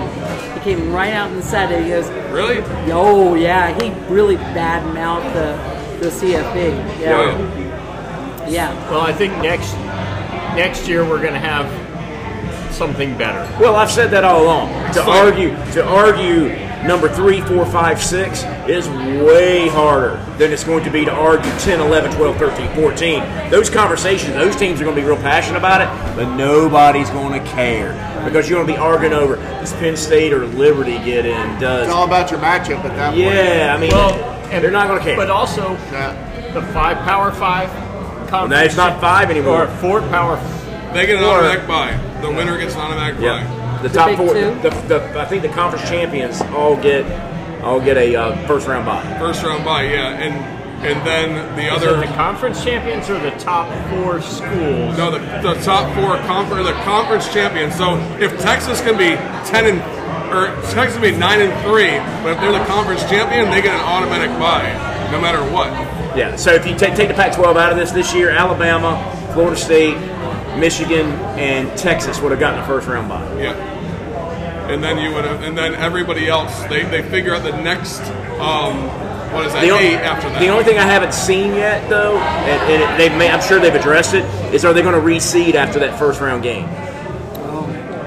He 0.53 0.59
came 0.61 0.91
right 0.91 1.13
out 1.13 1.31
and 1.31 1.43
said 1.43 1.71
it. 1.71 1.83
He 1.83 1.89
goes, 1.89 2.09
Really? 2.31 2.59
"Oh 2.91 3.35
yeah." 3.35 3.79
He 3.81 3.91
really 4.11 4.35
bad 4.35 4.93
mouthed 4.93 5.33
the 5.35 5.79
the 5.99 6.09
CFP. 6.09 7.01
Yeah, 7.01 8.47
yeah. 8.47 8.89
Well, 8.89 9.01
I 9.01 9.13
think 9.13 9.33
next 9.43 9.73
next 10.55 10.87
year 10.87 11.07
we're 11.07 11.21
going 11.21 11.33
to 11.33 11.39
have 11.39 11.67
something 12.71 13.17
better. 13.17 13.47
Well, 13.60 13.75
I've 13.75 13.91
said 13.91 14.12
that 14.12 14.23
all 14.23 14.43
along. 14.43 14.69
To 14.93 15.03
So- 15.03 15.12
argue, 15.12 15.55
to 15.73 15.86
argue 15.86 16.55
number 16.86 17.10
three, 17.10 17.41
four, 17.41 17.65
five, 17.65 18.01
six 18.01 18.43
is 18.67 18.88
way 18.89 19.67
harder 19.67 20.19
than 20.38 20.51
it's 20.53 20.63
going 20.63 20.84
to 20.86 20.89
be 20.89 21.03
to 21.05 21.12
argue 21.12 21.51
10, 21.60 21.79
11, 21.82 22.12
12, 22.13 22.38
13, 22.38 22.69
14. 22.75 23.23
Those 23.49 23.69
conversations, 23.69 24.34
those 24.36 24.55
teams 24.55 24.79
are 24.79 24.84
going 24.86 24.95
to 24.95 25.01
be 25.01 25.08
real 25.08 25.17
passionate 25.17 25.58
about 25.58 25.82
it, 25.82 25.89
but 26.15 26.34
nobody's 26.36 27.10
going 27.10 27.34
to 27.41 27.45
care 27.49 27.93
because 28.25 28.49
you're 28.49 28.58
going 28.63 28.67
to 28.67 28.73
be 28.73 28.79
arguing 28.79 29.13
over 29.13 29.36
does 29.36 29.73
Penn 29.73 29.97
State 29.97 30.32
or 30.34 30.45
Liberty 30.45 30.97
get 30.99 31.25
in? 31.25 31.60
Does 31.60 31.88
It's 31.88 31.93
all 31.93 32.05
about 32.05 32.32
your 32.32 32.39
matchup 32.39 32.84
at 32.86 32.95
that 32.95 33.10
point. 33.12 33.17
yeah? 33.23 33.73
I 33.75 33.79
mean, 33.79 33.91
Well, 33.91 34.13
and 34.51 34.63
they're 34.63 34.71
not 34.71 34.88
going 34.88 34.99
to 34.99 35.05
care. 35.05 35.15
But 35.17 35.29
also 35.29 35.75
Yeah. 35.91 36.13
the 36.53 36.62
five 36.73 36.97
Power 36.99 37.32
Five 37.32 37.69
conference. 38.29 38.51
Now, 38.51 38.62
it's 38.63 38.77
not 38.77 39.01
five 39.01 39.27
or 39.27 39.32
anymore. 39.32 39.67
four 39.82 40.01
Power. 40.03 40.39
They 40.93 41.05
get 41.05 41.17
an 41.19 41.23
Or- 41.23 41.36
automatic 41.39 41.67
bye. 41.67 41.93
The 42.21 42.29
winner 42.29 42.58
gets 42.58 42.75
an 42.75 42.82
automatic 42.82 43.19
Yeah, 43.21 43.43
bye. 43.45 43.82
the 43.82 43.89
The 43.89 43.95
top 43.95 44.17
four. 44.17 44.34
two? 44.34 44.53
The, 44.62 44.69
the, 44.88 45.19
I 45.19 45.25
think 45.25 45.41
the 45.41 45.49
conference 45.49 45.88
champions 45.89 46.41
all 46.53 46.75
get 46.75 47.05
all 47.63 47.79
get 47.79 47.97
a 47.97 48.15
uh, 48.15 48.47
first 48.47 48.67
round 48.67 48.86
bye. 48.86 49.03
First 49.19 49.43
round 49.43 49.63
bye, 49.65 49.84
yeah, 49.84 50.15
and 50.15 50.34
and 50.86 51.05
then 51.05 51.55
the 51.58 51.63
Is 51.75 51.84
other. 51.84 52.01
it 52.01 52.08
the 52.08 52.13
conference 52.13 52.63
champions 52.63 53.10
or 53.10 53.19
the 53.19 53.32
top 53.32 53.67
four 53.89 54.21
schools? 54.21 54.97
No, 54.97 55.12
the, 55.12 55.19
the 55.43 55.60
top 55.62 55.93
four 55.95 56.15
conference, 56.25 56.67
the 56.67 56.73
conference 56.84 57.32
champions. 57.34 57.75
So 57.75 57.97
if 58.19 58.39
Texas 58.39 58.79
can 58.82 58.97
be 58.97 59.15
ten 59.49 59.65
and 59.65 59.79
or 60.34 60.47
Texas 60.71 60.93
can 60.97 61.01
be 61.01 61.17
nine 61.17 61.41
and 61.41 61.51
three, 61.67 61.97
but 62.23 62.34
if 62.34 62.39
they're 62.39 62.51
the 62.58 62.63
conference 62.65 63.01
champion, 63.10 63.49
they 63.51 63.62
get 63.62 63.73
an 63.75 63.82
automatic 63.84 64.29
bye, 64.39 64.71
no 65.12 65.19
matter 65.19 65.39
what. 65.51 65.67
Yeah. 66.17 66.36
So 66.38 66.53
if 66.53 66.65
you 66.65 66.75
take 66.77 66.95
take 66.95 67.08
the 67.10 67.13
Pac-12 67.13 67.58
out 67.58 67.71
of 67.71 67.77
this 67.77 67.91
this 67.91 68.13
year, 68.13 68.29
Alabama, 68.29 68.95
Florida 69.34 69.58
State, 69.60 69.95
Michigan, 70.57 71.07
and 71.38 71.77
Texas 71.77 72.19
would 72.21 72.31
have 72.31 72.39
gotten 72.39 72.59
a 72.59 72.65
first 72.65 72.88
round 72.88 73.09
bye. 73.09 73.41
Yeah. 73.41 73.53
And 74.69 74.83
then 74.83 74.99
you 74.99 75.13
would 75.15 75.25
have, 75.25 75.41
and 75.41 75.57
then 75.57 75.73
everybody 75.75 76.27
else, 76.27 76.63
they, 76.65 76.83
they 76.85 77.01
figure 77.01 77.33
out 77.33 77.43
the 77.43 77.59
next, 77.62 78.01
um, 78.39 78.83
what 79.33 79.45
is 79.47 79.53
that, 79.53 79.62
The, 79.62 79.67
eight 79.67 79.71
only, 79.71 79.95
after 79.95 80.29
that. 80.29 80.39
the 80.39 80.49
only 80.49 80.63
thing 80.63 80.77
I 80.77 80.83
haven't 80.83 81.13
seen 81.13 81.55
yet, 81.55 81.89
though, 81.89 82.17
and, 82.17 82.71
and 82.71 82.83
it, 82.83 82.97
they 83.09 83.17
may, 83.17 83.31
I'm 83.31 83.41
sure 83.41 83.59
they've 83.59 83.73
addressed 83.73 84.13
it, 84.13 84.23
is 84.53 84.65
are 84.65 84.73
they 84.73 84.83
going 84.83 84.93
to 84.93 85.01
reseed 85.01 85.55
after 85.55 85.79
that 85.79 85.97
first 85.97 86.21
round 86.21 86.43
game? 86.43 86.67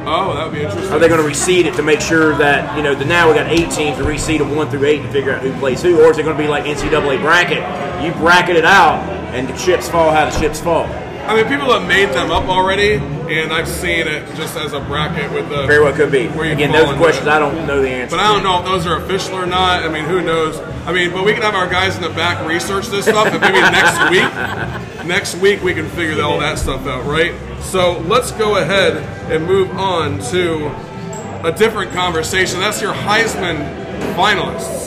oh, 0.04 0.34
that 0.34 0.44
would 0.44 0.54
be 0.54 0.62
interesting. 0.62 0.92
Are 0.92 0.98
they 0.98 1.08
going 1.08 1.22
to 1.22 1.28
reseed 1.28 1.64
it 1.64 1.74
to 1.74 1.82
make 1.82 2.00
sure 2.00 2.36
that 2.38 2.76
you 2.76 2.82
know 2.82 2.94
the 2.94 3.04
now 3.04 3.28
we 3.28 3.34
got 3.34 3.46
eight 3.46 3.70
teams 3.70 3.96
to 3.98 4.04
reseed 4.04 4.38
them 4.38 4.54
one 4.54 4.68
through 4.68 4.84
eight 4.84 4.98
to 5.02 5.08
figure 5.10 5.32
out 5.32 5.40
who 5.42 5.52
plays 5.58 5.80
who, 5.80 6.00
or 6.02 6.10
is 6.10 6.18
it 6.18 6.24
going 6.24 6.36
to 6.36 6.42
be 6.42 6.48
like 6.48 6.64
NCAA 6.64 7.20
bracket? 7.20 7.62
You 8.04 8.12
bracket 8.20 8.56
it 8.56 8.64
out, 8.64 9.00
and 9.32 9.48
the 9.48 9.56
chips 9.56 9.88
fall 9.88 10.10
how 10.10 10.28
the 10.28 10.38
chips 10.38 10.60
fall. 10.60 10.86
I 11.24 11.36
mean, 11.36 11.46
people 11.46 11.72
have 11.72 11.86
made 11.86 12.08
them 12.10 12.30
up 12.30 12.48
already, 12.48 12.94
and 12.94 13.52
I've 13.52 13.68
seen 13.68 14.06
it 14.08 14.26
just 14.34 14.56
as 14.56 14.72
a 14.72 14.80
bracket 14.80 15.30
with 15.32 15.48
the. 15.48 15.66
Very 15.66 15.82
well 15.82 15.94
could 15.94 16.10
be. 16.10 16.26
Where 16.28 16.46
you 16.46 16.52
Again, 16.52 16.72
those 16.72 16.88
are 16.88 16.96
questions 16.96 17.26
it. 17.26 17.32
I 17.32 17.38
don't 17.38 17.66
know 17.66 17.80
the 17.80 17.88
answer. 17.88 18.16
But 18.16 18.24
I 18.24 18.32
don't 18.32 18.42
know 18.42 18.58
if 18.58 18.64
those 18.64 18.86
are 18.86 18.96
official 18.96 19.36
or 19.36 19.46
not. 19.46 19.84
I 19.84 19.88
mean, 19.88 20.04
who 20.04 20.20
knows? 20.20 20.58
I 20.84 20.92
mean, 20.92 21.12
but 21.12 21.24
we 21.24 21.32
can 21.32 21.42
have 21.42 21.54
our 21.54 21.68
guys 21.68 21.94
in 21.96 22.02
the 22.02 22.10
back 22.10 22.46
research 22.46 22.88
this 22.88 23.04
stuff, 23.04 23.28
and 23.28 23.40
maybe 23.40 23.60
next 23.60 24.10
week, 24.98 25.06
next 25.06 25.36
week 25.36 25.62
we 25.62 25.74
can 25.74 25.88
figure 25.90 26.20
all 26.22 26.40
that 26.40 26.58
stuff 26.58 26.86
out, 26.86 27.04
right? 27.06 27.32
So 27.62 28.00
let's 28.00 28.32
go 28.32 28.56
ahead 28.56 28.96
and 29.32 29.46
move 29.46 29.70
on 29.70 30.18
to 30.30 30.66
a 31.46 31.52
different 31.52 31.92
conversation. 31.92 32.58
That's 32.58 32.82
your 32.82 32.92
Heisman 32.92 33.56
finalists. 34.14 34.82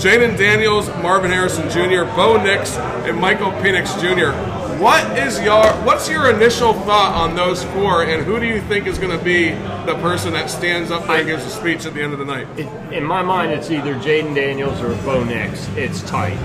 Jayden 0.00 0.36
Daniels, 0.36 0.88
Marvin 1.00 1.30
Harrison 1.30 1.70
Jr., 1.70 2.04
Bo 2.16 2.42
Nix, 2.42 2.76
and 2.76 3.16
Michael 3.18 3.52
Penix 3.52 3.94
Jr. 4.00 4.63
What 4.80 5.16
is 5.16 5.40
your 5.40 5.64
what's 5.84 6.08
your 6.08 6.30
initial 6.30 6.74
thought 6.74 7.14
on 7.14 7.36
those 7.36 7.62
four, 7.64 8.02
and 8.02 8.24
who 8.24 8.40
do 8.40 8.46
you 8.46 8.60
think 8.62 8.86
is 8.86 8.98
going 8.98 9.16
to 9.16 9.24
be 9.24 9.50
the 9.86 9.96
person 10.00 10.32
that 10.32 10.50
stands 10.50 10.90
up 10.90 11.06
there 11.06 11.18
and 11.18 11.26
gives 11.26 11.44
a 11.44 11.50
speech 11.50 11.86
at 11.86 11.94
the 11.94 12.02
end 12.02 12.12
of 12.12 12.18
the 12.18 12.24
night? 12.24 12.48
It, 12.58 12.66
in 12.92 13.04
my 13.04 13.22
mind, 13.22 13.52
it's 13.52 13.70
either 13.70 13.94
Jayden 13.94 14.34
Daniels 14.34 14.80
or 14.80 14.94
Bo 15.04 15.22
Nix. 15.22 15.68
It's 15.76 16.02
tight. 16.02 16.36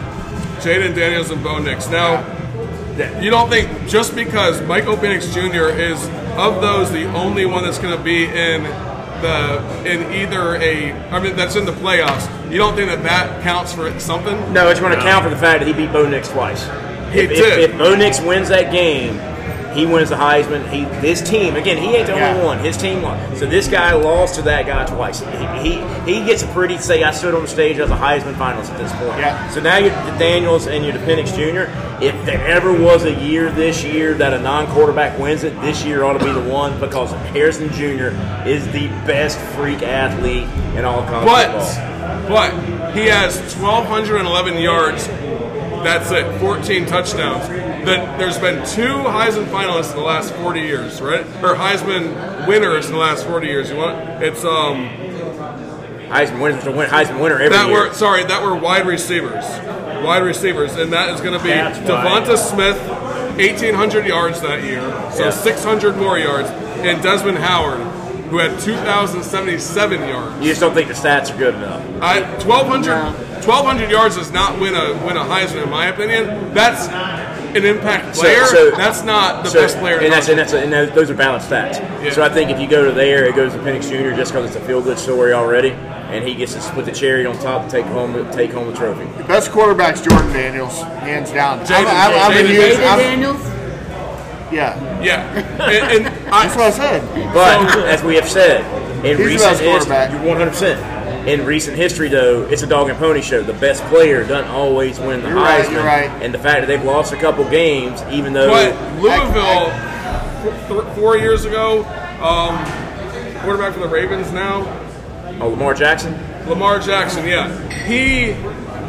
Jayden 0.61 0.93
Daniels 0.93 1.31
and 1.31 1.43
Bo 1.43 1.57
Nix. 1.57 1.89
Now, 1.89 2.21
you 3.19 3.31
don't 3.31 3.49
think 3.49 3.89
just 3.89 4.15
because 4.15 4.61
Michael 4.61 4.95
Penix 4.95 5.33
Jr. 5.33 5.75
is 5.77 6.03
of 6.37 6.61
those 6.61 6.91
the 6.91 7.05
only 7.13 7.45
one 7.47 7.63
that's 7.63 7.79
going 7.79 7.97
to 7.97 8.03
be 8.03 8.25
in 8.25 8.63
the 9.21 9.83
in 9.85 10.13
either 10.13 10.55
a 10.57 10.93
I 11.09 11.19
mean 11.19 11.35
that's 11.35 11.55
in 11.55 11.65
the 11.65 11.71
playoffs. 11.71 12.29
You 12.51 12.57
don't 12.57 12.75
think 12.75 12.89
that 12.89 13.03
that 13.03 13.41
counts 13.41 13.73
for 13.73 13.99
something? 13.99 14.53
No, 14.53 14.69
it's 14.69 14.79
going 14.79 14.95
to 14.95 15.01
count 15.01 15.23
for 15.23 15.29
the 15.29 15.37
fact 15.37 15.61
that 15.61 15.67
he 15.67 15.73
beat 15.73 15.91
Bo 15.91 16.07
Nix 16.07 16.29
twice. 16.29 16.67
He 17.11 17.21
if, 17.21 17.29
did. 17.29 17.59
If, 17.59 17.69
if 17.71 17.77
Bo 17.77 17.95
Nix 17.95 18.19
wins 18.21 18.49
that 18.49 18.71
game, 18.71 19.19
he 19.75 19.85
wins 19.85 20.09
the 20.09 20.15
Heisman. 20.15 20.67
He, 20.69 20.83
his 21.07 21.21
team 21.21 21.55
again, 21.55 21.77
he 21.77 21.95
ain't 21.95 22.07
the 22.07 22.13
only 22.13 22.39
Yeah. 22.39 22.43
one. 22.45 22.57
His 22.59 22.75
team 22.75 23.03
won. 23.03 23.19
So 23.35 23.45
this 23.45 23.67
guy 23.67 23.93
lost 23.93 24.35
to 24.35 24.41
that 24.43 24.65
guy 24.65 24.85
twice. 24.87 25.19
He, 25.19 25.69
he 25.69 26.19
he 26.19 26.25
gets 26.25 26.41
a 26.41 26.47
pretty 26.47 26.77
say. 26.79 27.03
I 27.03 27.11
stood 27.11 27.35
on 27.35 27.43
the 27.43 27.47
stage 27.47 27.77
as 27.77 27.91
a 27.91 27.95
Heisman 27.95 28.33
finalist 28.33 28.71
at 28.71 28.77
this 28.79 28.91
point. 28.93 29.19
Yeah. 29.19 29.47
So 29.49 29.61
now 29.61 29.77
you're 29.77 29.91
the 29.91 30.17
Daniels 30.17 30.65
and 30.65 30.83
you're 30.83 30.93
the 30.97 31.05
Penix 31.05 31.27
Jr. 31.35 31.71
If 32.03 32.25
there 32.25 32.43
ever 32.47 32.73
was 32.73 33.03
a 33.05 33.13
year 33.13 33.51
this 33.51 33.83
year 33.83 34.13
that 34.15 34.33
a 34.33 34.39
non-quarterback 34.39 35.19
wins 35.19 35.43
it, 35.43 35.53
this 35.61 35.83
year 35.85 36.03
ought 36.03 36.17
to 36.17 36.25
be 36.25 36.31
the 36.31 36.41
one 36.49 36.79
because 36.79 37.11
Harrison 37.33 37.69
Jr. 37.73 38.07
is 38.47 38.65
the 38.71 38.87
best 39.05 39.37
freak 39.55 39.83
athlete 39.83 40.47
in 40.77 40.83
all 40.85 41.03
college 41.03 41.25
But 41.27 41.61
football. 41.61 42.29
but 42.29 42.93
he 42.95 43.05
has 43.07 43.37
1,211 43.57 44.57
yards. 44.57 45.07
That's 45.83 46.11
it. 46.11 46.39
14 46.39 46.85
touchdowns. 46.85 47.47
That 47.85 48.17
there's 48.19 48.37
been 48.37 48.65
two 48.67 48.81
Heisman 49.09 49.45
finalists 49.45 49.91
in 49.91 49.97
the 49.97 50.03
last 50.03 50.33
40 50.35 50.59
years, 50.61 51.01
right? 51.01 51.25
Or 51.43 51.55
Heisman 51.55 52.47
winners 52.47 52.87
in 52.87 52.93
the 52.93 52.97
last 52.99 53.25
40 53.25 53.47
years. 53.47 53.69
You 53.69 53.77
want? 53.77 54.23
It's 54.23 54.43
um 54.43 54.89
Heisman 56.09 56.41
winner, 56.41 56.87
Heisman 56.87 57.21
winner 57.21 57.35
every 57.35 57.49
that 57.49 57.67
year. 57.69 57.87
were 57.87 57.93
sorry 57.93 58.23
that 58.23 58.41
were 58.43 58.55
wide 58.55 58.87
receivers, 58.87 59.45
wide 60.03 60.23
receivers, 60.23 60.75
and 60.75 60.91
that 60.93 61.09
is 61.13 61.21
going 61.21 61.37
to 61.37 61.43
be 61.43 61.49
That's 61.49 61.77
Devonta 61.79 62.35
Smith, 62.37 62.77
1,800 63.37 64.07
yards 64.07 64.41
that 64.41 64.63
year, 64.63 64.81
so 65.13 65.25
Yeah. 65.25 65.29
600 65.29 65.97
more 65.97 66.17
yards, 66.17 66.49
and 66.49 67.01
Desmond 67.03 67.37
Howard, 67.37 67.79
who 68.29 68.37
had 68.37 68.59
2,077 68.59 70.01
yards. 70.07 70.41
You 70.41 70.49
just 70.49 70.61
don't 70.61 70.73
think 70.73 70.87
the 70.87 70.93
stats 70.93 71.33
are 71.33 71.37
good 71.37 71.55
enough. 71.55 71.81
I, 72.01 72.21
1,200, 72.45 73.43
1,200 73.45 73.89
yards 73.89 74.15
does 74.17 74.31
not 74.31 74.59
win 74.59 74.75
a 74.75 74.93
win 75.05 75.17
a 75.17 75.21
Heisman, 75.21 75.63
in 75.63 75.69
my 75.69 75.87
opinion. 75.87 76.53
That's 76.53 76.87
an 76.87 77.65
impact 77.65 78.15
player, 78.15 78.45
so- 78.45 78.71
that's 78.71 79.03
not 79.03 79.43
the 79.43 79.49
So- 79.49 79.61
best 79.61 79.79
player. 79.79 79.97
in 79.97 80.05
and 80.05 80.13
that's 80.13 80.29
and 80.29 80.37
college 80.37 80.51
that's 80.51 80.91
and 80.91 80.95
those 80.95 81.09
are 81.09 81.15
balanced 81.15 81.49
stats. 81.49 81.79
Yeah. 82.03 82.11
So 82.11 82.21
I 82.23 82.29
think 82.29 82.51
if 82.51 82.59
you 82.59 82.67
go 82.67 82.85
to 82.85 82.91
there, 82.91 83.25
it 83.25 83.35
goes 83.35 83.53
to 83.53 83.59
Penix 83.59 83.89
Jr. 83.89 84.15
just 84.15 84.31
because 84.33 84.47
it's 84.47 84.55
a 84.55 84.67
feel 84.67 84.81
good 84.81 84.99
story 84.99 85.33
already, 85.33 85.71
and 86.11 86.23
he 86.23 86.35
gets 86.35 86.53
to 86.53 86.61
split 86.61 86.85
the 86.85 86.91
cherry 86.91 87.25
on 87.25 87.37
top 87.39 87.65
to 87.65 87.71
take 87.71 87.85
home 87.87 88.13
take 88.31 88.51
home 88.53 88.67
the 88.71 88.77
trophy. 88.77 89.05
Best 89.27 89.51
quarterback's 89.51 90.01
Jordan 90.01 90.31
Daniels, 90.31 90.79
hands 91.01 91.31
down. 91.31 91.59
I'm, 91.61 91.87
I'm, 91.87 91.87
I'm 91.87 92.31
a 92.31 92.35
Jayden- 92.35 92.47
huge. 92.47 92.73
Jayden 92.77 92.87
I'm- 92.87 92.99
Daniels? 92.99 93.41
Yeah, 94.51 95.01
Yeah, 95.01 95.21
and, 95.61 96.05
and 96.07 96.29
I, 96.33 96.43
that's 96.47 96.55
what 96.55 96.65
I 96.65 96.71
said. 96.71 97.33
But 97.33 97.77
as 97.87 98.03
we 98.03 98.15
have 98.15 98.27
said, 98.29 98.61
in 99.05 99.17
the 99.17 99.23
recent 99.23 99.51
best 99.51 99.63
quarterback. 99.63 100.09
history, 100.11 100.27
100. 100.27 100.49
percent 100.49 101.27
In 101.29 101.45
recent 101.45 101.77
history, 101.77 102.09
though, 102.09 102.43
it's 102.47 102.63
a 102.63 102.67
dog 102.67 102.89
and 102.89 102.97
pony 102.97 103.21
show. 103.21 103.41
The 103.43 103.53
best 103.53 103.83
player 103.85 104.25
doesn't 104.25 104.49
always 104.51 104.99
win 104.99 105.21
the 105.21 105.29
You're 105.29 105.37
right, 105.37 105.63
Heisman, 105.65 105.71
you're 105.71 105.83
right. 105.83 106.09
and 106.23 106.33
the 106.33 106.39
fact 106.39 106.61
that 106.61 106.67
they've 106.67 106.83
lost 106.83 107.13
a 107.13 107.17
couple 107.17 107.47
games, 107.49 108.01
even 108.11 108.33
though 108.33 108.49
But 108.49 109.01
Louisville, 109.01 109.71
th- 110.67 110.95
four 110.95 111.17
years 111.17 111.45
ago, 111.45 111.83
um, 112.21 112.57
quarterback 113.43 113.73
for 113.73 113.79
the 113.81 113.87
Ravens 113.87 114.31
now, 114.31 114.65
oh, 115.41 115.49
Lamar 115.49 115.73
Jackson, 115.73 116.13
Lamar 116.47 116.79
Jackson. 116.79 117.25
Yeah, 117.27 117.47
he 117.85 118.33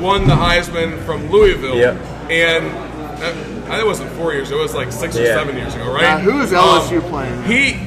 won 0.03 0.27
the 0.27 0.35
Heisman 0.35 0.99
from 1.05 1.31
Louisville, 1.31 1.77
Yep. 1.77 1.97
and 2.31 2.67
that, 3.21 3.35
I 3.71 3.75
think 3.75 3.85
it 3.85 3.87
wasn't 3.87 4.11
four 4.13 4.33
years. 4.33 4.49
Ago, 4.51 4.59
it 4.59 4.63
was 4.63 4.75
like 4.75 4.91
six 4.93 5.17
or 5.17 5.23
Yeah. 5.23 5.35
seven 5.37 5.57
years 5.57 5.75
ago, 5.75 5.93
right? 5.93 6.03
Now, 6.03 6.19
who 6.19 6.41
is 6.41 6.53
um, 6.53 6.65
LSU 6.65 7.01
playing? 7.09 7.43
He, 7.45 7.79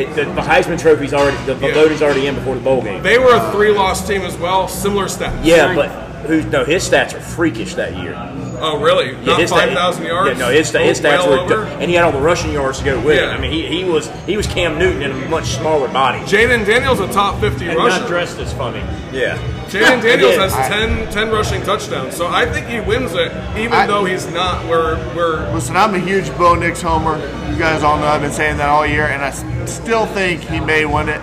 it, 0.00 0.14
the, 0.14 0.24
the 0.24 0.40
Heisman 0.42 0.78
Trophy's 0.78 1.12
already 1.14 1.36
the, 1.46 1.54
the 1.54 1.68
Yeah. 1.68 1.74
voting's 1.74 2.02
already 2.02 2.26
in 2.26 2.34
before 2.36 2.54
the 2.54 2.60
bowl 2.60 2.82
game. 2.82 3.02
they 3.02 3.18
were 3.18 3.34
a 3.34 3.50
three-loss 3.52 4.06
team 4.06 4.22
as 4.22 4.36
well, 4.38 4.68
similar 4.68 5.06
stats. 5.06 5.44
Yeah, 5.44 5.74
but 5.74 5.88
who? 6.26 6.42
No, 6.50 6.64
his 6.64 6.88
stats 6.88 7.14
are 7.14 7.20
freakish 7.20 7.74
that 7.74 7.96
year. 7.96 8.14
Oh, 8.58 8.80
really? 8.80 9.12
Yeah, 9.12 9.20
Not 9.24 9.40
his 9.40 9.50
stat- 9.50 9.68
five 9.68 9.76
thousand 9.76 10.06
yards? 10.06 10.38
Yeah, 10.38 10.46
no, 10.46 10.50
his, 10.52 10.68
sta- 10.68 10.78
his 10.78 10.98
Oh, 11.00 11.02
stats 11.08 11.26
well 11.26 11.46
were, 11.46 11.54
over? 11.54 11.64
and 11.64 11.90
he 11.90 11.94
had 11.94 12.04
all 12.04 12.12
the 12.12 12.20
rushing 12.20 12.52
yards 12.52 12.78
to 12.78 12.84
go 12.86 12.98
with 13.00 13.18
it. 13.18 13.22
Yeah. 13.22 13.30
I 13.30 13.38
mean, 13.38 13.50
he, 13.52 13.66
he 13.66 13.84
was 13.84 14.08
he 14.26 14.36
was 14.36 14.46
Cam 14.46 14.78
Newton 14.78 15.02
in 15.02 15.10
a 15.10 15.28
much 15.28 15.46
smaller 15.48 15.88
body. 15.88 16.18
Jayden 16.20 16.64
Daniels 16.64 17.00
a 17.00 17.06
top 17.12 17.38
fifty 17.40 17.68
And 17.68 17.76
rusher. 17.76 17.98
not 18.00 18.08
dressed 18.08 18.38
as 18.38 18.52
funny. 18.54 18.80
Yeah, 19.12 19.36
Jayden 19.68 20.00
Daniels 20.02 20.36
has 20.36 20.54
I- 20.54 20.68
10, 20.68 21.10
10 21.12 21.30
rushing 21.30 21.62
touchdowns, 21.62 22.16
so 22.16 22.28
I 22.28 22.46
think 22.46 22.66
he 22.68 22.80
wins 22.80 23.12
it, 23.14 23.32
even 23.58 23.72
I- 23.72 23.86
though 23.86 24.04
he's 24.04 24.26
not 24.28 24.64
where 24.66 24.96
where. 25.14 25.52
Listen, 25.52 25.76
I'm 25.76 25.94
a 25.94 25.98
huge 25.98 26.30
Bo 26.38 26.54
Nix 26.54 26.80
homer. 26.82 27.18
You 27.50 27.56
guys 27.58 27.82
all 27.82 27.98
know 27.98 28.06
I've 28.06 28.20
been 28.22 28.32
saying 28.32 28.58
that 28.58 28.68
all 28.68 28.86
year, 28.86 29.06
and 29.06 29.22
I 29.22 29.32
still 29.66 30.06
think 30.06 30.42
he 30.42 30.60
may 30.60 30.84
win 30.84 31.08
it. 31.08 31.20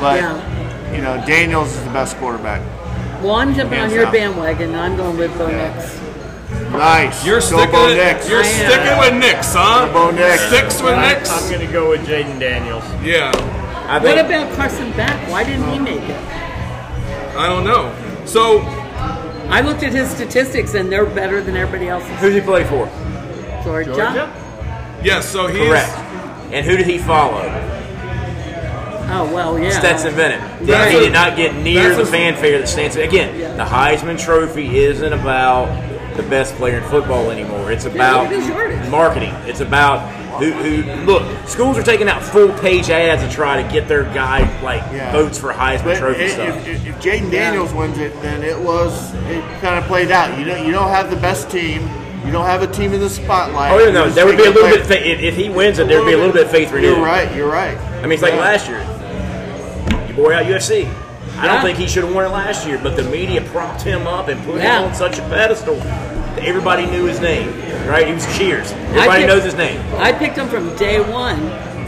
But 0.00 0.20
Yeah. 0.20 0.40
you 0.94 1.02
know, 1.02 1.22
Daniels 1.26 1.68
is 1.74 1.82
the 1.84 1.90
best 1.90 2.18
quarterback. 2.18 2.62
Well, 3.22 3.34
I'm 3.36 3.54
jumping 3.54 3.78
on 3.78 3.90
your 3.90 4.04
down. 4.04 4.12
bandwagon. 4.12 4.74
I'm 4.74 4.96
going 4.96 5.18
with 5.18 5.36
Bo 5.36 5.48
Yeah. 5.48 5.68
Nix. 5.76 5.98
Nice. 6.72 7.24
You're 7.26 7.40
Go 7.40 7.46
sticking. 7.46 7.70
Bo 7.72 7.88
it- 7.88 7.96
Nix. 7.96 8.28
You're 8.28 8.44
sticking 8.44 8.98
with 8.98 9.14
Nix, 9.14 9.52
huh? 9.54 9.86
Bo 9.92 10.10
Nix. 10.10 10.40
Sticks 10.46 10.80
with 10.80 10.94
I, 10.94 11.08
Nix. 11.12 11.30
I'm 11.30 11.48
going 11.50 11.66
to 11.66 11.72
go 11.72 11.90
with 11.90 12.06
Jayden 12.06 12.38
Daniels. 12.40 12.84
Yeah, 13.04 13.30
I 13.88 13.98
What 13.98 14.16
about 14.18 14.54
Carson 14.56 14.90
Beck? 14.92 15.12
Why 15.28 15.44
didn't 15.44 15.68
he 15.70 15.78
make 15.78 16.00
it? 16.08 16.16
I 17.36 17.46
don't 17.48 17.64
know. 17.64 17.92
So 18.26 18.60
I 19.48 19.60
looked 19.62 19.82
at 19.82 19.92
his 19.92 20.10
statistics 20.10 20.74
and 20.74 20.90
they're 20.90 21.06
better 21.06 21.40
than 21.42 21.56
everybody 21.56 21.88
else's. 21.88 22.10
who 22.20 22.30
did 22.30 22.40
he 22.42 22.46
play 22.46 22.64
for? 22.64 22.86
Georgia. 23.64 23.92
Georgia? 23.92 25.00
yes, 25.02 25.28
so 25.28 25.46
he's 25.46 25.68
Correct. 25.68 25.90
And 26.52 26.64
who 26.66 26.76
did 26.76 26.86
he 26.86 26.98
follow? 26.98 27.42
Oh 29.12 29.28
well, 29.34 29.58
yeah. 29.58 29.70
Stetson 29.70 30.14
Bennett. 30.14 30.40
That's 30.66 30.92
he 30.92 30.98
a- 30.98 31.00
did 31.00 31.12
not 31.12 31.36
get 31.36 31.54
near 31.56 31.82
that's 31.82 31.96
the 31.96 32.02
a- 32.02 32.06
fanfare 32.06 32.58
that 32.58 32.68
stands. 32.68 32.96
Again, 32.96 33.38
Yeah. 33.38 33.54
the 33.54 33.64
Heisman 33.64 34.18
Trophy 34.22 34.78
isn't 34.78 35.12
about 35.12 35.66
the 36.16 36.22
best 36.24 36.54
player 36.56 36.78
in 36.78 36.84
football 36.84 37.30
anymore. 37.30 37.72
It's 37.72 37.86
about 37.86 38.24
look 38.24 38.32
at 38.32 38.38
his 38.40 38.48
yardage. 38.48 38.88
marketing. 38.88 39.34
It's 39.46 39.60
about 39.60 40.00
who, 40.40 40.50
who. 40.52 41.04
Look, 41.06 41.48
schools 41.48 41.78
are 41.78 41.82
taking 41.82 42.08
out 42.08 42.22
full 42.22 42.52
page 42.58 42.90
ads 42.90 43.22
to 43.22 43.30
try 43.30 43.62
to 43.62 43.72
get 43.72 43.86
their 43.88 44.04
guy 44.04 44.40
like 44.62 44.82
Yeah. 44.92 45.12
votes 45.12 45.38
for 45.38 45.52
Heisman 45.52 45.84
But 45.84 45.98
Trophy 45.98 46.22
if, 46.22 46.32
stuff. 46.32 46.56
if, 46.66 46.66
if, 46.66 46.86
if 46.86 46.94
Jayden 46.96 47.30
Daniels 47.30 47.72
wins 47.72 47.98
it, 47.98 48.12
then 48.22 48.42
it 48.42 48.58
was 48.58 49.14
it 49.26 49.42
kind 49.60 49.78
of 49.78 49.84
played 49.84 50.10
out. 50.10 50.38
You 50.38 50.44
don't 50.44 50.66
you 50.66 50.72
don't 50.72 50.88
have 50.88 51.10
the 51.10 51.16
best 51.16 51.50
team. 51.50 51.82
You 52.26 52.32
don't 52.32 52.44
have 52.46 52.62
a 52.62 52.66
team 52.66 52.92
in 52.92 53.00
the 53.00 53.08
spotlight. 53.10 53.72
Oh 53.72 53.78
yeah, 53.78 53.90
no, 53.90 54.10
there 54.10 54.26
would 54.26 54.36
be 54.36 54.44
a 54.44 54.50
little 54.50 54.68
bit. 54.68 54.84
Fa- 54.86 55.08
if, 55.08 55.20
if 55.20 55.36
he 55.36 55.48
wins 55.48 55.78
it, 55.78 55.88
there 55.88 56.00
would 56.00 56.06
be 56.06 56.12
a 56.12 56.18
little 56.18 56.32
bit 56.34 56.44
of 56.46 56.50
faith 56.50 56.70
renewed. 56.72 56.96
You're 56.96 57.04
right. 57.04 57.34
You're 57.34 57.50
right. 57.50 57.76
I 57.78 58.02
mean, 58.02 58.12
it's 58.12 58.22
like 58.22 58.34
Yeah. 58.34 58.40
last 58.40 58.68
year. 58.68 58.80
Your 60.08 60.16
boy 60.16 60.34
out 60.34 60.44
USC. 60.44 60.88
I 61.38 61.46
don't 61.46 61.62
think 61.62 61.78
he 61.78 61.86
should 61.88 62.04
have 62.04 62.14
won 62.14 62.24
it 62.26 62.28
last 62.28 62.66
year, 62.66 62.78
but 62.82 62.96
the 62.96 63.04
media 63.04 63.40
propped 63.40 63.80
him 63.82 64.06
up 64.06 64.28
and 64.28 64.42
put 64.44 64.56
Yeah. 64.56 64.80
him 64.80 64.88
on 64.90 64.94
such 64.94 65.18
a 65.18 65.22
pedestal. 65.22 65.76
That 66.36 66.44
Everybody 66.44 66.86
knew 66.86 67.04
his 67.06 67.20
name, 67.20 67.48
right? 67.88 68.06
He 68.06 68.12
was 68.14 68.26
Cheers. 68.36 68.72
Everybody 68.72 69.22
picked- 69.22 69.28
knows 69.28 69.44
his 69.44 69.54
name. 69.54 69.80
I 69.96 70.12
picked 70.12 70.36
him 70.36 70.48
from 70.48 70.74
day 70.76 71.00
one, 71.00 71.38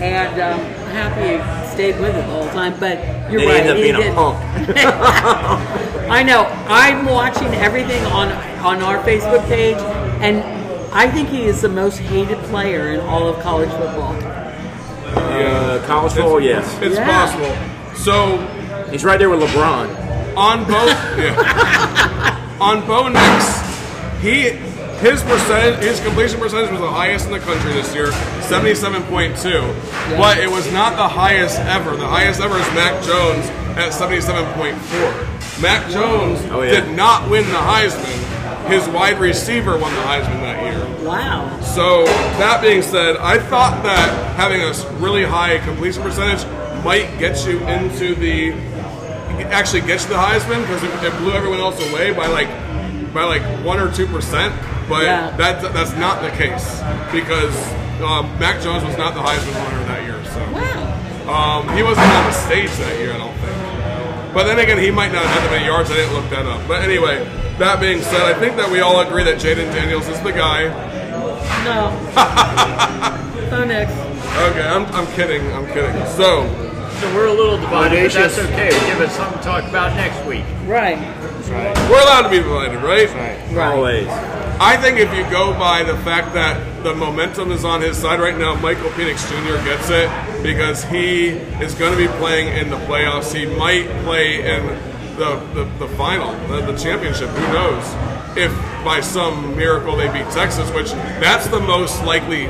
and 0.02 0.40
um, 0.40 0.60
happy 0.92 1.38
he 1.38 1.70
stayed 1.72 1.98
with 2.00 2.10
it 2.14 2.26
the 2.26 2.32
whole 2.32 2.48
time. 2.48 2.74
But 2.78 2.98
you're 3.30 3.40
Then 3.40 3.40
he 3.40 3.46
right. 3.46 3.56
ended 3.60 3.70
up 3.70 3.76
he 3.76 3.82
being 3.82 3.94
a 3.96 3.98
did. 3.98 4.14
punk. 4.14 4.38
I 6.10 6.22
know. 6.22 6.44
I'm 6.68 7.06
watching 7.06 7.48
everything 7.54 8.04
on 8.06 8.28
on 8.64 8.82
our 8.82 8.98
Facebook 9.04 9.46
page, 9.46 9.76
and 10.22 10.42
I 10.92 11.10
think 11.10 11.28
he 11.28 11.44
is 11.44 11.62
the 11.62 11.68
most 11.68 11.98
hated 11.98 12.38
player 12.44 12.92
in 12.92 13.00
all 13.00 13.28
of 13.28 13.40
college 13.42 13.70
football. 13.70 14.14
Uh, 15.14 15.82
college 15.86 16.12
football, 16.12 16.40
yes. 16.40 16.66
it's 16.82 16.96
Yeah. 16.96 17.04
possible. 17.06 17.94
So 17.96 18.36
He's 18.90 19.04
right 19.04 19.18
there 19.18 19.30
with 19.30 19.40
LeBron. 19.40 20.36
on 20.36 20.64
both 20.64 20.90
yeah. 21.18 22.56
on 22.60 22.86
Bo 22.86 23.08
Nix, 23.08 23.61
he 24.22 24.50
his 25.02 25.20
percentage 25.24 25.82
his 25.82 25.98
completion 26.00 26.38
percentage 26.38 26.70
was 26.70 26.80
the 26.80 26.88
highest 26.90 27.26
in 27.26 27.32
the 27.32 27.40
country 27.40 27.72
this 27.72 27.92
year, 27.94 28.12
seventy 28.42 28.74
seven 28.74 29.02
point 29.04 29.36
two. 29.36 29.60
But 30.16 30.38
it 30.38 30.48
was 30.50 30.70
not 30.72 30.96
the 30.96 31.08
highest 31.08 31.58
ever. 31.60 31.96
The 31.96 32.06
highest 32.06 32.40
ever 32.40 32.56
is 32.56 32.66
Mac 32.74 33.02
Jones 33.04 33.44
at 33.76 33.90
seventy 33.90 34.20
seven 34.20 34.44
point 34.54 34.78
four. 34.78 35.10
Mac 35.60 35.90
Jones 35.90 36.40
Oh, 36.50 36.62
yeah. 36.62 36.80
did 36.80 36.96
not 36.96 37.28
win 37.30 37.44
the 37.46 37.58
Heisman. 37.58 38.68
His 38.68 38.88
wide 38.88 39.18
receiver 39.18 39.72
won 39.76 39.92
the 39.94 40.00
Heisman 40.02 40.40
that 40.40 40.62
year. 40.62 41.06
Wow. 41.06 41.60
So 41.60 42.04
that 42.38 42.60
being 42.62 42.80
said, 42.82 43.16
I 43.16 43.38
thought 43.38 43.82
that 43.82 44.36
having 44.36 44.60
a 44.62 44.72
really 45.04 45.24
high 45.24 45.58
completion 45.58 46.02
percentage 46.02 46.44
might 46.84 47.18
get 47.18 47.44
you 47.46 47.58
into 47.66 48.14
the 48.14 48.52
actually 49.50 49.80
get 49.80 50.00
you 50.02 50.08
the 50.08 50.14
Heisman 50.14 50.62
because 50.62 50.82
it, 50.84 50.90
it 51.12 51.18
blew 51.18 51.32
everyone 51.32 51.58
else 51.58 51.76
away 51.90 52.12
by 52.12 52.26
like 52.28 52.48
by 53.12 53.24
like 53.24 53.42
one 53.64 53.78
or 53.80 53.90
two 53.92 54.06
percent. 54.06 54.54
But 54.88 55.04
Yeah. 55.04 55.30
that 55.36 55.62
that's 55.72 55.92
not 55.96 56.22
the 56.22 56.30
case 56.30 56.80
because 57.12 57.54
um, 58.02 58.26
Mac 58.38 58.60
Jones 58.62 58.84
was 58.84 58.96
not 58.98 59.14
the 59.14 59.20
Heisman 59.20 59.54
winner 59.54 59.84
that 59.86 60.02
year. 60.02 60.20
So 60.32 60.40
Wow. 60.52 61.60
um, 61.60 61.76
he 61.76 61.82
wasn't 61.82 62.06
on 62.06 62.24
the 62.26 62.32
stage 62.32 62.70
that 62.78 62.98
year, 62.98 63.12
I 63.14 63.18
don't 63.18 63.34
think. 63.36 64.34
But 64.34 64.44
then 64.44 64.58
again, 64.58 64.78
he 64.78 64.90
might 64.90 65.12
not 65.12 65.24
have 65.24 65.34
had 65.40 65.44
that 65.44 65.50
many 65.52 65.66
yards. 65.66 65.90
I 65.90 65.94
didn't 65.96 66.14
look 66.14 66.28
that 66.30 66.46
up. 66.46 66.66
But 66.66 66.82
anyway, 66.82 67.22
that 67.58 67.80
being 67.80 68.00
said, 68.00 68.22
I 68.22 68.32
think 68.38 68.56
that 68.56 68.70
we 68.70 68.80
all 68.80 69.00
agree 69.00 69.24
that 69.24 69.36
Jayden 69.38 69.70
Daniels 69.72 70.08
is 70.08 70.18
the 70.22 70.32
guy. 70.32 70.68
No. 71.64 71.92
Bo 73.50 73.64
next. 73.64 73.92
Okay, 73.92 74.66
I'm, 74.66 74.86
I'm 74.86 75.06
kidding. 75.12 75.52
I'm 75.52 75.66
kidding. 75.66 75.94
So, 76.16 76.42
So 77.02 77.12
we're 77.16 77.26
a 77.26 77.32
little 77.32 77.56
divided, 77.56 78.00
but 78.00 78.12
that's 78.12 78.38
Audacious. 78.38 78.52
okay. 78.52 78.86
Give 78.86 79.00
us 79.00 79.16
something 79.16 79.38
to 79.38 79.44
talk 79.44 79.64
about 79.64 79.96
next 79.96 80.24
week. 80.24 80.44
Right. 80.68 80.96
Right. 81.50 81.76
we're 81.90 82.00
allowed 82.00 82.22
to 82.22 82.30
be 82.30 82.36
divided, 82.36 82.80
right? 82.80 83.08
Right. 83.08 83.50
Right. 83.50 83.74
Always. 83.74 84.06
I 84.06 84.76
think 84.76 85.00
if 85.00 85.12
you 85.12 85.28
go 85.28 85.52
by 85.58 85.82
the 85.82 85.96
fact 86.04 86.32
that 86.34 86.84
the 86.84 86.94
momentum 86.94 87.50
is 87.50 87.64
on 87.64 87.80
his 87.82 87.96
side 87.96 88.20
right 88.20 88.38
now, 88.38 88.54
Michael 88.54 88.90
Penix 88.90 89.28
Jr. 89.28 89.64
gets 89.64 89.90
it 89.90 90.44
because 90.44 90.84
he 90.84 91.30
is 91.60 91.74
going 91.74 91.90
to 91.90 91.98
be 91.98 92.06
playing 92.18 92.56
in 92.56 92.70
the 92.70 92.78
playoffs. 92.86 93.34
He 93.34 93.46
might 93.46 93.88
play 94.04 94.38
in 94.38 94.64
the, 95.16 95.44
the, 95.54 95.64
the 95.84 95.88
final, 95.96 96.32
the, 96.46 96.70
the 96.70 96.78
championship. 96.78 97.30
Who 97.30 97.52
knows? 97.52 97.84
If 98.36 98.52
by 98.84 99.00
some 99.00 99.56
miracle 99.56 99.96
they 99.96 100.06
beat 100.06 100.30
Texas, 100.30 100.70
which 100.70 100.92
that's 100.92 101.48
the 101.48 101.58
most 101.58 102.00
likely. 102.04 102.46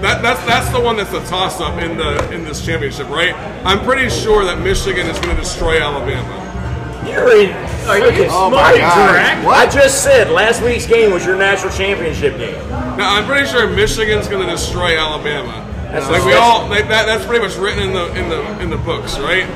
That, 0.00 0.22
that's 0.22 0.44
that's 0.46 0.70
the 0.70 0.80
one 0.80 0.96
that's 0.96 1.12
a 1.12 1.24
toss 1.26 1.60
up 1.60 1.80
in 1.82 1.96
the 1.96 2.30
in 2.32 2.44
this 2.44 2.64
championship, 2.64 3.08
right? 3.08 3.34
I'm 3.64 3.84
pretty 3.84 4.08
sure 4.08 4.44
that 4.44 4.60
Michigan 4.60 5.06
is 5.08 5.18
going 5.18 5.34
to 5.34 5.42
destroy 5.42 5.80
Alabama. 5.80 6.44
You're 7.08 7.30
in. 7.36 7.50
Are 7.88 7.98
you 7.98 8.26
Oh 8.30 8.50
my 8.50 8.74
smart, 8.74 8.76
God. 8.76 9.12
Drac? 9.12 9.44
I 9.46 9.66
just 9.70 10.04
said 10.04 10.30
last 10.30 10.62
week's 10.62 10.86
game 10.86 11.10
was 11.10 11.24
your 11.24 11.36
national 11.36 11.72
championship 11.72 12.36
game. 12.36 12.54
Now 12.96 13.16
I'm 13.16 13.24
pretty 13.26 13.48
sure 13.48 13.66
Michigan's 13.66 14.28
going 14.28 14.44
to 14.46 14.52
destroy 14.52 14.96
Alabama. 14.98 15.64
That's 15.90 16.08
like 16.10 16.24
we 16.24 16.34
all 16.34 16.68
like 16.68 16.86
that. 16.88 17.06
That's 17.06 17.24
pretty 17.24 17.42
much 17.44 17.56
written 17.56 17.82
in 17.82 17.92
the 17.94 18.06
in 18.14 18.28
the 18.28 18.60
in 18.60 18.70
the 18.70 18.76
books, 18.76 19.18
right? 19.18 19.46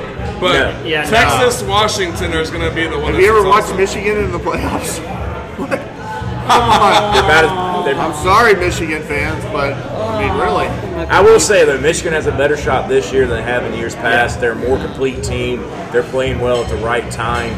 But 0.41 0.55
Yeah. 0.55 0.83
Yeah, 0.83 1.09
Texas, 1.09 1.61
Washington 1.63 2.33
is 2.33 2.49
going 2.49 2.67
to 2.67 2.73
be 2.75 2.87
the 2.87 2.97
one. 2.99 3.13
Have 3.13 3.21
you 3.21 3.29
ever 3.37 3.47
watched 3.47 3.65
awesome. 3.65 3.77
Michigan 3.77 4.17
in 4.17 4.31
the 4.31 4.39
playoffs? 4.39 4.97
They're 5.57 5.67
about 6.43 7.45
as- 7.45 7.62
they're- 7.85 7.95
I'm 7.95 8.13
sorry, 8.23 8.55
Michigan 8.55 9.01
fans, 9.03 9.43
but 9.51 9.73
I 9.73 10.27
mean, 10.27 10.37
really. 10.39 10.67
I 11.07 11.21
will 11.21 11.39
say 11.39 11.65
that 11.65 11.81
Michigan 11.81 12.13
has 12.13 12.27
a 12.27 12.31
better 12.31 12.55
shot 12.57 12.87
this 12.89 13.11
year 13.11 13.27
than 13.27 13.37
they 13.37 13.51
have 13.51 13.63
in 13.65 13.73
years 13.77 13.95
past. 13.95 14.39
They're 14.39 14.51
a 14.53 14.55
more 14.55 14.77
complete 14.77 15.23
team. 15.23 15.63
They're 15.91 16.03
playing 16.03 16.39
well 16.39 16.63
at 16.63 16.69
the 16.69 16.77
right 16.77 17.09
time. 17.11 17.51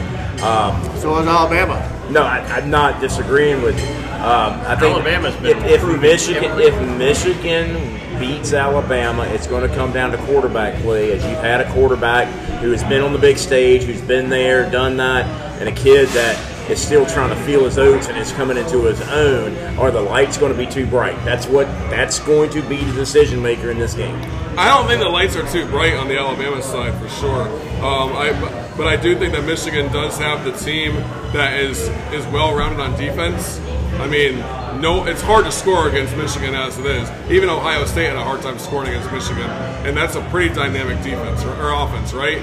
Um, 0.43 0.81
So 0.99 1.17
is 1.19 1.27
Alabama. 1.27 1.81
no, 2.09 2.21
I, 2.23 2.39
I'm 2.55 2.69
not 2.69 2.99
disagreeing 2.99 3.61
with 3.61 3.79
you. 3.79 3.95
Um, 4.15 4.59
I 4.65 4.75
think 4.75 4.93
Alabama's 4.95 5.35
been 5.35 5.57
if, 5.63 5.83
if 5.83 6.01
Michigan 6.01 6.43
every- 6.45 6.63
if 6.65 6.97
Michigan 6.97 7.99
beats 8.19 8.53
Alabama, 8.53 9.23
it's 9.23 9.45
going 9.47 9.67
to 9.69 9.75
come 9.75 9.91
down 9.91 10.11
to 10.11 10.17
quarterback 10.19 10.81
play. 10.81 11.11
As 11.11 11.23
you've 11.25 11.39
had 11.39 11.61
a 11.61 11.69
quarterback 11.73 12.27
who 12.61 12.71
has 12.71 12.83
been 12.85 13.01
on 13.03 13.11
the 13.13 13.19
big 13.19 13.37
stage, 13.37 13.83
who's 13.83 14.01
been 14.01 14.29
there, 14.29 14.69
done 14.71 14.97
that, 14.97 15.25
and 15.59 15.67
a 15.69 15.71
kid 15.71 16.07
that 16.09 16.37
is 16.69 16.81
still 16.81 17.05
trying 17.05 17.29
to 17.29 17.35
feel 17.43 17.65
his 17.65 17.77
oats 17.77 18.07
and 18.07 18.17
is 18.17 18.31
coming 18.33 18.57
into 18.57 18.83
his 18.83 19.01
own. 19.01 19.55
Are 19.77 19.91
the 19.91 20.01
lights 20.01 20.37
going 20.37 20.51
to 20.51 20.57
be 20.57 20.65
too 20.65 20.85
bright? 20.87 21.15
That's 21.25 21.45
what 21.47 21.65
that's 21.89 22.19
going 22.19 22.49
to 22.51 22.61
be 22.63 22.83
the 22.83 22.93
decision 22.93 23.41
maker 23.41 23.69
in 23.71 23.77
this 23.79 23.93
game. 23.93 24.15
I 24.57 24.69
don't 24.69 24.87
think 24.87 25.01
the 25.01 25.09
lights 25.09 25.35
are 25.35 25.47
too 25.51 25.65
bright 25.67 25.93
on 25.93 26.07
the 26.07 26.17
Alabama 26.17 26.61
side 26.61 26.93
for 27.01 27.09
sure. 27.09 27.43
Um, 27.83 28.13
I, 28.13 28.31
but- 28.77 28.87
I 28.87 28.97
do 28.97 29.17
think 29.17 29.33
that 29.33 29.45
Michigan 29.45 29.91
does 29.91 30.17
have 30.17 30.43
the 30.43 30.51
team 30.51 30.95
that 31.31 31.59
is 31.59 31.79
is 32.13 32.25
well 32.27 32.53
rounded 32.55 32.79
on 32.81 32.91
defense. 32.99 33.59
I 33.99 34.07
mean, 34.07 34.39
no, 34.81 35.05
it's 35.05 35.21
hard 35.21 35.45
to 35.45 35.51
score 35.51 35.87
against 35.87 36.15
Michigan 36.17 36.53
as 36.53 36.77
it 36.77 36.85
is. 36.85 37.09
Even 37.31 37.47
Ohio 37.47 37.85
State 37.85 38.07
had 38.07 38.17
a 38.17 38.23
hard 38.23 38.41
time 38.41 38.59
scoring 38.59 38.89
against 38.89 39.09
Michigan, 39.13 39.49
and 39.87 39.95
that's 39.95 40.15
a 40.15 40.21
pretty 40.29 40.53
dynamic 40.53 41.01
defense 41.01 41.41
or, 41.45 41.53
or 41.55 41.71
offense, 41.85 42.11
right? 42.13 42.41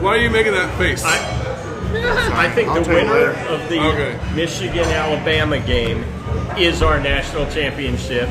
Why 0.00 0.10
are 0.14 0.18
you 0.18 0.30
making 0.30 0.52
that 0.52 0.76
face? 0.78 1.02
I 1.04 1.16
think 2.54 2.68
I'll 2.68 2.82
the 2.82 2.90
winner 2.90 3.30
of 3.48 3.68
the 3.68 3.80
Okay. 3.80 4.18
Michigan 4.34 4.84
Alabama 4.88 5.58
game 5.58 6.04
is 6.58 6.82
our 6.82 7.00
national 7.00 7.46
championship. 7.50 8.28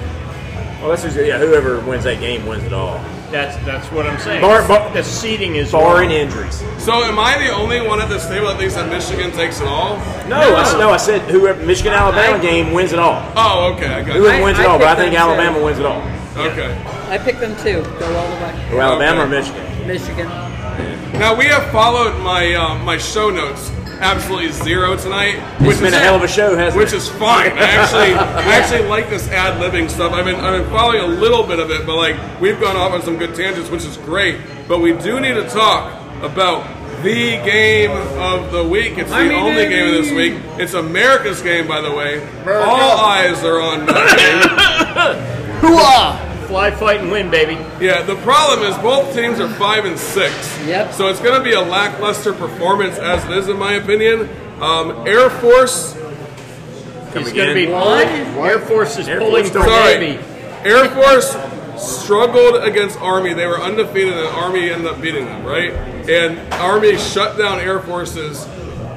Well, 0.80 0.89
that's 0.89 1.03
just, 1.03 1.16
yeah. 1.18 1.38
Whoever 1.38 1.80
wins 1.82 2.03
that 2.03 2.20
game 2.20 2.45
wins 2.45 2.63
it 2.63 2.74
all, 2.74 2.99
That's 3.32 3.55
that's 3.66 3.88
what 3.91 4.05
I'm 4.05 4.20
saying. 4.20 4.41
Bar- 4.41 4.68
bar- 4.68 4.91
the 4.93 5.03
seating 5.03 5.55
is 5.55 5.72
barring 5.72 6.09
wrong. 6.09 6.18
injuries. 6.20 6.63
so, 6.78 7.03
am 7.03 7.18
I 7.18 7.38
the 7.39 7.51
only 7.53 7.82
one 7.82 7.99
at 8.01 8.07
this 8.09 8.28
table 8.28 8.47
that 8.47 8.57
thinks 8.57 8.76
that 8.76 8.88
Michigan 8.89 9.32
takes 9.32 9.59
it 9.61 9.68
all? 9.68 9.97
No, 10.28 10.38
I, 10.38 10.61
s- 10.61 10.74
no, 10.74 10.91
I 10.91 10.97
said 10.97 11.22
whoever 11.32 11.59
Michigan 11.66 11.93
Alabama 11.93 12.38
I- 12.38 12.41
game 12.41 12.72
wins 12.72 12.93
it 12.93 12.99
all. 12.99 13.24
Oh, 13.36 13.74
okay, 13.74 13.88
I 13.88 14.03
got 14.03 14.16
Whoever 14.18 14.36
it. 14.36 14.39
I- 14.41 14.43
wins 14.43 14.59
I 14.59 14.63
it 14.63 14.68
all, 14.68 14.78
but 14.78 14.88
I 14.88 14.95
think 14.95 15.13
them 15.13 15.24
too. 15.24 15.32
Alabama 15.32 15.63
wins 15.63 15.80
it 15.80 15.86
all. 15.86 16.01
Okay. 16.38 16.78
I 17.09 17.18
picked 17.18 17.39
them 17.39 17.55
too. 17.57 17.82
Go 17.97 18.16
all 18.16 18.28
the 18.28 18.43
way. 18.43 18.70
Or 18.74 18.82
Alabama 18.82 19.22
Okay. 19.24 19.38
or 19.38 19.39
Michigan. 19.39 19.88
Michigan. 19.88 20.28
Now 21.20 21.36
we 21.36 21.45
have 21.45 21.72
followed 21.72 22.20
my 22.22 22.53
uh, 22.53 22.76
my 22.84 22.97
show 22.97 23.30
notes 23.30 23.72
absolutely 24.01 24.51
zero 24.51 24.97
tonight, 24.97 25.38
which 25.61 25.72
It's 25.72 25.80
been 25.80 25.88
is 25.88 25.93
a 25.93 25.99
hell 25.99 26.16
of 26.16 26.24
a 26.24 26.28
show, 26.39 26.55
hasn't 26.55 26.78
which 26.78 26.91
it? 26.93 26.97
is 26.97 27.07
fine. 27.09 27.51
I 27.53 27.61
actually 27.63 28.13
I 28.16 28.55
actually 28.55 28.88
like 28.89 29.09
this 29.09 29.28
ad 29.30 29.61
libbing 29.61 29.89
stuff. 29.89 30.11
I've 30.13 30.26
been 30.26 30.36
I've 30.36 30.61
been 30.61 30.70
following 30.72 30.99
a 31.01 31.07
little 31.07 31.43
bit 31.47 31.59
of 31.59 31.72
it, 31.72 31.86
but 31.86 31.95
like 31.95 32.18
we've 32.41 32.59
gone 32.59 32.76
off 32.76 32.91
on 32.91 33.01
some 33.01 33.18
good 33.18 33.34
tangents, 33.36 33.70
which 33.70 33.86
is 33.86 33.97
great. 33.97 34.39
But 34.68 34.80
we 34.80 34.93
do 34.93 35.20
need 35.20 35.34
to 35.36 35.47
talk 35.47 35.93
about 36.22 36.66
the 37.03 37.38
game 37.43 37.91
of 37.91 38.51
the 38.51 38.63
week. 38.63 38.97
It's 38.97 39.09
the 39.09 39.16
Army 39.16 39.36
only 39.36 39.68
game 39.70 39.88
of 39.95 40.03
this 40.03 40.11
week. 40.11 40.34
It's 40.59 40.74
America's 40.74 41.41
game, 41.41 41.68
by 41.68 41.80
the 41.82 41.91
way. 41.93 42.20
All 42.45 42.97
eyes 42.97 43.43
are 43.43 43.61
on 43.61 43.86
that. 43.86 45.16
Hooah! 45.61 46.35
Fly, 46.48 46.72
fight, 46.72 47.02
and 47.02 47.12
win, 47.12 47.30
baby. 47.30 47.54
Yeah, 47.84 48.02
the 48.04 48.16
problem 48.18 48.70
is 48.70 48.78
both 48.80 49.14
teams 49.16 49.39
are 49.39 49.50
five 49.56 49.86
and 49.86 49.98
six. 49.98 50.34
Yep. 50.66 50.93
So 50.93 51.08
it's 51.10 51.20
going 51.20 51.38
to 51.38 51.43
be 51.43 51.54
a 51.54 51.62
lackluster 51.62 52.34
performance 52.34 52.98
as 52.98 53.24
it 53.26 53.32
is, 53.32 53.50
in 53.50 53.58
my 53.58 53.74
opinion. 53.74 54.30
Um, 54.62 55.06
Air 55.08 55.30
Force, 55.30 55.93
He's 57.14 57.32
going 57.34 57.50
to 57.50 57.54
be 57.54 57.68
What? 57.68 58.08
Air 58.08 58.60
Force 58.60 58.98
is 58.98 59.08
Air 59.08 59.20
pulling 59.20 59.43
Force 59.46 59.50
for 59.50 59.70
don't- 59.70 59.70
sorry, 59.70 60.20
Air 60.70 60.89
Force 60.89 61.36
struggled 61.78 62.64
against 62.64 62.98
Army. 63.00 63.34
They 63.34 63.46
were 63.46 63.60
undefeated, 63.62 64.14
and 64.18 64.28
Army 64.28 64.70
ended 64.70 64.88
up 64.88 65.02
beating 65.02 65.26
them, 65.26 65.46
right? 65.46 65.72
And 66.10 66.39
Army 66.54 66.98
shut 66.98 67.38
down 67.38 67.60
Air 67.60 67.80
Force's 67.82 68.46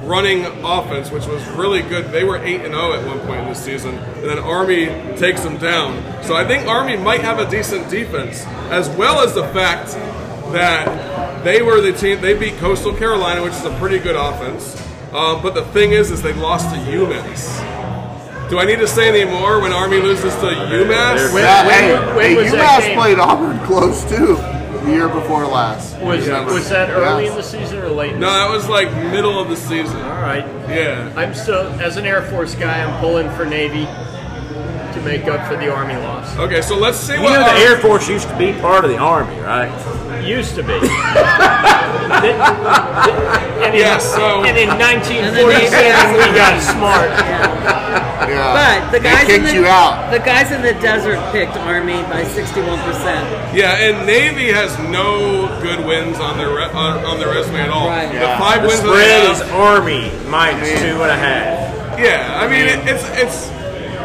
running 0.08 0.44
offense, 0.64 1.10
which 1.10 1.26
was 1.26 1.46
really 1.50 1.82
good. 1.82 2.06
They 2.10 2.24
were 2.24 2.38
eight 2.38 2.62
and 2.62 2.72
zero 2.74 2.94
at 2.94 3.06
one 3.06 3.20
point 3.20 3.40
in 3.42 3.48
this 3.48 3.62
season, 3.62 3.94
and 3.96 4.24
then 4.24 4.38
Army 4.38 4.86
takes 5.16 5.42
them 5.42 5.58
down. 5.58 6.02
So 6.24 6.34
I 6.34 6.44
think 6.46 6.66
Army 6.66 6.96
might 6.96 7.20
have 7.20 7.38
a 7.38 7.48
decent 7.48 7.88
defense, 7.90 8.44
as 8.70 8.88
well 8.90 9.20
as 9.20 9.34
the 9.34 9.44
fact 9.48 9.88
that 10.52 11.44
they 11.44 11.62
were 11.62 11.80
the 11.80 11.92
team. 11.92 12.20
They 12.20 12.36
beat 12.36 12.56
Coastal 12.56 12.94
Carolina, 12.94 13.42
which 13.42 13.52
is 13.52 13.64
a 13.64 13.76
pretty 13.78 13.98
good 13.98 14.16
offense. 14.16 14.82
Uh, 15.12 15.40
but 15.40 15.54
the 15.54 15.64
thing 15.66 15.92
is, 15.92 16.10
is 16.10 16.22
they 16.22 16.32
lost 16.34 16.74
to 16.74 16.80
UMass. 16.80 18.50
Do 18.50 18.58
I 18.58 18.64
need 18.64 18.78
to 18.78 18.88
say 18.88 19.08
any 19.10 19.30
more 19.30 19.60
when 19.60 19.72
Army 19.72 19.98
loses 20.00 20.34
to 20.36 20.46
UMass? 20.46 21.32
When- 21.34 21.42
Yeah, 21.42 21.66
when- 21.66 21.74
hey, 21.74 22.16
when 22.16 22.26
hey, 22.30 22.34
was 22.42 22.52
that 22.52 22.80
UMass 22.82 22.86
game? 22.86 22.98
played 22.98 23.18
Auburn 23.18 23.58
close 23.66 24.04
too 24.08 24.36
the 24.36 24.57
year 24.88 25.08
before 25.08 25.46
last. 25.46 25.96
Was 25.98 26.26
Yeah. 26.26 26.44
was 26.44 26.68
that 26.70 26.90
early 26.90 27.24
Yeah. 27.24 27.30
in 27.30 27.36
the 27.36 27.42
season 27.42 27.78
or 27.80 27.88
late? 27.88 28.16
No, 28.16 28.30
that 28.32 28.48
was 28.50 28.68
like 28.68 28.92
middle 28.92 29.38
of 29.38 29.48
the 29.48 29.56
season. 29.56 30.00
All 30.02 30.20
right. 30.22 30.44
Yeah. 30.68 31.08
I'm 31.16 31.34
still, 31.34 31.66
as 31.80 31.96
an 31.96 32.06
Air 32.06 32.22
Force 32.22 32.54
guy, 32.54 32.82
I'm 32.82 32.98
pulling 33.00 33.30
for 33.30 33.44
Navy 33.44 33.86
to 34.94 35.00
make 35.04 35.26
up 35.28 35.46
for 35.46 35.56
the 35.56 35.72
Army 35.72 35.96
loss. 35.96 36.36
Okay, 36.38 36.60
so 36.62 36.76
let's 36.76 36.98
see 36.98 37.14
You 37.14 37.22
what. 37.22 37.32
know 37.32 37.44
the 37.44 37.60
Air 37.60 37.76
Force 37.78 38.08
used 38.08 38.28
to 38.28 38.36
be 38.36 38.52
part 38.54 38.84
of 38.84 38.90
the 38.90 38.98
Army, 38.98 39.38
right? 39.40 39.70
Used 40.24 40.54
to 40.56 40.62
be. 40.62 40.72
and, 40.72 40.82
in, 43.74 43.80
Yeah, 43.80 43.98
so- 43.98 44.42
and 44.44 44.56
in 44.58 44.68
1947, 44.68 46.12
we 46.18 46.36
got 46.36 46.60
smart. 46.62 47.10
Yeah. 48.26 48.80
But 48.82 48.92
the 48.92 48.98
They 49.00 49.08
guys 49.10 49.28
in 49.28 49.42
the 49.44 49.54
you 49.54 49.66
out. 49.66 50.10
the 50.10 50.18
guys 50.18 50.50
in 50.50 50.62
the 50.62 50.74
desert 50.80 51.18
picked 51.32 51.56
Army 51.56 52.02
by 52.10 52.24
61 52.24 52.78
percent. 52.80 53.54
Yeah, 53.54 53.76
and 53.76 54.06
Navy 54.06 54.50
has 54.52 54.76
no 54.90 55.46
good 55.62 55.84
wins 55.86 56.18
on 56.18 56.36
their 56.38 56.50
re- 56.54 56.64
on, 56.72 57.04
on 57.04 57.18
their 57.18 57.28
resume 57.28 57.60
at 57.60 57.70
all. 57.70 57.88
Right. 57.88 58.10
The 58.12 58.26
five 58.42 58.62
The 58.62 58.68
wins 58.68 58.80
that 58.82 58.86
they 58.88 58.92
spread 59.04 59.26
have- 59.28 59.46
is 59.46 59.52
Army 59.52 60.12
minus 60.28 60.68
two 60.80 61.02
and 61.02 61.10
a 61.10 61.16
half. 61.16 61.98
Yeah, 62.00 62.40
I 62.40 62.48
mean 62.48 62.66
it, 62.66 62.80
it's 62.88 63.04
it's 63.18 63.50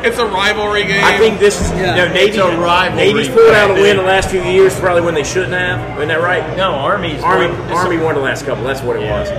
it's 0.05 0.17
a 0.17 0.25
rivalry 0.25 0.83
game. 0.83 1.03
I 1.03 1.17
think 1.17 1.39
this 1.39 1.61
is 1.61 1.71
Yeah. 1.71 1.95
no, 1.95 2.07
Navy. 2.11 2.29
It's 2.31 2.37
a 2.37 2.57
rivalry, 2.57 3.05
Navy's 3.13 3.29
pulled 3.29 3.51
out 3.53 3.69
a 3.71 3.73
win 3.73 3.83
Brandon. 3.83 3.97
the 4.05 4.11
last 4.11 4.29
few 4.29 4.41
years, 4.43 4.77
probably 4.79 5.01
when 5.01 5.13
they 5.15 5.23
shouldn't 5.23 5.53
have. 5.53 5.95
Isn't 5.97 6.09
that 6.09 6.21
right? 6.21 6.57
No, 6.57 6.71
Army's 6.75 7.23
Army, 7.23 7.47
won- 7.47 7.61
it's 7.61 7.71
Army 7.71 7.95
a- 7.97 8.03
won 8.03 8.15
the 8.15 8.21
last 8.21 8.45
couple. 8.45 8.63
That's 8.65 8.81
what 8.81 8.97
it 8.97 9.09
was. 9.09 9.29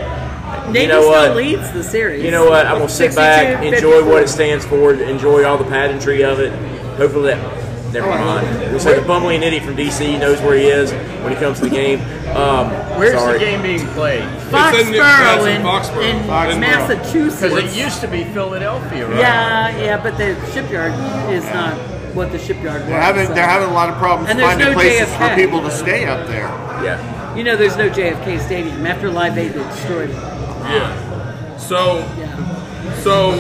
Navy 0.73 0.87
know 0.87 1.01
still 1.01 1.11
what? 1.11 1.37
leads 1.37 1.73
the 1.73 1.83
series. 1.83 2.23
You 2.25 2.31
know 2.31 2.49
what? 2.49 2.67
I'm 2.67 2.79
gonna 2.79 2.89
sit 2.89 3.13
62, 3.13 3.17
back, 3.17 3.65
enjoy 3.65 3.91
54. 4.03 4.13
what 4.13 4.23
it 4.23 4.29
stands 4.29 4.65
for, 4.65 4.95
enjoy 4.95 5.45
all 5.45 5.59
the 5.59 5.65
pageantry 5.65 6.25
of 6.25 6.41
it. 6.41 6.53
Hopefully 6.97 7.35
that. 7.35 7.65
Never 7.93 8.09
mind. 8.09 8.61
We'll 8.73 8.81
say 8.81 8.99
the 8.99 9.07
bumbling 9.07 9.43
idiot 9.45 9.63
from 9.63 9.77
DC 9.77 10.19
knows 10.19 10.41
where 10.41 10.57
he 10.59 10.67
is 10.67 10.91
when 11.23 11.33
he 11.33 11.39
comes 11.39 11.61
to 11.61 11.65
the 11.67 11.71
game. 11.71 12.01
Um, 12.37 12.71
Where's 12.99 13.13
sorry. 13.13 13.39
the 13.39 13.45
game 13.45 13.63
being 13.63 13.87
played? 13.95 14.25
It's 14.25 14.87
in 14.87 14.91
New- 14.91 14.99
Foxborough 14.99 15.47
in 15.47 15.57
in, 15.57 15.63
Foxborough. 15.63 16.03
in 16.03 16.23
Foxborough. 16.25 16.61
Massachusetts. 16.61 17.41
Because 17.41 17.73
it 17.73 17.81
used 17.81 18.01
to 18.01 18.09
be 18.09 18.25
Philadelphia, 18.25 19.07
right? 19.07 19.19
Yeah, 19.19 19.79
yeah, 19.79 20.03
but 20.03 20.19
the 20.19 20.35
shipyard 20.51 20.93
is 21.33 21.45
not 21.45 21.75
what 22.15 22.33
the 22.33 22.39
shipyard 22.39 22.81
was. 22.81 22.89
They're 22.89 23.01
having 23.01 23.27
so. 23.29 23.35
they're 23.35 23.49
having 23.49 23.69
a 23.69 23.73
lot 23.73 23.91
of 23.91 23.97
problems 23.97 24.31
And 24.31 24.41
there's 24.41 24.51
finding 24.51 24.69
no 24.69 24.75
places 24.75 25.15
for 25.15 25.35
people 25.37 25.61
to 25.63 25.71
stay 25.71 26.07
up 26.07 26.27
there. 26.27 26.49
Yeah. 26.83 27.37
You 27.37 27.45
know, 27.45 27.57
there's 27.57 27.77
no 27.77 27.89
JFK 27.89 28.41
Stadium 28.41 28.87
after 28.87 29.11
Live 29.11 29.39
Aid. 29.39 29.53
They 29.53 29.59
destroyed 29.63 30.11
it. 30.11 30.34
Yeah. 30.65 31.57
So 31.59 31.99
Yeah. 32.19 32.95
so 33.03 33.33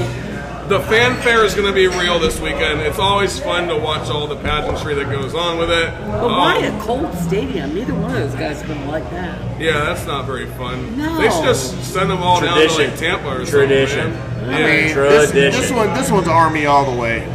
the 0.68 0.81
fanfare 0.81 1.45
is 1.45 1.55
going 1.55 1.66
to 1.66 1.72
be 1.75 1.89
real 1.89 2.18
this 2.18 2.41
weekend. 2.41 2.81
It's 2.81 2.99
always 2.99 3.39
fun 3.39 3.68
to 3.68 3.77
watch 3.77 4.09
all 4.09 4.27
the 4.27 4.37
pageantry 4.37 4.95
that 4.95 5.11
goes 5.11 5.35
on 5.35 5.59
with 5.59 5.70
it. 5.70 5.93
But 6.11 6.22
why 6.31 6.57
Um, 6.66 6.81
a 6.81 6.83
cold 6.83 7.14
stadium? 7.18 7.75
Neither 7.75 7.93
one 7.93 8.11
of 8.14 8.31
those 8.31 8.35
guys 8.41 8.62
are 8.62 8.68
gonna 8.68 8.91
like 8.91 9.11
that. 9.11 9.35
Yeah, 9.61 9.85
that's 9.85 10.07
not 10.07 10.25
very 10.27 10.47
fun. 10.47 10.97
No. 10.97 11.20
They 11.20 11.29
should 11.31 11.45
just 11.45 11.85
send 11.93 12.09
them 12.11 12.22
all 12.22 12.41
down 12.41 12.57
to 12.66 12.75
like 12.79 12.97
Tampa 12.97 13.29
or 13.43 13.45
Tradition. 13.45 14.14
something. 14.14 14.55
I 14.55 14.59
mean, 14.59 14.89
Yeah, 14.89 14.95
this, 14.95 15.31
Tradition. 15.31 15.61
this 15.61 15.70
one 15.70 15.95
this 15.95 16.11
one's 16.11 16.29
Army 16.29 16.64
all 16.66 16.91
the 16.91 16.99
way. 16.99 17.29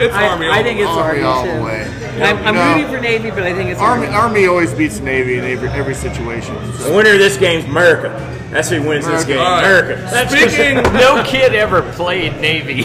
it's 0.00 0.12
I, 0.14 0.26
Army. 0.26 0.46
I 0.48 0.56
all 0.58 0.62
think 0.64 0.80
it's. 0.80 0.88
Army 0.88 1.22
Army, 1.22 1.22
all 1.22 1.46
the 1.58 1.62
way. 1.62 1.86
I'm, 2.20 2.36
I'm 2.44 2.54
No. 2.56 2.72
rooting 2.74 2.88
for 2.92 3.00
Navy, 3.00 3.30
but 3.30 3.44
I 3.44 3.54
think 3.54 3.70
it's 3.70 3.80
Army 3.80 4.06
Army. 4.08 4.16
Army 4.18 4.46
always 4.48 4.74
beats 4.74 4.98
Navy 4.98 5.38
in 5.38 5.44
every 5.44 5.68
every 5.68 5.94
situation. 5.94 6.56
The 6.82 6.92
winner 6.92 7.12
of 7.12 7.18
this 7.20 7.36
game's 7.36 7.64
America. 7.66 8.10
That's 8.52 8.68
who 8.68 8.82
wins 8.82 9.06
this 9.06 9.24
game. 9.24 9.38
All 9.38 9.44
right. 9.44 9.64
America. 9.64 10.02
That's 10.10 10.30
Speaking- 10.30 10.82
no 10.92 11.24
kid 11.26 11.54
ever 11.54 11.82
played 11.92 12.38
Navy. 12.40 12.82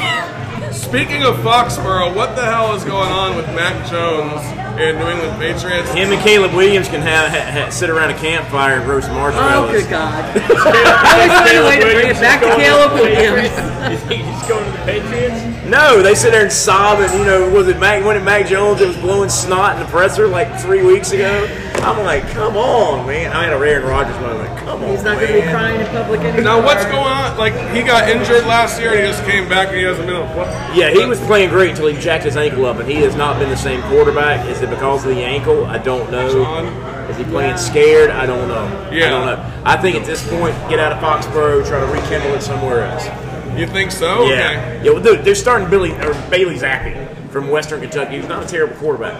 Speaking 0.72 1.24
of 1.24 1.36
Foxborough, 1.38 2.16
what 2.16 2.36
the 2.36 2.46
hell 2.46 2.74
is 2.74 2.84
going 2.86 3.12
on 3.12 3.36
with 3.36 3.46
Mac 3.48 3.90
Jones 3.90 4.42
and 4.78 4.98
New 4.98 5.08
England 5.08 5.40
Patriots? 5.40 5.92
Him 5.94 6.12
and 6.12 6.22
Caleb 6.22 6.54
Williams 6.54 6.88
can 6.88 7.02
have, 7.02 7.30
ha, 7.32 7.52
ha, 7.52 7.70
sit 7.70 7.90
around 7.90 8.12
a 8.12 8.18
campfire 8.18 8.80
and 8.80 8.88
roast 8.88 9.10
Oh, 9.10 9.72
good 9.72 9.90
God. 9.90 10.14
I 10.38 11.14
Always 11.14 11.32
find 11.34 11.58
a 11.58 11.64
way 11.66 11.80
to 11.80 11.96
bring 11.96 12.10
it 12.10 12.22
back 12.22 12.42
to 12.42 12.56
Caleb 12.56 12.94
Williams. 12.94 13.78
You 13.88 13.96
think 14.00 14.26
he's 14.26 14.48
going 14.50 14.66
to 14.66 14.72
the 14.72 14.84
Patriots? 14.84 15.66
No, 15.66 16.02
they 16.02 16.14
sit 16.14 16.32
there 16.32 16.44
and 16.44 16.52
sob 16.52 17.00
and 17.00 17.18
you 17.18 17.26
know, 17.26 17.50
was 17.50 17.70
it 17.70 17.80
Mac 17.80 18.04
when 18.04 18.18
it 18.18 18.24
Mac 18.24 18.46
Jones 18.48 18.80
that 18.80 18.88
was 18.88 18.98
blowing 18.98 19.30
snot 19.30 19.78
in 19.78 19.84
the 19.84 19.90
presser 19.90 20.28
like 20.28 20.60
three 20.60 20.86
weeks 20.86 21.14
ago? 21.14 21.46
I'm 21.84 22.04
like, 22.04 22.28
come 22.32 22.58
on, 22.58 23.08
man. 23.08 23.32
I 23.32 23.44
had 23.46 23.54
a 23.54 23.56
Aaron 23.56 23.88
Rodgers 23.88 24.16
one. 24.18 24.32
I'm 24.32 24.38
like, 24.40 24.58
come 24.64 24.84
on. 24.84 24.90
He's 24.90 25.04
not 25.04 25.20
going 25.20 25.28
to 25.28 25.42
be 25.42 25.48
crying 25.48 25.80
in 25.80 25.88
public 25.88 26.20
anymore. 26.22 26.42
Now, 26.42 26.66
what's 26.66 26.84
going 26.86 26.98
on? 26.98 27.38
Like, 27.38 27.54
he 27.74 27.82
got 27.84 28.10
injured 28.10 28.46
last 28.46 28.80
year 28.82 28.90
and 28.92 29.00
he 29.00 29.06
just 29.06 29.24
came 29.24 29.48
back 29.48 29.70
and 29.70 29.78
he 29.78 29.84
hasn't 29.84 30.08
been 30.08 30.18
able 30.18 30.28
to 30.28 30.34
play. 30.34 30.72
Yeah, 30.76 30.90
he 30.90 31.06
was 31.06 31.20
playing 31.22 31.50
great 31.50 31.72
until 31.72 31.88
he 31.88 31.98
jacked 31.98 32.26
his 32.26 32.36
ankle 32.36 32.66
up, 32.66 32.78
and 32.80 32.90
he 32.90 32.96
has 33.02 33.16
not 33.16 33.40
been 33.40 33.50
the 33.50 33.56
same 33.58 33.82
quarterback. 33.84 34.46
Is 34.50 34.60
it 34.68 34.76
because 34.76 35.06
of 35.06 35.16
the 35.16 35.24
ankle? 35.24 35.66
I 35.66 35.78
don't 35.78 36.12
know. 36.12 36.32
John? 36.32 36.66
Is 37.10 37.18
he 37.18 37.24
playing 37.24 37.58
scared? 37.58 38.10
I 38.10 38.26
don't 38.26 38.48
know. 38.48 38.66
Yeah. 38.92 39.06
I 39.06 39.10
don't 39.10 39.26
know. 39.26 39.62
I 39.66 39.78
think 39.78 39.96
at 39.96 40.06
this 40.06 40.28
point, 40.30 40.54
get 40.70 40.80
out 40.80 40.92
of 40.92 41.00
Foxborough, 41.00 41.66
try 41.68 41.80
to 41.80 41.86
rekindle 41.88 42.34
it 42.34 42.42
somewhere 42.42 42.84
else. 42.84 43.06
You 43.58 43.66
think 43.66 43.92
so? 43.92 44.24
Yeah, 44.26 44.34
Okay. 44.34 44.82
yeah. 44.86 44.92
Well, 44.92 45.02
dude, 45.02 45.24
they're 45.26 45.34
starting 45.36 45.70
Billy 45.70 45.92
or 45.94 46.14
Bailey 46.30 46.56
Zappe 46.60 47.30
from 47.30 47.50
Western 47.50 47.82
Kentucky. 47.82 48.18
He's 48.18 48.28
not 48.28 48.44
a 48.44 48.48
terrible 48.48 48.76
quarterback. 48.76 49.16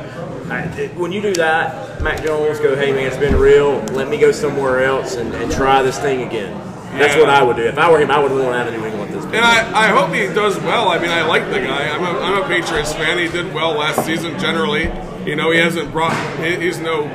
I, 0.50 0.62
when 0.96 1.12
you 1.12 1.22
do 1.22 1.34
that, 1.36 2.02
Mac 2.02 2.24
Jones 2.24 2.60
go, 2.60 2.74
"Hey 2.76 2.92
man, 2.94 3.08
it's 3.08 3.18
been 3.18 3.36
real. 3.36 3.80
Let 3.92 4.08
me 4.10 4.18
go 4.18 4.32
somewhere 4.32 4.84
else 4.84 5.16
and, 5.16 5.34
and 5.34 5.52
try 5.52 5.82
this 5.82 6.00
thing 6.00 6.22
again." 6.26 6.54
That's 6.98 7.16
Yeah. 7.16 7.20
what 7.22 7.30
I 7.30 7.44
would 7.44 7.58
do. 7.58 7.64
If 7.64 7.78
I 7.78 7.92
were 7.92 8.00
him, 8.00 8.10
I 8.12 8.20
would 8.20 8.32
want 8.32 8.44
to 8.54 8.58
have 8.58 8.68
a 8.68 8.72
New 8.78 8.86
England 8.86 9.14
this. 9.14 9.26
And 9.26 9.36
I, 9.44 9.86
I 9.86 9.88
hope 9.88 10.14
he 10.16 10.26
does 10.34 10.58
well. 10.62 10.88
I 10.88 11.00
mean, 11.00 11.12
I 11.12 11.24
like 11.26 11.44
the 11.50 11.60
guy. 11.60 11.90
I'm 11.90 12.02
a, 12.02 12.20
I'm 12.20 12.44
a 12.44 12.48
Patriots 12.48 12.94
fan. 12.94 13.18
He 13.18 13.28
did 13.28 13.54
well 13.54 13.74
last 13.74 14.06
season 14.06 14.40
generally. 14.40 14.86
You 15.28 15.36
know, 15.36 15.52
he 15.52 15.60
hasn't 15.60 15.92
brought 15.92 16.16
he's 16.40 16.80
no 16.80 17.08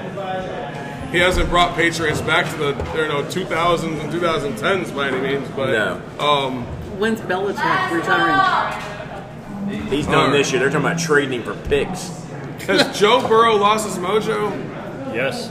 he 1.11 1.19
hasn't 1.19 1.49
brought 1.51 1.75
Patriots 1.75 2.21
back 2.21 2.51
to 2.51 2.57
the 2.57 2.69
you 2.95 3.09
know 3.09 3.23
2000s 3.25 4.01
and 4.01 4.13
2010s 4.13 4.95
by 4.95 5.09
any 5.09 5.21
means. 5.21 5.49
But 5.57 5.71
No. 5.73 6.01
um, 6.25 6.65
When's 6.99 7.21
Belichick 7.23 7.91
retiring? 7.91 9.89
He's 9.89 10.07
done 10.07 10.33
this 10.33 10.51
year. 10.53 10.61
They're 10.61 10.71
talking 10.71 10.87
about 10.87 10.99
trading 10.99 11.41
him 11.41 11.43
for 11.43 11.55
picks. 11.69 12.09
has 12.67 12.99
Joe 12.99 13.27
Burrow 13.27 13.57
lost 13.57 13.87
his 13.89 13.97
mojo? 13.99 14.51
Yes. 15.15 15.51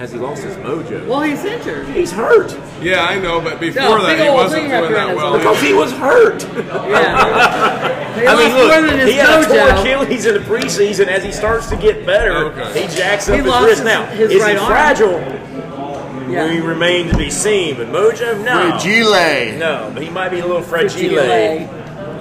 Has 0.00 0.12
he 0.12 0.18
lost 0.18 0.42
his 0.42 0.56
mojo? 0.56 1.06
Well, 1.06 1.20
he's 1.20 1.44
injured. 1.44 1.86
He's 1.88 2.10
hurt 2.10 2.58
Yeah, 2.80 3.04
I 3.04 3.18
know, 3.18 3.38
but 3.38 3.60
before 3.60 3.82
No, 3.82 4.06
that 4.06 4.18
he 4.18 4.28
old 4.28 4.34
wasn't 4.38 4.62
rehab 4.62 4.80
doing 4.84 4.92
that 4.94 5.14
well. 5.14 5.36
because 5.36 5.60
he 5.60 5.74
was 5.74 5.92
hurt. 5.92 6.42
Yeah. 6.56 7.98
He 8.10 8.26
I 8.26 8.32
lost 8.32 8.44
mean, 8.44 8.56
look, 8.56 8.68
more 8.72 8.80
than 8.90 8.98
his 8.98 9.10
he 9.10 9.16
had 9.18 9.42
a 9.42 9.46
torn. 9.46 9.78
Achilles 9.78 10.26
in 10.26 10.34
the 10.34 10.40
preseason. 10.40 11.06
As 11.06 11.22
he 11.22 11.30
starts 11.30 11.68
to 11.68 11.76
get 11.76 12.04
better, 12.04 12.46
Okay. 12.46 12.88
he 12.88 12.96
jacks 12.96 13.28
up 13.28 13.34
He 13.36 13.40
his 13.42 13.46
lost 13.50 13.66
wrist. 13.66 13.78
his- 13.78 13.84
now, 13.84 14.06
his 14.06 14.30
is 14.32 14.42
right 14.42 14.52
he 14.56 14.58
arm. 14.58 14.66
fragile? 14.72 16.26
We 16.26 16.34
Yeah. 16.34 16.66
remain 16.66 17.08
to 17.08 17.16
be 17.16 17.30
seen. 17.30 17.76
But 17.76 17.92
Mojo, 17.92 18.42
no, 18.42 18.78
Gile. 18.82 19.58
no, 19.58 19.90
but 19.94 20.02
he 20.02 20.08
might 20.10 20.30
be 20.30 20.40
a 20.40 20.46
little 20.46 20.62
fragile. 20.62 21.14
Fragile. 21.14 21.68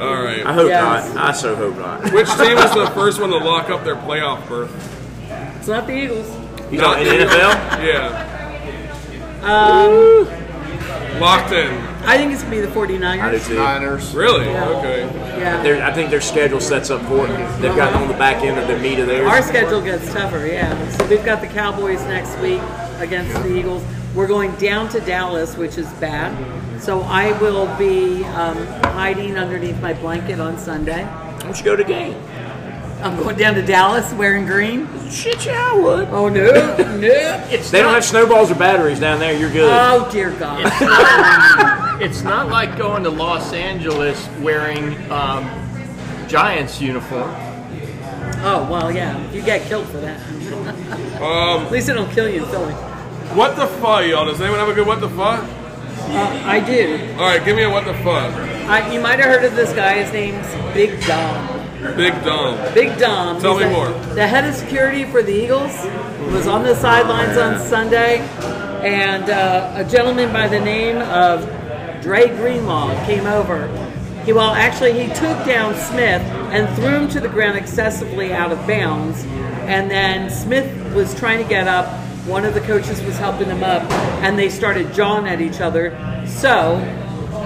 All 0.02 0.22
right. 0.22 0.46
I 0.46 0.54
hope 0.54 0.68
Yes. 0.68 1.14
not. 1.16 1.30
I 1.30 1.32
so 1.32 1.56
hope 1.56 1.78
not. 1.80 2.12
Which 2.14 2.30
team 2.38 2.56
was 2.56 2.72
the 2.74 2.88
first 2.94 3.20
one 3.22 3.32
to 3.32 3.38
lock 3.38 3.70
up 3.70 3.84
their 3.86 3.96
playoff 3.96 4.48
berth? 4.48 4.70
It's 5.58 5.68
not 5.68 5.88
the 5.88 5.94
Eagles. 5.94 6.28
You 6.72 6.78
know, 6.78 6.94
in 6.96 7.06
the 7.06 7.26
NFL, 7.26 7.84
Yeah, 7.86 8.26
Um, 9.44 10.28
locked 11.20 11.52
in. 11.52 11.72
I 12.06 12.18
think 12.18 12.32
it's 12.34 12.44
going 12.44 12.56
to 12.56 12.62
be 12.62 12.66
the 12.66 12.72
49ers. 12.74 13.22
I 13.22 13.32
do 13.32 13.40
too. 13.40 13.56
Niners. 13.56 14.14
Really? 14.16 14.46
Yeah. 14.46 14.66
Okay. 14.70 15.02
Yeah. 15.40 15.64
They're- 15.64 15.82
I 15.84 15.92
think 15.94 16.10
their 16.10 16.22
schedule 16.22 16.60
sets 16.60 16.90
up 16.90 17.02
for 17.06 17.26
it. 17.26 17.62
They've 17.62 17.76
got 17.76 17.94
on 17.94 18.08
the 18.08 18.14
back 18.16 18.44
end 18.44 18.58
of 18.60 18.68
their 18.68 18.80
meat 18.80 19.00
of 19.00 19.08
theirs. 19.08 19.28
Our 19.28 19.42
schedule 19.42 19.82
gets 19.82 20.12
tougher, 20.14 20.46
yeah. 20.46 20.74
So 20.98 21.06
we've 21.08 21.24
got 21.26 21.42
the 21.42 21.48
Cowboys 21.48 22.02
next 22.06 22.38
week 22.40 22.62
against 23.00 23.34
the 23.44 23.56
Eagles. 23.56 23.84
We're 24.16 24.28
going 24.28 24.52
down 24.56 24.90
to 24.90 25.00
Dallas, 25.02 25.56
which 25.58 25.78
is 25.78 25.88
bad. 25.94 26.32
So 26.82 27.02
I 27.02 27.32
will 27.40 27.68
be 27.78 28.24
um, 28.26 28.58
hiding 28.94 29.38
underneath 29.38 29.80
my 29.82 29.94
blanket 29.94 30.40
on 30.40 30.58
Sunday. 30.58 31.04
Why 31.06 31.40
don't 31.44 31.58
you 31.58 31.64
go 31.66 31.76
to 31.76 31.84
game? 31.84 32.16
I'm 33.02 33.16
going 33.18 33.38
down 33.38 33.54
to 33.56 33.62
Dallas 33.62 34.12
wearing 34.14 34.46
green. 34.46 34.88
Shit, 35.10 35.46
yeah, 35.46 35.72
I 35.72 35.78
would. 35.80 36.08
Oh 36.10 36.28
no, 36.28 36.44
no! 36.52 37.48
It's 37.50 37.72
They 37.72 37.82
don't 37.82 37.94
have 37.94 38.04
snowballs 38.04 38.52
or 38.52 38.56
batteries 38.56 39.00
down 39.00 39.20
there. 39.20 39.34
You're 39.38 39.52
good. 39.52 39.70
Oh 39.72 40.10
dear 40.12 40.32
God! 40.32 40.62
It's 42.02 42.22
not 42.24 42.50
like 42.50 42.78
going 42.78 43.04
to 43.04 43.10
Los 43.10 43.54
Angeles 43.54 44.28
wearing 44.42 44.96
um, 45.12 45.46
Giants 46.28 46.82
uniform. 46.82 47.30
Oh 48.42 48.68
well, 48.70 48.92
yeah. 48.92 49.32
You 49.32 49.42
get 49.42 49.64
killed 49.68 49.88
for 49.88 49.98
that. 49.98 50.20
Um, 51.22 51.66
At 51.66 51.72
least 51.72 51.90
it 51.90 51.94
don't 51.94 52.12
kill 52.12 52.30
you 52.30 52.44
in 52.44 52.50
Philly. 52.50 52.74
what 53.34 53.56
the 53.56 53.68
fuck, 53.68 54.06
y'all? 54.08 54.26
Does 54.26 54.40
anyone 54.42 54.60
have 54.60 54.70
a 54.70 54.74
good 54.74 54.88
what 54.88 55.00
the 55.02 55.10
fuck? 55.10 55.44
Uh, 55.44 56.42
I 56.46 56.60
do. 56.60 57.14
All 57.14 57.28
right, 57.28 57.44
give 57.44 57.56
me 57.56 57.64
a 57.64 57.70
what 57.70 57.86
the 57.86 57.94
fuck. 57.96 58.34
I, 58.70 58.94
you 58.94 59.00
might 59.02 59.20
have 59.20 59.28
heard 59.30 59.44
of 59.46 59.56
this 59.56 59.74
guy. 59.74 60.02
His 60.04 60.12
name's 60.14 60.48
Big 60.74 61.00
Dom. 61.06 61.59
Big 61.96 62.14
Dom. 62.26 62.74
Big 62.74 62.98
Dom. 63.00 63.40
Tell 63.42 63.58
He's 63.58 63.68
me 63.68 63.74
the- 63.74 63.76
more. 63.76 63.90
The 64.16 64.28
head 64.28 64.46
of 64.46 64.54
security 64.54 65.06
for 65.06 65.24
the 65.24 65.32
Eagles 65.34 65.72
was 66.34 66.46
on 66.46 66.64
the 66.64 66.76
sidelines 66.76 67.38
on 67.38 67.58
Sunday, 67.60 68.18
and 68.84 69.30
uh, 69.30 69.72
a 69.76 69.86
gentleman 69.86 70.34
by 70.34 70.48
the 70.50 70.60
name 70.60 70.98
of 70.98 71.46
Dre 72.02 72.28
Greenlaw 72.36 72.94
came 73.06 73.26
over. 73.26 73.68
He 74.26 74.34
well, 74.34 74.52
actually, 74.52 74.92
he 74.94 75.08
took 75.14 75.46
down 75.46 75.74
Smith 75.76 76.22
and 76.52 76.68
threw 76.76 76.90
him 76.90 77.08
to 77.10 77.22
the 77.22 77.30
ground 77.30 77.58
excessively 77.58 78.34
out 78.34 78.52
of 78.52 78.68
bounds, 78.68 79.24
and 79.64 79.90
then 79.90 80.30
Smith 80.30 80.94
was 80.94 81.16
trying 81.16 81.42
to 81.42 81.48
get 81.48 81.68
up. 81.68 81.88
One 82.28 82.44
of 82.44 82.54
the 82.54 82.62
coaches 82.62 83.02
was 83.04 83.18
helping 83.18 83.48
him 83.48 83.64
up, 83.64 83.90
and 84.22 84.38
they 84.38 84.50
started 84.50 84.94
jawing 84.94 85.28
at 85.28 85.40
each 85.40 85.62
other. 85.62 85.98
So 86.28 86.78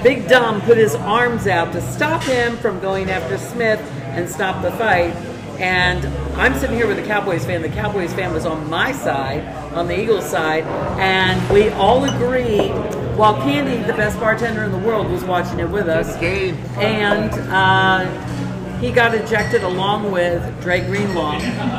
Big 0.04 0.28
Dom 0.28 0.60
put 0.62 0.78
his 0.78 0.96
arms 0.96 1.46
out 1.46 1.72
to 1.74 1.82
stop 1.82 2.24
him 2.24 2.58
from 2.58 2.80
going 2.80 3.10
after 3.12 3.38
Smith 3.38 3.80
and 4.14 4.30
stop 4.30 4.62
the 4.62 4.72
fight. 4.72 5.16
And 5.60 6.06
I'm 6.38 6.56
sitting 6.56 6.76
here 6.76 6.88
with 6.88 6.98
a 6.98 7.06
Cowboys 7.06 7.46
fan. 7.46 7.62
The 7.62 7.70
Cowboys 7.70 8.14
fan 8.14 8.34
was 8.34 8.46
on 8.46 8.70
my 8.70 8.92
side, 8.92 9.46
on 9.74 9.88
the 9.88 10.00
Eagles 10.00 10.26
side, 10.26 10.64
and 11.00 11.54
we 11.54 11.70
all 11.70 12.04
agreed. 12.04 12.72
While 13.16 13.36
Candy, 13.36 13.78
the 13.86 13.94
best 13.94 14.20
bartender 14.20 14.64
in 14.64 14.72
the 14.72 14.80
world, 14.80 15.12
was 15.12 15.24
watching 15.24 15.60
it 15.60 15.70
with 15.70 15.88
us, 15.88 16.18
Game. 16.20 16.56
and 16.78 17.32
uh, 17.52 18.80
he 18.80 18.92
got 18.92 19.14
ejected 19.14 19.64
along 19.64 20.12
with 20.12 20.42
Dre 20.62 20.82
Greenlaw. 20.82 21.38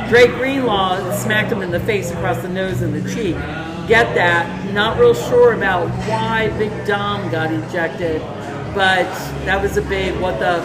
Dre 0.09 0.29
Greenlaw 0.29 1.13
smacked 1.17 1.51
him 1.51 1.61
in 1.61 1.73
the 1.73 1.81
face 1.81 2.13
across 2.13 2.41
the 2.41 2.49
nose 2.49 2.83
and 2.83 2.95
the 2.95 3.13
cheek. 3.13 3.35
Get 3.89 4.15
that? 4.15 4.73
Not 4.73 4.99
real 4.99 5.13
sure 5.13 5.53
about 5.53 5.89
why 6.09 6.49
Big 6.57 6.71
Dom 6.87 7.31
got 7.31 7.53
ejected, 7.53 8.23
but 8.75 9.05
that 9.45 9.61
was 9.61 9.77
a 9.77 9.83
big 9.83 10.19
what 10.21 10.39
the 10.39 10.63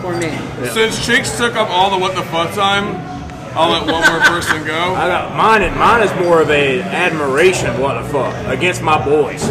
for 0.00 0.16
me. 0.16 0.36
Since 0.70 1.04
Cheeks 1.04 1.36
took 1.36 1.54
up 1.54 1.68
all 1.70 1.90
the 1.90 1.98
what 1.98 2.14
the 2.14 2.22
fuck 2.22 2.52
time, 2.54 2.96
I'll 3.56 3.70
let 3.70 3.90
one 3.90 4.06
more 4.06 4.20
person 4.20 4.64
go. 4.66 4.74
I 4.94 5.08
got 5.08 5.36
mine. 5.36 5.62
And 5.62 5.76
mine 5.76 6.02
is 6.02 6.12
more 6.24 6.42
of 6.42 6.50
a 6.50 6.82
admiration. 6.82 7.68
of 7.68 7.78
What 7.80 8.02
the 8.02 8.08
fuck 8.08 8.34
against 8.46 8.82
my 8.82 9.02
boys, 9.04 9.42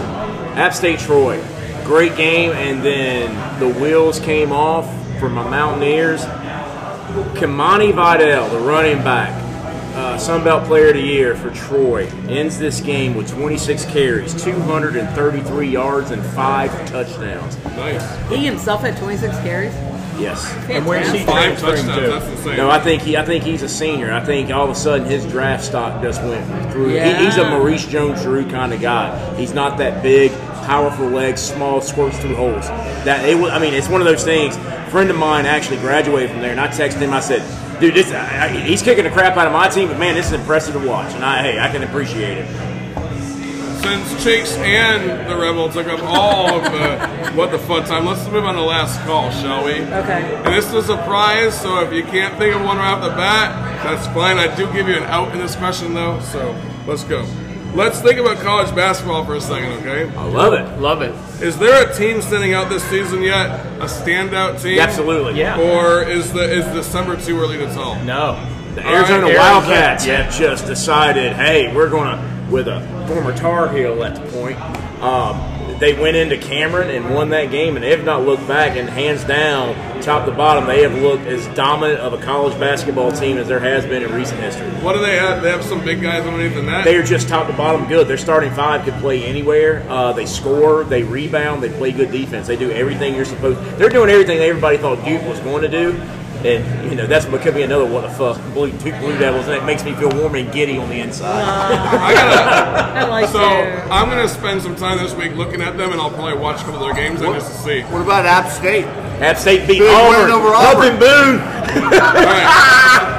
App 0.55 0.73
State 0.73 0.99
Troy. 0.99 1.43
Great 1.83 2.15
game, 2.15 2.51
and 2.51 2.83
then 2.83 3.59
the 3.59 3.69
wheels 3.79 4.19
came 4.19 4.51
off 4.51 4.85
for 5.19 5.29
my 5.29 5.47
Mountaineers. 5.47 6.23
Kimani 7.35 7.93
Vidal, 7.93 8.49
the 8.49 8.59
running 8.59 8.97
back, 9.03 9.29
uh, 9.95 10.17
Sunbelt 10.17 10.65
Player 10.65 10.89
of 10.89 10.95
the 10.95 11.01
Year 11.01 11.35
for 11.35 11.51
Troy, 11.51 12.07
ends 12.27 12.57
this 12.57 12.81
game 12.81 13.15
with 13.15 13.29
26 13.29 13.85
carries, 13.85 14.33
233 14.43 15.69
yards, 15.69 16.11
and 16.11 16.25
five 16.33 16.71
touchdowns. 16.89 17.63
Nice. 17.63 18.29
He 18.29 18.45
himself 18.45 18.81
had 18.81 18.97
26 18.97 19.37
carries. 19.39 19.73
Yes. 20.19 20.51
And 20.69 20.85
where's 20.85 21.11
he 21.11 21.19
Five 21.19 21.59
transferring 21.59 21.85
touchdowns. 21.85 21.99
to? 22.01 22.07
That's 22.07 22.25
insane. 22.27 22.57
No, 22.57 22.69
I 22.69 22.79
think 22.79 23.01
he. 23.01 23.17
I 23.17 23.25
think 23.25 23.43
he's 23.43 23.61
a 23.63 23.69
senior. 23.69 24.11
I 24.13 24.23
think 24.23 24.49
all 24.51 24.63
of 24.65 24.69
a 24.69 24.75
sudden 24.75 25.05
his 25.07 25.25
draft 25.25 25.63
stock 25.63 26.01
just 26.01 26.21
went 26.23 26.71
through. 26.71 26.89
He- 26.89 27.13
he's 27.25 27.37
a 27.37 27.49
Maurice 27.49 27.85
Jones-Drew 27.85 28.49
kind 28.49 28.73
of 28.73 28.81
guy. 28.81 29.35
He's 29.35 29.53
not 29.53 29.77
that 29.79 30.01
big, 30.01 30.31
powerful 30.65 31.07
legs, 31.07 31.41
small, 31.41 31.81
squirts 31.81 32.17
through 32.19 32.35
holes. 32.35 32.67
That 33.05 33.27
it. 33.27 33.35
I 33.51 33.59
mean, 33.59 33.73
it's 33.73 33.89
one 33.89 34.01
of 34.01 34.07
those 34.07 34.23
things. 34.23 34.55
A 34.57 34.89
friend 34.89 35.09
of 35.09 35.17
mine 35.17 35.45
actually 35.45 35.77
graduated 35.77 36.31
from 36.31 36.41
there, 36.41 36.51
and 36.51 36.59
I 36.59 36.67
texted 36.67 36.99
him. 36.99 37.11
I 37.13 37.19
said, 37.19 37.41
"Dude, 37.81 37.93
this, 37.95 38.11
I, 38.11 38.45
I, 38.45 38.47
he's 38.49 38.81
kicking 38.81 39.03
the 39.03 39.09
crap 39.11 39.35
out 39.37 39.47
of 39.47 39.53
my 39.53 39.67
team, 39.67 39.89
but 39.89 39.99
man, 39.99 40.15
this 40.15 40.27
is 40.27 40.33
impressive 40.33 40.73
to 40.81 40.87
watch." 40.87 41.13
And 41.13 41.25
I, 41.25 41.41
hey, 41.41 41.59
I 41.59 41.69
can 41.69 41.83
appreciate 41.83 42.37
it. 42.37 42.74
Since 43.85 44.23
Cheeks 44.23 44.53
and 44.57 45.29
the 45.29 45.37
Rebel 45.37 45.69
took 45.69 45.85
up 45.85 45.99
all 46.01 46.55
of 46.55 46.63
the 46.63 47.31
what 47.35 47.51
the 47.51 47.59
fun 47.59 47.85
time, 47.85 48.07
let's 48.07 48.27
move 48.31 48.43
on 48.43 48.55
to 48.55 48.61
last 48.61 48.99
call, 49.01 49.29
shall 49.29 49.63
we? 49.63 49.73
Okay. 49.73 50.41
And 50.43 50.51
this 50.51 50.65
is 50.65 50.73
a 50.73 50.83
surprise, 50.83 51.61
so 51.61 51.81
if 51.81 51.93
you 51.93 52.01
can't 52.03 52.35
think 52.39 52.55
of 52.55 52.63
one 52.63 52.77
right 52.77 52.93
off 52.93 53.03
the 53.03 53.15
bat, 53.15 53.83
that's 53.83 54.07
fine. 54.07 54.37
I 54.37 54.53
do 54.55 54.65
give 54.73 54.87
you 54.87 54.95
an 54.95 55.03
out 55.03 55.31
in 55.33 55.37
this 55.37 55.55
question, 55.55 55.93
though, 55.93 56.19
so 56.21 56.59
let's 56.87 57.03
go. 57.03 57.27
Let's 57.75 58.01
think 58.01 58.19
about 58.19 58.37
college 58.37 58.73
basketball 58.73 59.23
for 59.23 59.35
a 59.35 59.41
second, 59.41 59.73
okay? 59.85 60.09
I 60.15 60.23
love 60.23 60.53
it. 60.53 60.79
Love 60.79 61.03
it. 61.03 61.13
Is 61.43 61.59
there 61.59 61.87
a 61.87 61.93
team 61.93 62.23
standing 62.23 62.55
out 62.55 62.69
this 62.69 62.83
season 62.85 63.21
yet? 63.21 63.51
A 63.75 63.85
standout 63.85 64.63
team? 64.63 64.79
Absolutely. 64.79 65.39
Yeah. 65.39 65.61
Or 65.61 66.01
is 66.01 66.33
the 66.33 66.51
is 66.51 66.65
December 66.73 67.21
too 67.21 67.37
early 67.37 67.59
to 67.59 67.67
tell? 67.67 68.03
No. 68.03 68.33
The 68.73 68.85
Arizona 68.85 69.27
Arizona, 69.27 69.37
Wildcats 69.37 70.07
yeah. 70.07 70.23
have 70.23 70.33
just 70.33 70.65
decided, 70.65 71.33
hey, 71.33 71.73
we're 71.73 71.89
going 71.89 72.17
to, 72.17 72.34
with 72.49 72.67
a 72.67 72.81
former 73.07 73.35
Tar 73.35 73.69
Heel 73.69 74.03
at 74.03 74.15
the 74.15 74.21
point, 74.31 74.59
um, 75.01 75.79
they 75.79 75.93
went 75.99 76.15
into 76.15 76.37
Cameron 76.37 76.89
and 76.89 77.13
won 77.13 77.29
that 77.29 77.51
game, 77.51 77.75
and 77.75 77.83
they 77.83 77.89
have 77.89 78.05
not 78.05 78.23
looked 78.23 78.47
back. 78.47 78.77
And 78.77 78.89
hands 78.89 79.23
down, 79.23 79.75
top 80.01 80.25
to 80.25 80.31
bottom, 80.31 80.65
they 80.67 80.83
have 80.83 80.93
looked 80.93 81.25
as 81.25 81.45
dominant 81.55 81.99
of 81.99 82.13
a 82.13 82.17
college 82.23 82.57
basketball 82.59 83.11
team 83.11 83.37
as 83.37 83.47
there 83.47 83.59
has 83.59 83.85
been 83.85 84.03
in 84.03 84.13
recent 84.13 84.39
history. 84.39 84.69
What 84.81 84.93
do 84.93 84.99
they 84.99 85.17
have? 85.17 85.41
They 85.41 85.51
have 85.51 85.63
some 85.63 85.83
big 85.83 86.01
guys 86.01 86.25
underneath 86.25 86.55
the 86.55 86.63
net. 86.63 86.85
They 86.85 86.95
are 86.95 87.03
just 87.03 87.27
top 87.27 87.47
to 87.47 87.53
bottom 87.53 87.87
good. 87.87 88.07
Their 88.07 88.17
starting 88.17 88.51
five 88.51 88.85
could 88.85 88.93
play 88.95 89.23
anywhere. 89.25 89.85
Uh, 89.89 90.13
they 90.13 90.25
score, 90.25 90.83
they 90.83 91.03
rebound, 91.03 91.61
they 91.61 91.69
play 91.69 91.91
good 91.91 92.11
defense. 92.11 92.47
They 92.47 92.57
do 92.57 92.71
everything 92.71 93.15
you're 93.15 93.25
supposed. 93.25 93.59
To 93.59 93.75
they're 93.77 93.89
doing 93.89 94.09
everything 94.09 94.39
everybody 94.39 94.77
thought 94.77 95.03
Duke 95.03 95.23
was 95.23 95.39
going 95.39 95.63
to 95.63 95.69
do, 95.69 95.91
And 96.45 96.89
you 96.91 96.95
know 96.95 97.07
that's 97.07 97.25
what 97.25 97.41
could 97.41 97.55
be 97.55 97.63
another 97.63 97.85
what 97.85 98.01
the 98.01 98.09
fuck 98.09 98.37
uh, 98.37 98.49
blue 98.53 98.71
two 98.77 98.91
blue 98.99 99.17
devils, 99.17 99.47
and 99.47 99.55
it 99.57 99.63
makes 99.65 99.83
me 99.83 99.93
feel 99.95 100.09
warm 100.09 100.35
and 100.35 100.51
giddy 100.53 100.77
on 100.77 100.87
the 100.89 100.99
inside. 100.99 101.41
Ah. 101.43 102.05
I 102.05 102.13
gotta. 102.13 102.99
I 102.99 103.09
like 103.09 103.27
So 103.29 103.39
their- 103.39 103.81
I'm 103.91 104.09
gonna 104.09 104.27
spend 104.29 104.61
some 104.61 104.75
time 104.75 104.99
this 104.99 105.15
week 105.15 105.33
looking 105.33 105.59
at 105.61 105.75
them, 105.75 105.91
and 105.91 105.99
I'll 105.99 106.11
probably 106.11 106.37
watch 106.37 106.61
a 106.61 106.65
couple 106.65 106.75
of 106.75 106.81
their 106.81 106.93
games 106.93 107.21
and 107.21 107.33
just 107.33 107.51
to 107.51 107.57
see. 107.63 107.81
What 107.83 108.01
about 108.03 108.25
App 108.27 108.51
State? 108.51 108.85
App 109.25 109.37
State 109.37 109.61
beat 109.67 109.79
Big 109.79 109.89
win 109.89 109.89
Auburn. 109.91 110.29
over 110.31 110.53
Auburn. 110.53 110.93
in 110.93 110.99
Boone. 110.99 111.39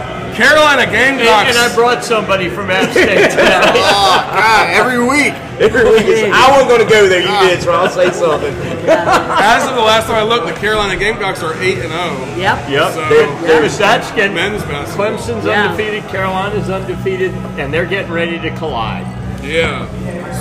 All 0.39 0.43
right. 0.45 0.49
Carolina 0.49 0.83
And, 0.83 1.19
Gamecocks. 1.19 1.49
and 1.49 1.59
I 1.59 1.75
brought 1.75 2.05
somebody 2.05 2.49
from 2.49 2.71
App 2.71 2.91
State 2.93 3.07
today. 3.09 3.33
Oh 3.41 4.31
God! 4.33 4.69
Every 4.71 4.99
week. 5.01 5.33
Every 5.59 5.85
week 5.85 6.05
is- 6.07 6.31
I 6.33 6.51
wasn't 6.51 6.69
going 6.69 6.85
to 6.87 6.93
go 6.93 7.09
there. 7.09 7.21
You 7.21 7.49
did, 7.49 7.63
so 7.63 7.73
I'll 7.73 7.89
say 7.89 8.11
something. 8.11 8.55
As 8.89 9.67
of 9.69 9.75
the 9.75 9.81
last 9.83 10.07
time 10.07 10.17
I 10.17 10.23
looked, 10.23 10.47
the 10.47 10.53
Carolina 10.61 10.97
Gamecocks 10.99 11.43
are 11.43 11.55
eight 11.63 11.79
and 11.79 11.89
zero. 11.89 12.37
Yep. 12.37 12.69
Yep. 12.71 12.93
So- 12.93 13.09
There- 13.09 13.41
there's 13.43 13.79
that's 13.79 14.11
getting 14.13 14.35
Men's 14.35 14.63
basketball. 14.65 15.07
Clemson's 15.17 15.45
Yeah. 15.47 15.69
undefeated, 15.71 16.05
Carolina's 16.11 16.69
undefeated, 16.69 17.33
and 17.59 17.73
they're 17.73 17.87
getting 17.87 18.13
ready 18.13 18.39
to 18.39 18.51
collide. 18.57 19.07
Yeah. 19.43 19.87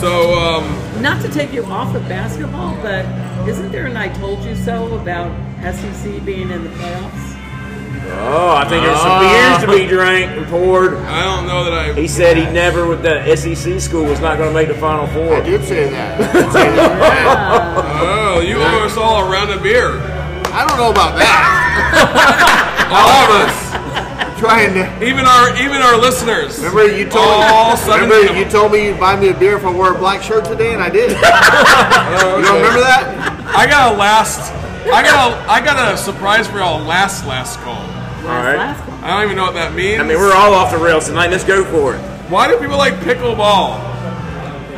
So 0.02 0.34
um, 0.38 1.02
Not 1.02 1.22
to 1.22 1.30
take 1.30 1.54
you 1.54 1.64
off 1.66 1.96
of 1.96 2.06
basketball, 2.10 2.76
but 2.82 3.06
isn't 3.48 3.72
there 3.72 3.86
an 3.86 3.96
I 3.96 4.10
told 4.10 4.43
you 4.43 4.56
so 4.56 4.93
about 4.96 5.32
SEC 5.62 6.26
being 6.26 6.50
in 6.50 6.64
the 6.64 6.70
playoffs? 6.72 7.35
Oh, 8.08 8.56
I 8.56 8.68
think 8.68 8.84
there's 8.84 8.99
some 8.99 9.20
beers 9.20 9.62
to 9.64 9.68
be 9.68 9.88
drank 9.88 10.38
and 10.38 10.45
poured. 10.47 10.95
I 11.06 11.24
don't 11.24 11.47
know 11.47 11.64
that 11.66 11.74
I. 11.74 11.93
He 11.99 12.08
said 12.08 12.38
he 12.38 12.43
never, 12.45 12.88
with 12.88 13.01
the 13.03 13.36
SEC 13.36 13.80
school, 13.80 14.03
was 14.06 14.20
not 14.20 14.38
going 14.38 14.49
to 14.49 14.53
make 14.53 14.68
the 14.68 14.76
Final 14.76 15.06
I 15.06 15.14
Four. 15.14 15.41
did 15.41 15.64
say 15.66 15.89
that. 15.89 16.20
I 16.22 16.34
did 16.34 16.51
say 16.51 16.70
that. 16.76 18.01
Oh, 18.01 18.39
you 18.41 18.58
owe 18.58 18.86
us 18.86 18.97
all 18.97 19.26
a 19.26 19.30
round 19.32 19.51
of 19.51 19.62
beer. 19.64 19.99
I 20.53 20.66
don't 20.68 20.78
know 20.78 20.89
about 20.91 21.18
that. 21.18 21.36
All 22.95 23.28
of 23.28 23.30
us. 23.43 24.39
Trying 24.39 24.74
to. 24.76 24.86
Even 25.06 25.26
our 25.26 25.49
even 25.58 25.82
our 25.82 25.97
listeners. 25.97 26.60
Remember 26.60 26.88
you 26.95 27.03
told 27.10 27.26
All 27.28 27.72
me. 27.72 27.78
seventeen 27.78 28.10
Remember 28.10 28.39
you 28.39 28.45
told 28.49 28.72
me 28.72 28.86
you'd 28.88 28.99
buy 28.99 29.16
me 29.20 29.30
a 29.30 29.34
beer 29.34 29.58
if 29.58 29.66
I 29.66 29.72
wore 29.74 29.93
a 29.95 29.97
black 29.97 30.22
shirt 30.22 30.45
today, 30.45 30.74
and 30.74 30.82
I 30.84 30.89
did. 30.89 31.12
You 31.16 32.43
don't 32.43 32.62
remember 32.62 32.80
that? 32.84 33.53
I 33.56 33.66
got 33.68 33.93
a 33.93 33.97
last. 33.97 34.51
I 34.93 35.01
got 35.03 35.32
a 35.32 35.51
I 35.51 35.60
got 35.66 35.93
a 35.93 35.97
surprise 35.97 36.47
for 36.47 36.58
y'all. 36.60 36.84
Last 36.84 37.26
last 37.26 37.60
call. 37.62 37.82
All 38.26 38.43
right. 38.43 38.57
Last. 38.57 39.03
I 39.03 39.13
don't 39.13 39.23
even 39.26 39.36
know 39.38 39.43
what 39.43 39.53
that 39.53 39.73
means. 39.76 39.99
I 39.99 40.03
mean, 40.03 40.17
we're 40.17 40.34
all 40.34 40.53
off 40.53 40.71
the 40.71 40.78
rails 40.78 41.07
tonight. 41.07 41.30
Let's 41.30 41.43
go 41.43 41.63
for 41.65 41.95
it. 41.95 41.99
Why 42.30 42.47
do 42.47 42.57
people 42.59 42.78
like 42.78 42.95
pickleball? 42.95 43.80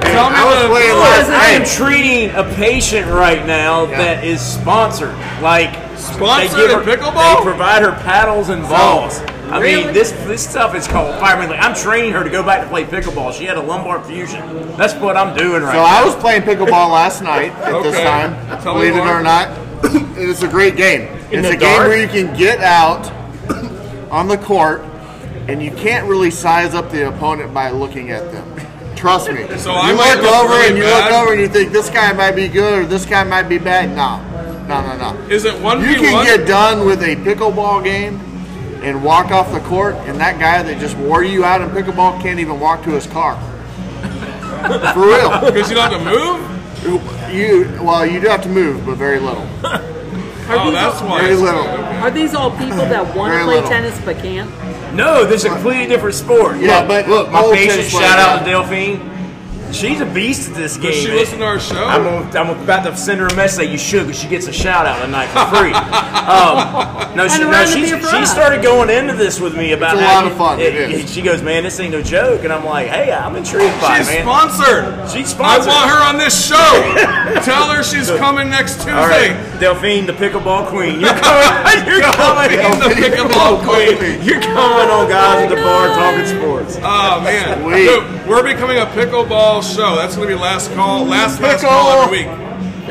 Tell 0.02 0.30
me 0.30 0.36
I 0.36 0.46
was 0.46 0.62
the. 0.64 0.70
playing 0.70 0.98
last 0.98 1.30
I 1.30 1.48
am 1.52 1.66
treating 1.66 2.30
a 2.36 2.44
patient 2.56 3.08
right 3.08 3.46
now 3.46 3.86
that 3.88 4.24
is 4.24 4.42
sponsored. 4.42 5.14
Like 5.42 5.74
Sponsored 5.98 6.58
they 6.60 6.68
give 6.68 6.84
her- 6.84 6.98
pickleball? 6.98 7.38
They 7.40 7.44
provide 7.44 7.82
her 7.84 7.92
paddles 8.04 8.50
and 8.50 8.62
balls. 8.64 9.20
Oh, 9.22 9.34
I 9.52 9.60
Really? 9.62 9.86
mean, 9.86 9.94
this 9.94 10.12
this 10.28 10.48
stuff 10.48 10.76
is 10.76 10.88
called 10.88 11.18
fireman. 11.20 11.50
Like, 11.50 11.64
I'm 11.64 11.74
training 11.74 12.12
her 12.12 12.24
to 12.24 12.30
go 12.30 12.44
back 12.44 12.62
to 12.62 12.68
play 12.68 12.84
pickleball. 12.84 13.34
She 13.34 13.46
had 13.46 13.58
a 13.58 13.62
lumbar 13.62 14.04
fusion. 14.04 14.42
That's 14.78 14.94
what 14.96 15.16
I'm 15.18 15.36
doing 15.38 15.64
right 15.64 15.72
So 15.74 15.78
now. 15.78 15.86
I 15.86 16.06
was 16.06 16.16
playing 16.16 16.42
pickleball 16.44 16.92
last 16.92 17.22
night 17.24 17.52
at 17.52 17.82
this 17.84 17.96
time. 17.96 18.34
Tell 18.62 18.74
Believe 18.76 18.96
it 18.96 19.00
or 19.00 19.22
not, 19.24 19.50
it's 20.18 20.44
a 20.44 20.48
great 20.48 20.76
game. 20.76 21.04
In 21.32 21.40
it's 21.40 21.50
the 21.50 21.56
a 21.56 21.58
game 21.58 21.80
where 21.80 21.98
you 22.00 22.08
can 22.08 22.36
get 22.38 22.60
out 22.62 23.06
on 24.12 24.28
the 24.28 24.38
court, 24.38 24.82
and 25.48 25.62
you 25.62 25.72
can't 25.72 26.08
really 26.08 26.32
size 26.32 26.74
up 26.74 26.92
the 26.92 27.08
opponent 27.08 27.54
by 27.54 27.72
looking 27.72 28.12
at 28.12 28.32
them. 28.32 28.46
Trust 28.96 29.30
me. 29.30 29.46
So 29.58 29.72
you 29.72 29.78
I 29.78 29.92
look 29.92 30.24
look 30.24 30.34
over 30.34 30.54
really 30.54 30.68
and 30.70 30.78
you 30.78 30.84
bad. 30.84 31.12
look 31.12 31.22
over 31.22 31.32
and 31.34 31.42
you 31.42 31.48
think 31.48 31.72
this 31.72 31.90
guy 31.90 32.12
might 32.14 32.32
be 32.36 32.48
good 32.48 32.80
or 32.80 32.86
this 32.86 33.06
guy 33.06 33.24
might 33.24 33.44
be 33.44 33.60
bad. 33.60 33.90
No, 33.96 34.18
no, 34.68 34.82
no, 34.98 35.14
no. 35.14 35.30
Is 35.30 35.46
it 35.46 35.60
one 35.62 35.82
You 35.82 35.96
can 35.96 36.26
get 36.26 36.48
done 36.48 36.86
with 36.86 37.04
a 37.04 37.16
pickleball 37.18 37.84
game 37.84 38.20
and 38.84 39.04
walk 39.04 39.32
off 39.32 39.52
the 39.52 39.60
court, 39.62 39.96
and 40.08 40.20
that 40.20 40.40
guy 40.40 40.62
that 40.64 40.80
just 40.80 40.98
wore 40.98 41.24
you 41.24 41.44
out 41.44 41.62
in 41.62 41.70
pickleball 41.70 42.22
can't 42.22 42.40
even 42.40 42.60
walk 42.60 42.84
to 42.84 42.92
his 42.92 43.08
car. 43.08 43.36
For 44.94 45.00
real. 45.06 45.30
Because 45.52 45.70
you 45.70 45.76
don't 45.76 45.92
have 45.92 46.04
to 46.04 46.06
move. 46.06 47.34
You 47.34 47.84
well, 47.84 48.06
you 48.06 48.20
do 48.20 48.28
have 48.28 48.44
to 48.44 48.50
move, 48.50 48.86
but 48.86 48.96
very 48.96 49.20
little. 49.20 49.46
Are, 50.50 50.56
Oh, 50.58 50.66
these, 50.66 50.74
that's 50.74 51.02
all, 51.02 51.10
why. 51.10 51.22
Very 51.22 51.36
little. 51.36 51.62
are 51.68 52.12
these 52.12 52.34
all 52.34 52.52
people 52.52 52.78
that 52.78 53.16
want 53.16 53.34
to 53.34 53.44
play 53.44 53.56
little. 53.56 53.70
tennis 53.70 54.00
but 54.06 54.18
can't? 54.18 54.50
no, 54.96 55.26
this 55.26 55.42
is 55.44 55.46
a 55.46 55.50
completely 55.50 55.88
different 55.88 56.16
sport. 56.16 56.58
Yeah, 56.58 56.80
Look, 56.80 56.88
but 56.88 57.08
look, 57.10 57.32
my 57.32 57.42
patient. 57.54 57.86
Shout 57.90 58.18
out 58.20 58.40
to 58.40 58.46
Delphine. 58.46 59.00
She's 59.74 60.00
a 60.02 60.06
beast 60.06 60.50
at 60.50 60.56
this 60.56 60.78
game. 60.78 60.92
Does 60.92 61.02
she 61.04 61.12
listen 61.12 61.40
to 61.40 61.46
our 61.46 61.60
show? 61.60 61.84
I'm, 61.84 62.04
gonna, 62.04 62.40
I'm 62.40 62.64
about 62.64 62.84
to 62.86 62.96
send 62.96 63.20
her 63.20 63.28
a 63.28 63.36
message. 63.36 63.58
Say 63.66 63.72
you 63.72 63.78
should, 63.78 64.08
because 64.08 64.20
she 64.22 64.28
gets 64.28 64.48
a 64.48 64.54
shout 64.54 64.86
out 64.86 65.02
tonight 65.04 65.28
for 65.28 65.46
free. 65.56 65.74
um, 65.74 67.16
no, 67.16 67.28
she, 67.28 67.40
no, 67.42 67.50
around 67.52 67.68
the 67.68 67.74
she, 67.74 67.82
beer 67.82 68.00
for 68.00 68.08
she 68.10 68.18
us. 68.18 68.32
started 68.32 68.62
going 68.62 68.90
into 68.90 69.14
this 69.14 69.40
with 69.40 69.56
me 69.56 69.74
about 69.74 69.94
It's 69.96 70.02
a 70.04 70.06
lot 70.06 70.26
you- 70.26 70.32
of 70.32 70.38
fun, 70.38 70.60
it 70.60 70.74
is. 70.76 71.12
She 71.14 71.22
goes, 71.22 71.42
man, 71.42 71.64
this 71.64 71.80
ain't 71.80 71.92
no 71.92 72.02
joke, 72.02 72.44
and 72.44 72.52
I'm 72.54 72.66
like, 72.66 72.88
hey, 72.88 73.12
I'm 73.12 73.36
intrigued 73.36 73.80
by 73.82 73.98
She's 74.00 74.10
it, 74.10 74.26
man. 74.26 74.26
sponsored. 74.26 75.10
She's 75.12 75.30
sponsored. 75.30 75.72
I 75.72 75.76
want 75.76 75.90
her 75.92 76.02
on 76.10 76.18
this 76.18 76.36
show. 76.48 77.42
Tell 77.44 77.68
her 77.72 77.84
she's 77.84 78.10
coming 78.18 78.50
next 78.50 78.76
Tuesday. 78.76 78.92
All 78.94 79.08
right, 79.08 79.36
Delphine, 79.60 80.06
the 80.06 80.14
pickleball 80.14 80.68
queen. 80.68 81.00
You're 81.02 81.14
coming. 81.18 81.88
You're 81.88 82.02
coming. 82.14 82.50
Delphine, 82.58 82.80
the 82.80 82.96
pickleball 82.96 83.64
queen. 83.68 84.22
You're 84.24 84.42
coming 84.42 84.90
on 84.90 85.10
guys 85.10 85.44
at 85.44 85.50
the 85.50 85.56
bar 85.62 85.88
talking 85.90 86.26
sports. 86.26 86.78
Oh 86.82 87.22
man, 87.22 87.62
Sweet. 87.64 87.86
Dude, 87.88 88.17
we're 88.28 88.44
becoming 88.44 88.78
a 88.78 88.86
pickleball 88.86 89.64
show. 89.64 89.96
That's 89.96 90.16
going 90.16 90.28
to 90.30 90.36
be 90.36 90.40
last 90.40 90.72
call, 90.74 91.06
last 91.06 91.40
last 91.42 91.62
Pickle. 91.62 91.70
call 91.70 92.02
every 92.04 92.20
week. 92.20 92.28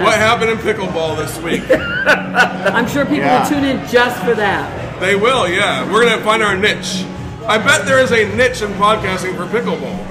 What 0.02 0.14
happened 0.16 0.50
in 0.50 0.58
pickleball 0.58 1.16
this 1.16 1.38
week? 1.40 1.62
I'm 1.70 2.86
sure 2.88 3.04
people 3.04 3.18
Yeah. 3.18 3.42
will 3.42 3.48
tune 3.48 3.64
in 3.64 3.86
just 3.88 4.22
for 4.24 4.34
that. 4.34 5.00
they 5.00 5.16
will, 5.16 5.48
yeah. 5.48 5.90
We're 5.90 6.04
going 6.04 6.18
to 6.18 6.24
find 6.24 6.42
our 6.42 6.56
niche. 6.56 7.04
I 7.46 7.58
bet 7.58 7.86
there 7.86 7.98
is 8.00 8.12
a 8.12 8.24
niche 8.36 8.62
in 8.62 8.70
podcasting 8.72 9.36
for 9.36 9.46
pickleball. 9.46 10.04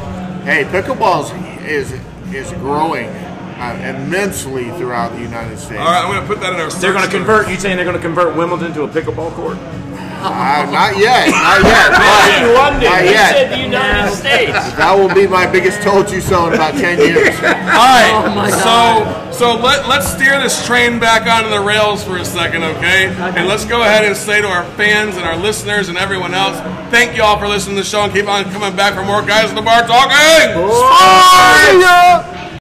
Hey, 0.43 0.63
pickleball 0.65 1.65
is 1.65 1.91
is 2.33 2.51
growing 2.53 3.07
uh, 3.07 3.95
immensely 3.95 4.69
throughout 4.71 5.11
the 5.13 5.21
United 5.21 5.57
States. 5.57 5.79
All 5.79 5.85
right, 5.87 6.03
I'm 6.03 6.09
going 6.11 6.21
to 6.21 6.27
put 6.27 6.39
that 6.41 6.53
in 6.53 6.59
our. 6.59 6.69
They're 6.69 6.93
going 6.93 7.05
to 7.05 7.11
convert. 7.11 7.49
You 7.49 7.55
saying 7.57 7.75
they're 7.77 7.85
going 7.85 7.95
to 7.97 8.01
convert 8.01 8.35
Wimbledon 8.35 8.73
to 8.73 8.83
a 8.83 8.87
pickleball 8.87 9.31
court? 9.33 9.57
Uh, 10.21 10.65
not 10.71 10.97
yet, 10.97 11.29
not 11.29 11.61
yet. 11.61 11.87
In 11.91 12.47
but 12.47 12.53
London, 12.55 12.89
Not 12.89 13.03
yet. 13.05 13.31
said 13.35 13.51
the 13.51 13.59
United 13.61 14.15
States. 14.15 14.53
That 14.75 14.93
will 14.97 15.13
be 15.13 15.25
my 15.27 15.45
biggest 15.47 15.81
told 15.81 16.09
you 16.11 16.19
so 16.21 16.47
in 16.47 16.53
about 16.53 16.73
ten 16.75 16.99
years. 16.99 17.35
All 17.43 17.89
right, 17.89 18.11
Oh 18.13 18.33
my 18.35 18.49
so 18.49 19.31
so 19.31 19.55
let 19.55 19.87
let's 19.87 20.07
steer 20.07 20.39
this 20.41 20.65
train 20.65 20.99
back 20.99 21.27
onto 21.27 21.49
the 21.49 21.59
rails 21.61 22.03
for 22.03 22.17
a 22.17 22.25
second, 22.25 22.63
okay? 22.63 23.07
And 23.07 23.47
let's 23.47 23.65
go 23.65 23.81
ahead 23.81 24.03
and 24.05 24.15
say 24.15 24.41
to 24.41 24.47
our 24.47 24.63
fans 24.75 25.17
and 25.17 25.25
our 25.25 25.37
listeners 25.37 25.89
and 25.89 25.97
everyone 25.97 26.33
else, 26.33 26.57
thank 26.91 27.15
you 27.15 27.23
all 27.23 27.37
for 27.37 27.47
listening 27.47 27.75
to 27.77 27.81
the 27.83 27.87
show 27.87 28.03
and 28.03 28.13
keep 28.13 28.27
on 28.27 28.45
coming 28.51 28.75
back 28.75 28.93
for 28.95 29.03
more 29.03 29.21
guys 29.21 29.49
in 29.49 29.55
the 29.55 29.61
bar 29.61 29.85
talking. 29.85 30.55
Fire! 30.55 32.34